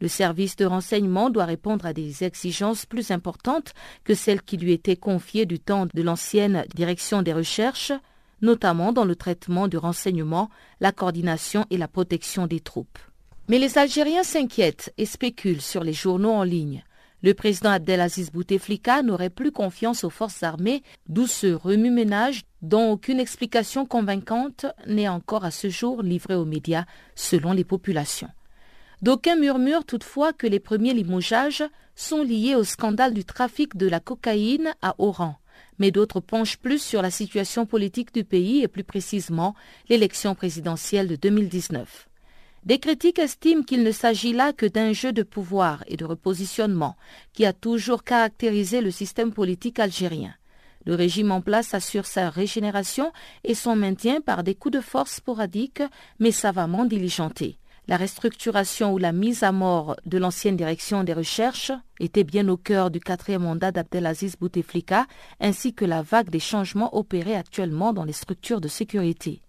Le 0.01 0.09
service 0.09 0.57
de 0.57 0.65
renseignement 0.65 1.29
doit 1.29 1.45
répondre 1.45 1.85
à 1.85 1.93
des 1.93 2.25
exigences 2.25 2.85
plus 2.85 3.09
importantes 3.09 3.73
que 4.03 4.13
celles 4.13 4.41
qui 4.41 4.57
lui 4.57 4.73
étaient 4.73 4.97
confiées 4.97 5.45
du 5.45 5.59
temps 5.59 5.87
de 5.91 6.01
l'ancienne 6.01 6.65
direction 6.75 7.21
des 7.21 7.33
recherches, 7.33 7.93
notamment 8.41 8.91
dans 8.91 9.05
le 9.05 9.15
traitement 9.15 9.67
du 9.67 9.77
renseignement, 9.77 10.49
la 10.79 10.91
coordination 10.91 11.65
et 11.69 11.77
la 11.77 11.87
protection 11.87 12.47
des 12.47 12.59
troupes. 12.59 12.99
Mais 13.49 13.59
les 13.59 13.77
Algériens 13.77 14.23
s'inquiètent 14.23 14.93
et 14.97 15.05
spéculent 15.05 15.61
sur 15.61 15.83
les 15.83 15.93
journaux 15.93 16.33
en 16.33 16.43
ligne. 16.43 16.83
Le 17.23 17.33
président 17.33 17.71
Abdelaziz 17.71 18.31
Bouteflika 18.31 19.01
n'aurait 19.01 19.31
plus 19.31 19.51
confiance 19.51 20.03
aux 20.03 20.11
forces 20.11 20.43
armées, 20.43 20.83
d'où 21.09 21.25
ce 21.25 21.47
remue-ménage 21.47 22.43
dont 22.61 22.91
aucune 22.91 23.19
explication 23.19 23.85
convaincante 23.85 24.67
n'est 24.85 25.07
encore 25.07 25.43
à 25.43 25.51
ce 25.51 25.69
jour 25.69 26.03
livrée 26.03 26.35
aux 26.35 26.45
médias 26.45 26.85
selon 27.15 27.53
les 27.53 27.63
populations. 27.63 28.29
D'aucuns 29.01 29.35
murmurent 29.35 29.85
toutefois 29.85 30.33
que 30.33 30.47
les 30.47 30.59
premiers 30.59 30.93
limogeages 30.93 31.63
sont 31.95 32.21
liés 32.21 32.55
au 32.55 32.63
scandale 32.63 33.13
du 33.13 33.25
trafic 33.25 33.77
de 33.77 33.87
la 33.87 33.99
cocaïne 33.99 34.73
à 34.81 34.95
Oran 34.99 35.37
mais 35.79 35.91
d'autres 35.91 36.19
penchent 36.19 36.57
plus 36.57 36.81
sur 36.81 37.01
la 37.01 37.11
situation 37.11 37.65
politique 37.65 38.13
du 38.13 38.23
pays 38.23 38.63
et 38.63 38.67
plus 38.67 38.83
précisément 38.83 39.55
l'élection 39.89 40.35
présidentielle 40.35 41.07
de 41.07 41.15
2019. 41.15 42.07
Des 42.65 42.79
critiques 42.79 43.19
estiment 43.19 43.63
qu'il 43.63 43.83
ne 43.83 43.91
s'agit 43.91 44.33
là 44.33 44.51
que 44.51 44.65
d'un 44.65 44.91
jeu 44.91 45.13
de 45.13 45.23
pouvoir 45.23 45.83
et 45.87 45.95
de 45.95 46.05
repositionnement 46.05 46.97
qui 47.33 47.45
a 47.45 47.53
toujours 47.53 48.03
caractérisé 48.03 48.81
le 48.81 48.91
système 48.91 49.31
politique 49.31 49.79
algérien. 49.79 50.33
Le 50.85 50.95
régime 50.95 51.31
en 51.31 51.41
place 51.41 51.73
assure 51.73 52.05
sa 52.05 52.29
régénération 52.29 53.11
et 53.43 53.53
son 53.53 53.75
maintien 53.75 54.21
par 54.21 54.43
des 54.43 54.55
coups 54.55 54.75
de 54.75 54.81
force 54.81 55.15
sporadiques 55.15 55.83
mais 56.19 56.31
savamment 56.31 56.85
diligentés. 56.85 57.57
La 57.89 57.95
restructuration 57.95 58.91
ou 58.91 58.97
la 58.97 59.13
mise 59.13 59.43
à 59.43 59.53
mort 59.53 59.95
de 60.05 60.17
l'ancienne 60.17 60.57
direction 60.57 61.05
des 61.05 61.13
recherches 61.13 61.71
était 62.01 62.25
bien 62.25 62.49
au 62.49 62.57
cœur 62.57 62.91
du 62.91 62.99
quatrième 62.99 63.43
mandat 63.43 63.71
d'Abdelaziz 63.71 64.35
Bouteflika, 64.35 65.07
ainsi 65.39 65.73
que 65.73 65.85
la 65.85 66.01
vague 66.01 66.29
des 66.29 66.39
changements 66.39 66.97
opérés 66.97 67.37
actuellement 67.37 67.93
dans 67.93 68.03
les 68.03 68.11
structures 68.11 68.59
de 68.59 68.67
sécurité. 68.67 69.41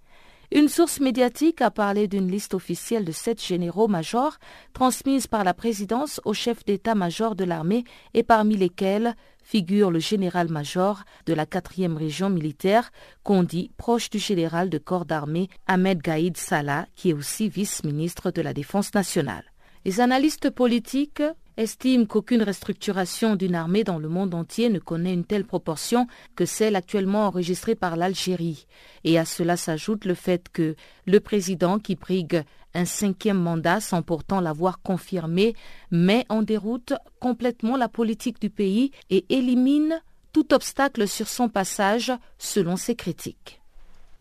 Une 0.53 0.68
source 0.68 1.01
médiatique 1.01 1.61
a 1.61 1.72
parlé 1.72 2.07
d'une 2.07 2.30
liste 2.30 2.55
officielle 2.55 3.05
de 3.05 3.11
sept 3.11 3.45
généraux-majors 3.45 4.39
transmise 4.72 5.26
par 5.26 5.43
la 5.43 5.53
présidence 5.53 6.20
au 6.24 6.32
chef 6.32 6.64
d'état-major 6.64 7.34
de 7.34 7.43
l'armée 7.43 7.82
et 8.14 8.22
parmi 8.22 8.57
lesquels 8.57 9.16
figure 9.49 9.90
le 9.90 9.99
général-major 9.99 11.05
de 11.24 11.32
la 11.32 11.46
quatrième 11.46 11.96
région 11.96 12.28
militaire, 12.28 12.90
qu'on 13.22 13.42
dit 13.42 13.70
proche 13.78 14.11
du 14.11 14.18
général 14.18 14.68
de 14.68 14.76
corps 14.76 15.07
d'armée 15.07 15.49
Ahmed 15.66 16.03
Gaïd 16.03 16.36
Salah, 16.36 16.86
qui 16.94 17.09
est 17.11 17.14
aussi 17.14 17.49
vice-ministre 17.49 18.30
de 18.30 18.42
la 18.42 18.53
Défense 18.53 18.92
nationale. 18.92 19.44
Les 19.86 20.01
analystes 20.01 20.51
politiques 20.51 21.22
estiment 21.59 22.06
qu'aucune 22.06 22.42
restructuration 22.42 23.36
d'une 23.36 23.56
armée 23.56 23.84
dans 23.84 23.98
le 23.98 24.09
monde 24.09 24.32
entier 24.34 24.70
ne 24.70 24.78
connaît 24.78 25.12
une 25.12 25.24
telle 25.24 25.44
proportion 25.44 26.06
que 26.36 26.46
celle 26.46 26.76
actuellement 26.76 27.26
enregistrée 27.26 27.74
par 27.74 27.96
l'Algérie. 27.96 28.66
Et 29.04 29.18
à 29.18 29.24
cela 29.24 29.56
s'ajoute 29.56 30.04
le 30.04 30.14
fait 30.14 30.48
que 30.52 30.76
le 31.06 31.20
président 31.20 31.78
qui 31.78 31.96
brigue 31.96 32.44
un 32.74 32.84
cinquième 32.84 33.38
mandat 33.38 33.80
sans 33.80 34.02
pourtant 34.02 34.40
l'avoir 34.40 34.80
confirmé 34.82 35.54
met 35.90 36.24
en 36.28 36.42
déroute 36.42 36.92
complètement 37.18 37.76
la 37.76 37.88
politique 37.88 38.40
du 38.40 38.50
pays 38.50 38.92
et 39.11 39.26
élimine 39.28 40.00
tout 40.32 40.54
obstacle 40.54 41.09
sur 41.09 41.26
son 41.28 41.48
passage 41.48 42.12
selon 42.38 42.76
ses 42.76 42.94
critiques. 42.94 43.61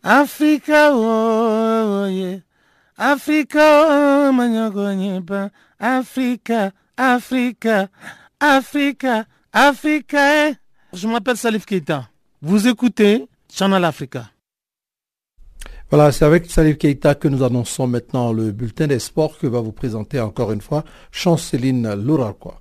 Africa, 0.02 0.92
oh, 0.94 2.06
Africa, 2.96 4.32
Africa, 5.78 6.72
Africa, 6.98 7.88
Africa, 8.40 9.24
Africa. 9.52 10.52
Je 10.92 11.06
m'appelle 11.06 11.36
Salif 11.36 11.64
Keita. 11.64 12.08
Vous 12.42 12.66
écoutez 12.66 13.28
Channel 13.48 13.84
Africa. 13.84 14.30
Voilà, 15.90 16.10
c'est 16.10 16.24
avec 16.24 16.50
Salif 16.50 16.76
Keita 16.76 17.14
que 17.14 17.28
nous 17.28 17.44
annonçons 17.44 17.86
maintenant 17.86 18.32
le 18.32 18.50
bulletin 18.50 18.88
des 18.88 18.98
sports 18.98 19.38
que 19.38 19.46
va 19.46 19.60
vous 19.60 19.70
présenter 19.70 20.18
encore 20.20 20.50
une 20.50 20.60
fois 20.60 20.84
Chanceline 21.12 21.94
Louraquois. 21.94 22.58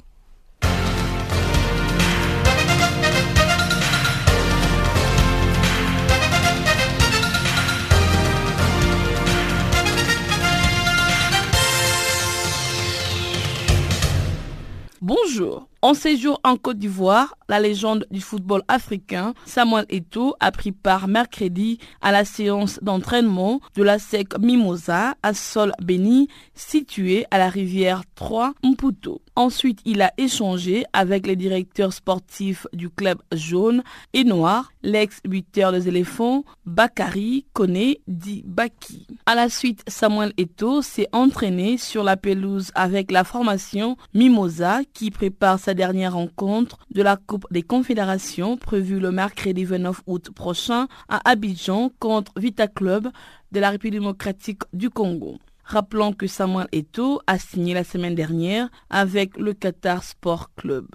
Bonjour. 15.08 15.70
En 15.88 15.94
séjour 15.94 16.42
en 16.44 16.58
Côte 16.58 16.80
d'Ivoire, 16.80 17.38
la 17.48 17.62
légende 17.62 18.06
du 18.12 18.20
football 18.20 18.62
africain, 18.68 19.34
Samuel 19.46 19.86
Eto'o, 19.88 20.36
a 20.42 20.52
pris 20.52 20.74
part 20.74 21.08
mercredi 21.08 21.78
à 22.02 22.12
la 22.12 22.26
séance 22.26 22.78
d'entraînement 22.82 23.62
de 23.74 23.84
la 23.84 23.98
SEC 23.98 24.38
Mimosa 24.38 25.16
à 25.24 25.34
Sol 25.34 25.72
Béni, 25.82 26.28
située 26.56 27.26
à 27.32 27.38
la 27.38 27.48
rivière 27.48 28.02
3 28.16 28.52
Mputo. 28.66 29.22
Ensuite, 29.38 29.80
il 29.86 30.02
a 30.02 30.12
échangé 30.18 30.84
avec 30.94 31.28
les 31.28 31.36
directeurs 31.36 31.94
sportifs 31.94 32.66
du 32.74 32.90
club 32.90 33.20
jaune 33.32 33.84
et 34.14 34.24
noir, 34.24 34.72
l'ex-buteur 34.82 35.72
des 35.72 35.88
éléphants, 35.88 36.44
Bakari 36.66 37.46
Kone 37.54 37.94
Di 38.08 38.44
Baki. 38.46 39.06
À 39.28 39.36
la 39.36 39.48
suite, 39.48 39.84
Samuel 39.88 40.34
Eto'o 40.38 40.82
s'est 40.82 41.08
entraîné 41.12 41.78
sur 41.78 42.04
la 42.04 42.18
pelouse 42.18 42.72
avec 42.74 43.12
la 43.12 43.24
formation 43.24 43.96
Mimosa 44.16 44.80
qui 44.92 45.12
prépare 45.12 45.60
sa 45.60 45.76
dernière 45.78 46.16
rencontre 46.16 46.80
de 46.94 47.02
la 47.02 47.16
Coupe 47.16 47.46
des 47.52 47.62
Confédérations 47.62 48.58
prévue 48.58 49.00
le 49.00 49.12
mercredi 49.12 49.64
29 49.64 50.02
août 50.08 50.32
prochain 50.32 50.88
à 51.08 51.30
Abidjan 51.30 51.92
contre 52.00 52.34
Vita 52.36 52.68
Club 52.68 53.08
de 53.54 53.60
la 53.62 53.70
République 53.70 54.02
démocratique 54.02 54.64
du 54.74 54.90
Congo. 54.90 55.38
Rappelons 55.64 56.14
que 56.14 56.28
Samuel 56.28 56.68
Eto'o 56.72 57.22
a 57.28 57.38
signé 57.38 57.74
la 57.74 57.84
semaine 57.84 58.16
dernière 58.16 58.70
avec 58.90 59.38
le 59.38 59.54
Qatar 59.54 60.04
Sport 60.04 60.50
Club. 60.56 60.88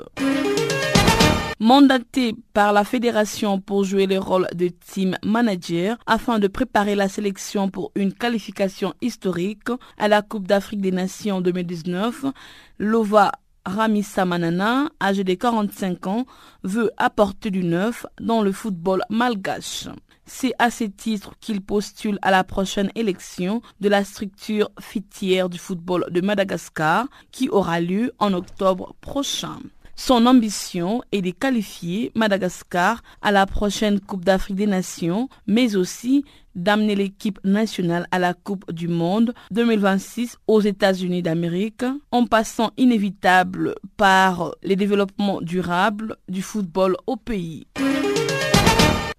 Mandaté 1.61 2.35
par 2.55 2.73
la 2.73 2.83
fédération 2.83 3.61
pour 3.61 3.85
jouer 3.85 4.07
le 4.07 4.19
rôle 4.19 4.49
de 4.53 4.67
team 4.67 5.17
manager 5.23 5.97
afin 6.07 6.41
de 6.41 6.49
préparer 6.49 6.97
la 6.97 7.09
sélection 7.09 7.69
pour 7.69 7.93
une 7.95 8.13
qualification 8.13 8.95
historique 9.01 9.69
à 9.97 10.09
la 10.09 10.23
Coupe 10.23 10.49
d'Afrique 10.49 10.81
des 10.81 10.91
Nations 10.91 11.41
2019, 11.41 12.25
Lova 12.79 13.31
Ramissa 13.65 14.25
Manana, 14.25 14.91
âgé 15.01 15.25
de 15.25 15.35
45 15.35 16.07
ans, 16.07 16.27
veut 16.63 16.91
apporter 16.97 17.51
du 17.51 17.65
neuf 17.65 18.07
dans 18.21 18.43
le 18.43 18.53
football 18.53 19.03
malgache. 19.11 19.89
C'est 20.25 20.53
à 20.59 20.71
ce 20.71 20.85
titre 20.85 21.35
qu'il 21.41 21.61
postule 21.61 22.19
à 22.23 22.31
la 22.31 22.45
prochaine 22.45 22.91
élection 22.95 23.61
de 23.81 23.89
la 23.89 24.05
structure 24.05 24.71
fitière 24.81 25.49
du 25.49 25.59
football 25.59 26.07
de 26.11 26.21
Madagascar 26.21 27.07
qui 27.33 27.49
aura 27.49 27.81
lieu 27.81 28.13
en 28.19 28.33
octobre 28.33 28.95
prochain. 29.01 29.59
Son 30.05 30.27
ambition 30.27 31.01
est 31.13 31.23
de 31.23 31.31
qualifier 31.31 32.11
Madagascar 32.17 33.05
à 33.23 33.31
la 33.31 33.47
prochaine 33.47 34.01
Coupe 34.01 34.25
d'Afrique 34.25 34.57
des 34.57 34.67
Nations, 34.67 35.29
mais 35.47 35.77
aussi 35.77 36.25
d'amener 36.57 36.97
l'équipe 36.97 37.39
nationale 37.45 38.09
à 38.11 38.19
la 38.19 38.35
Coupe 38.35 38.69
du 38.73 38.89
Monde 38.89 39.33
2026 39.53 40.39
aux 40.49 40.61
États-Unis 40.61 41.23
d'Amérique, 41.23 41.85
en 42.11 42.27
passant 42.27 42.73
inévitable 42.77 43.77
par 43.97 44.57
les 44.65 44.75
développements 44.75 45.41
durables 45.41 46.17
du 46.29 46.43
football 46.43 46.97
au 47.07 47.15
pays. 47.15 47.69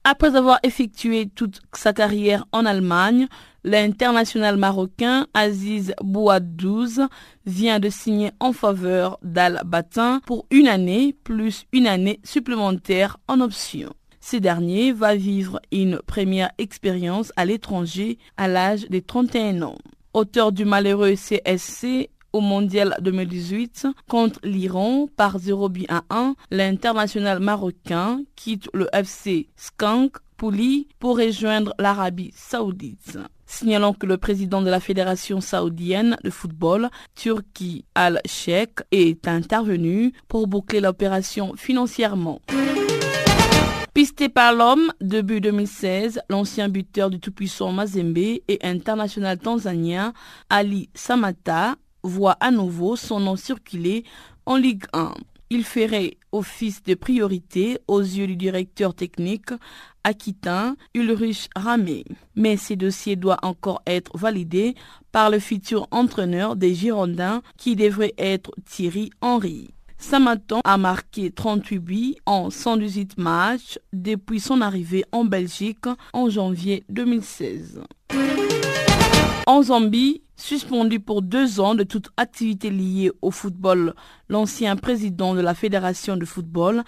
Après 0.03 0.35
avoir 0.35 0.59
effectué 0.63 1.29
toute 1.33 1.61
sa 1.73 1.93
carrière 1.93 2.45
en 2.51 2.65
Allemagne, 2.65 3.29
l'international 3.63 4.57
marocain 4.57 5.27
Aziz 5.33 5.93
Bouadouz 6.01 7.01
vient 7.45 7.79
de 7.79 7.89
signer 7.89 8.31
en 8.39 8.53
faveur 8.53 9.19
d'Al 9.23 9.61
Batin 9.65 10.21
pour 10.25 10.45
une 10.51 10.67
année 10.67 11.15
plus 11.23 11.65
une 11.71 11.87
année 11.87 12.19
supplémentaire 12.23 13.17
en 13.27 13.41
option. 13.41 13.93
Ce 14.21 14.37
dernier 14.37 14.93
va 14.93 15.15
vivre 15.15 15.59
une 15.71 15.99
première 16.05 16.51
expérience 16.57 17.33
à 17.35 17.45
l'étranger 17.45 18.17
à 18.37 18.47
l'âge 18.47 18.87
de 18.89 18.99
31 18.99 19.61
ans. 19.63 19.75
Auteur 20.13 20.51
du 20.51 20.63
malheureux 20.63 21.15
CSC, 21.15 22.09
au 22.31 22.41
mondial 22.41 22.95
2018 23.01 23.87
contre 24.07 24.39
l'Iran 24.43 25.07
par 25.15 25.37
0 25.37 25.69
but 25.69 25.85
à 25.89 26.03
1, 26.09 26.35
l'international 26.51 27.39
marocain 27.39 28.21
quitte 28.35 28.69
le 28.73 28.87
FC 28.93 29.49
Skank 29.55 30.17
Pour 30.99 31.19
rejoindre 31.19 31.73
l'Arabie 31.79 32.33
saoudite. 32.35 33.17
Signalons 33.45 33.93
que 33.93 34.05
le 34.05 34.17
président 34.17 34.61
de 34.61 34.69
la 34.69 34.81
Fédération 34.81 35.39
saoudienne 35.39 36.17
de 36.21 36.29
football, 36.29 36.89
Turki 37.15 37.85
Al-Sheikh, 37.95 38.81
est 38.91 39.25
intervenu 39.29 40.11
pour 40.27 40.47
boucler 40.47 40.81
l'opération 40.81 41.53
financièrement. 41.55 42.41
Pisté 43.93 44.27
par 44.27 44.53
l'homme, 44.53 44.91
début 44.99 45.39
2016, 45.39 46.19
l'ancien 46.27 46.67
buteur 46.67 47.09
du 47.09 47.21
tout-puissant 47.21 47.71
Mazembe 47.71 48.17
et 48.17 48.59
international 48.63 49.37
tanzanien 49.37 50.11
Ali 50.49 50.89
Samata 50.93 51.75
voit 52.03 52.35
à 52.41 52.51
nouveau 52.51 52.97
son 52.97 53.21
nom 53.21 53.37
circuler 53.37 54.03
en 54.45 54.57
Ligue 54.57 54.83
1. 54.91 55.13
Il 55.49 55.63
ferait 55.63 56.17
office 56.31 56.83
de 56.83 56.95
priorité 56.95 57.77
aux 57.87 58.01
yeux 58.01 58.27
du 58.27 58.35
directeur 58.35 58.93
technique 58.95 59.51
aquitain 60.03 60.75
Ulrich 60.93 61.49
Ramé. 61.55 62.05
Mais 62.35 62.57
ce 62.57 62.73
dossier 62.73 63.15
doit 63.15 63.37
encore 63.43 63.81
être 63.85 64.17
validé 64.17 64.75
par 65.11 65.29
le 65.29 65.39
futur 65.39 65.87
entraîneur 65.91 66.55
des 66.55 66.73
Girondins 66.73 67.41
qui 67.57 67.75
devrait 67.75 68.15
être 68.17 68.51
Thierry 68.65 69.11
Henry. 69.21 69.69
Samaton 69.97 70.59
a 70.65 70.77
marqué 70.77 71.31
38 71.31 71.79
buts 71.79 72.15
en 72.25 72.49
118 72.49 73.17
matchs 73.19 73.79
depuis 73.93 74.41
son 74.41 74.59
arrivée 74.59 75.05
en 75.13 75.23
Belgique 75.23 75.85
en 76.11 76.29
janvier 76.29 76.83
2016. 76.89 77.81
En 79.47 79.61
Zambie, 79.63 80.22
suspendu 80.43 80.99
pour 80.99 81.21
deux 81.21 81.61
ans 81.61 81.73
de 81.73 81.83
toute 81.83 82.09
activité 82.17 82.69
liée 82.69 83.11
au 83.21 83.31
football, 83.31 83.93
l'ancien 84.27 84.75
président 84.75 85.35
de 85.35 85.39
la 85.39 85.53
Fédération 85.53 86.17
de 86.17 86.25
football, 86.25 86.83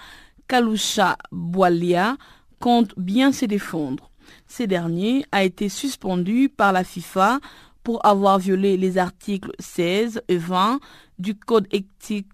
Kalusha 0.49 1.17
Boalia, 1.31 2.17
compte 2.59 2.93
bien 2.97 3.31
se 3.31 3.45
défendre. 3.45 4.11
Ce 4.45 4.63
dernier 4.63 5.25
a 5.31 5.45
été 5.45 5.69
suspendu 5.69 6.49
par 6.49 6.73
la 6.73 6.83
FIFA 6.83 7.39
pour 7.81 8.05
avoir 8.05 8.39
violé 8.39 8.75
les 8.75 8.97
articles 8.97 9.51
16 9.59 10.21
et 10.27 10.37
20 10.37 10.81
du 11.17 11.35
Code 11.35 11.67
éthique 11.71 12.33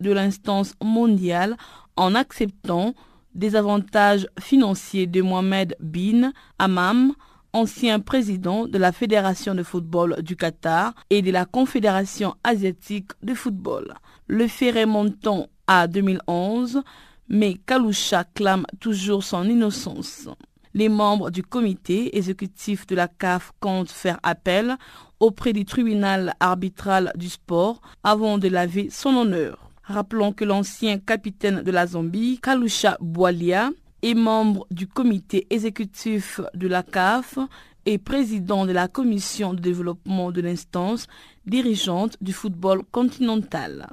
de 0.00 0.10
l'instance 0.10 0.72
mondiale 0.82 1.58
en 1.96 2.14
acceptant 2.14 2.94
des 3.34 3.56
avantages 3.56 4.26
financiers 4.40 5.06
de 5.06 5.20
Mohamed 5.20 5.76
Bin 5.80 6.32
Amam, 6.58 7.12
ancien 7.52 8.00
président 8.00 8.66
de 8.66 8.78
la 8.78 8.92
Fédération 8.92 9.54
de 9.54 9.62
football 9.62 10.22
du 10.22 10.36
Qatar 10.36 10.94
et 11.10 11.22
de 11.22 11.30
la 11.30 11.44
Confédération 11.44 12.34
asiatique 12.44 13.12
de 13.22 13.34
football. 13.34 13.94
Le 14.26 14.48
fait 14.48 14.70
remontant 14.70 15.48
à 15.66 15.86
2011, 15.86 16.82
mais 17.28 17.54
Kalusha 17.66 18.24
clame 18.34 18.66
toujours 18.80 19.24
son 19.24 19.44
innocence. 19.44 20.28
Les 20.74 20.88
membres 20.88 21.30
du 21.30 21.42
comité 21.42 22.16
exécutif 22.16 22.86
de 22.86 22.94
la 22.94 23.08
CAF 23.08 23.52
comptent 23.60 23.90
faire 23.90 24.18
appel 24.22 24.76
auprès 25.20 25.52
du 25.52 25.66
tribunal 25.66 26.34
arbitral 26.40 27.12
du 27.14 27.28
sport 27.28 27.82
avant 28.02 28.38
de 28.38 28.48
laver 28.48 28.88
son 28.90 29.10
honneur. 29.10 29.70
Rappelons 29.84 30.32
que 30.32 30.44
l'ancien 30.44 30.98
capitaine 30.98 31.62
de 31.62 31.70
la 31.70 31.86
Zambie, 31.88 32.38
Kalusha 32.42 32.96
Boalia, 33.00 33.70
est 34.02 34.14
membre 34.14 34.66
du 34.70 34.86
comité 34.86 35.46
exécutif 35.50 36.40
de 36.54 36.68
la 36.68 36.82
CAF 36.82 37.38
et 37.86 37.98
président 37.98 38.66
de 38.66 38.72
la 38.72 38.88
commission 38.88 39.54
de 39.54 39.60
développement 39.60 40.30
de 40.30 40.40
l'instance 40.40 41.06
dirigeante 41.46 42.16
du 42.20 42.32
football 42.32 42.82
continental. 42.90 43.88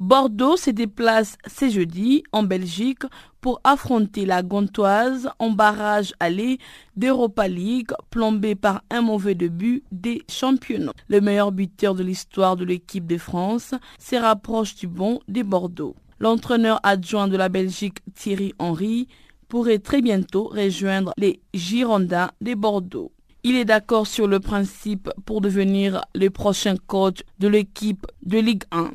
Bordeaux 0.00 0.56
se 0.56 0.70
déplace 0.70 1.36
ce 1.46 1.68
jeudi 1.68 2.22
en 2.30 2.44
Belgique 2.44 3.02
pour 3.40 3.60
affronter 3.64 4.26
la 4.26 4.42
Gantoise 4.42 5.28
en 5.40 5.50
barrage 5.50 6.14
aller 6.20 6.58
d'Europa 6.96 7.48
League 7.48 7.90
plombé 8.10 8.54
par 8.54 8.82
un 8.90 9.02
mauvais 9.02 9.34
début 9.34 9.82
des 9.90 10.22
championnats. 10.30 10.92
Le 11.08 11.20
meilleur 11.20 11.50
buteur 11.50 11.94
de 11.94 12.04
l'histoire 12.04 12.56
de 12.56 12.64
l'équipe 12.64 13.06
de 13.06 13.18
France 13.18 13.74
se 13.98 14.16
rapproche 14.16 14.76
du 14.76 14.86
bon 14.86 15.18
des 15.26 15.42
Bordeaux. 15.42 15.96
L'entraîneur 16.20 16.80
adjoint 16.82 17.28
de 17.28 17.36
la 17.36 17.48
Belgique 17.48 17.98
Thierry 18.14 18.52
Henry 18.58 19.08
pourrait 19.48 19.78
très 19.78 20.02
bientôt 20.02 20.48
rejoindre 20.48 21.12
les 21.16 21.40
Girondins 21.54 22.30
de 22.40 22.54
Bordeaux. 22.54 23.12
Il 23.44 23.56
est 23.56 23.64
d'accord 23.64 24.06
sur 24.06 24.26
le 24.26 24.40
principe 24.40 25.10
pour 25.24 25.40
devenir 25.40 26.04
le 26.14 26.28
prochain 26.28 26.74
coach 26.86 27.20
de 27.38 27.48
l'équipe 27.48 28.06
de 28.24 28.38
Ligue 28.38 28.64
1. 28.72 28.90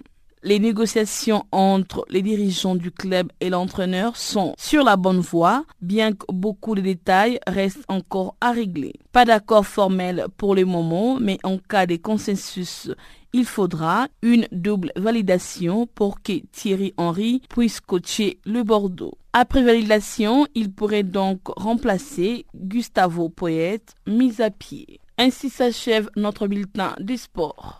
Les 0.45 0.59
négociations 0.59 1.45
entre 1.53 2.05
les 2.09 2.21
dirigeants 2.21 2.75
du 2.75 2.91
club 2.91 3.31
et 3.39 3.49
l'entraîneur 3.49 4.17
sont 4.17 4.53
sur 4.57 4.83
la 4.83 4.97
bonne 4.97 5.21
voie, 5.21 5.63
bien 5.81 6.11
que 6.11 6.25
beaucoup 6.27 6.75
de 6.75 6.81
détails 6.81 7.39
restent 7.47 7.85
encore 7.87 8.35
à 8.41 8.51
régler. 8.51 8.93
Pas 9.13 9.23
d'accord 9.23 9.65
formel 9.65 10.25
pour 10.35 10.53
le 10.53 10.65
moment, 10.65 11.17
mais 11.17 11.37
en 11.43 11.57
cas 11.57 11.85
de 11.85 11.95
consensus, 11.95 12.91
il 13.33 13.45
faudra 13.45 14.07
une 14.21 14.47
double 14.51 14.91
validation 14.95 15.87
pour 15.87 16.21
que 16.21 16.39
Thierry 16.51 16.93
Henry 16.97 17.41
puisse 17.49 17.81
coacher 17.81 18.39
le 18.45 18.63
Bordeaux. 18.63 19.17
Après 19.33 19.63
validation, 19.63 20.45
il 20.53 20.71
pourrait 20.71 21.03
donc 21.03 21.41
remplacer 21.47 22.45
Gustavo 22.55 23.29
Poète, 23.29 23.95
mis 24.07 24.41
à 24.41 24.51
pied. 24.51 24.99
Ainsi 25.17 25.49
s'achève 25.49 26.09
notre 26.15 26.47
bulletin 26.47 26.95
des 26.99 27.17
sports. 27.17 27.79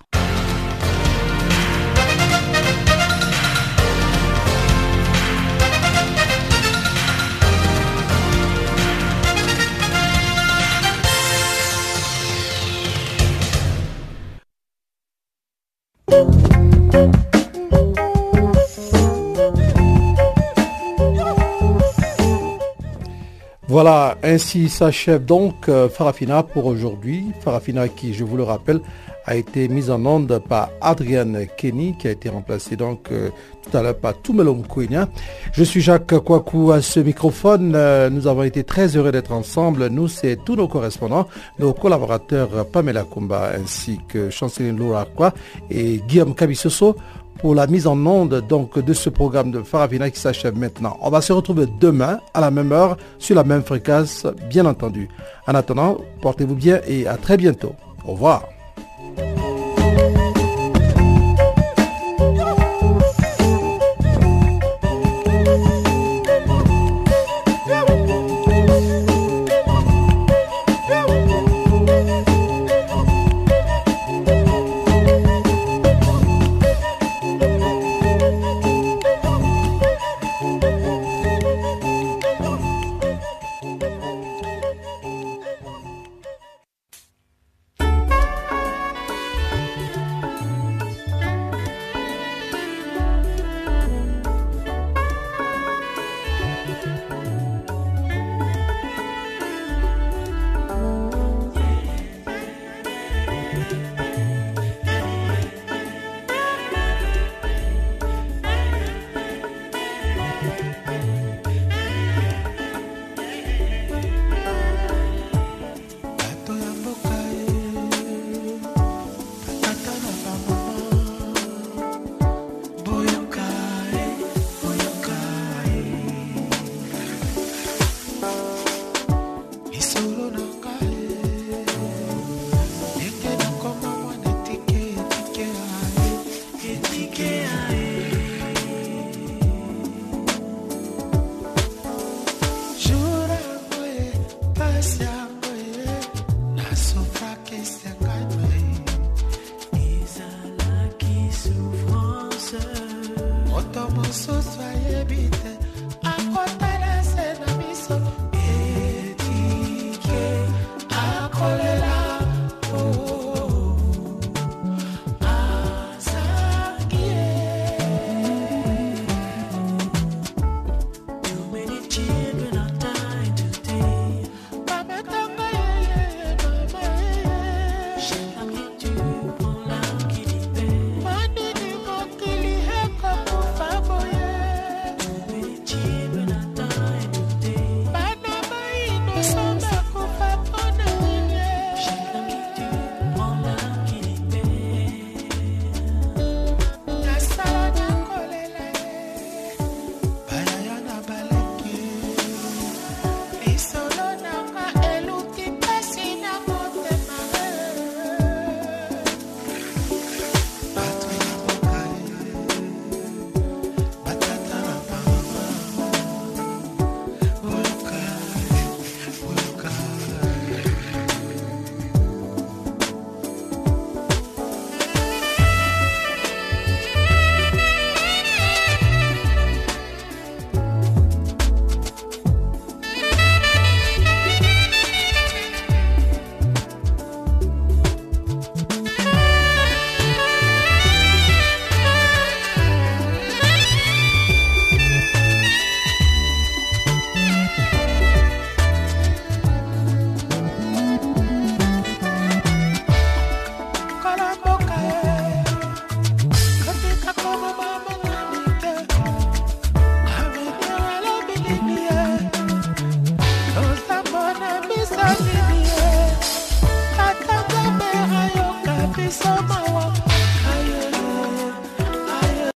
Voilà, 23.74 24.18
ainsi 24.22 24.70
s'achève 24.70 25.26
donc 25.26 25.68
euh, 25.68 25.90
Farafina 25.90 26.44
pour 26.44 26.68
aujourd'hui. 26.68 27.26
Farafina 27.42 27.88
qui, 27.88 28.14
je 28.14 28.24
vous 28.24 28.38
le 28.38 28.44
rappelle, 28.44 28.82
a 29.26 29.36
été 29.36 29.68
mise 29.68 29.90
en 29.90 30.06
onde 30.06 30.40
par 30.48 30.70
Adrienne 30.82 31.48
Kenny, 31.58 31.96
qui 31.98 32.08
a 32.08 32.12
été 32.12 32.30
remplacée 32.30 32.76
donc 32.76 33.12
euh, 33.12 33.30
tout 33.64 33.76
à 33.78 33.82
l'heure 33.82 33.98
par 33.98 34.14
Toumelom 34.22 34.64
Kouinia. 34.64 35.08
Je 35.54 35.64
suis 35.64 35.82
Jacques 35.82 36.18
Kouakou 36.20 36.72
à 36.72 36.82
ce 36.82 37.00
microphone. 37.00 37.74
Euh, 37.76 38.10
nous 38.10 38.28
avons 38.28 38.44
été 38.44 38.64
très 38.64 38.96
heureux 38.96 39.12
d'être 39.12 39.32
ensemble. 39.32 39.88
Nous, 39.88 40.08
c'est 40.08 40.38
tous 40.44 40.56
nos 40.56 40.68
correspondants, 40.68 41.28
nos 41.60 41.74
collaborateurs 41.74 42.68
Pamela 42.68 43.04
Kumba 43.04 43.52
ainsi 43.62 44.00
que 44.08 44.30
Chanceline 44.30 44.78
Loura 44.78 45.08
et 45.70 46.02
Guillaume 46.08 46.36
Kabisoso 46.36 46.96
pour 47.40 47.56
la 47.56 47.68
mise 47.68 47.88
en 47.88 48.06
onde 48.06 48.46
donc 48.48 48.80
de 48.80 48.94
ce 48.94 49.10
programme 49.10 49.52
de 49.52 49.62
Farafina 49.62 50.10
qui 50.10 50.20
s'achève 50.20 50.58
maintenant. 50.58 50.98
On 51.02 51.10
va 51.10 51.22
se 51.22 51.34
retrouver 51.34 51.66
demain 51.80 52.20
à 52.34 52.42
la 52.42 52.52
même 52.52 52.72
heure 52.72 52.98
sur 53.20 53.36
la 53.36 53.44
même 53.44 53.64
fréquence, 53.64 54.26
bien 54.50 54.66
entendu. 54.66 55.10
En 55.48 55.56
attendant, 55.56 55.98
portez-vous 56.22 56.56
bien 56.56 56.80
et 56.88 57.08
à 57.08 57.18
très 57.18 57.38
bientôt. 57.38 57.76
Au 58.06 58.12
revoir. 58.14 58.53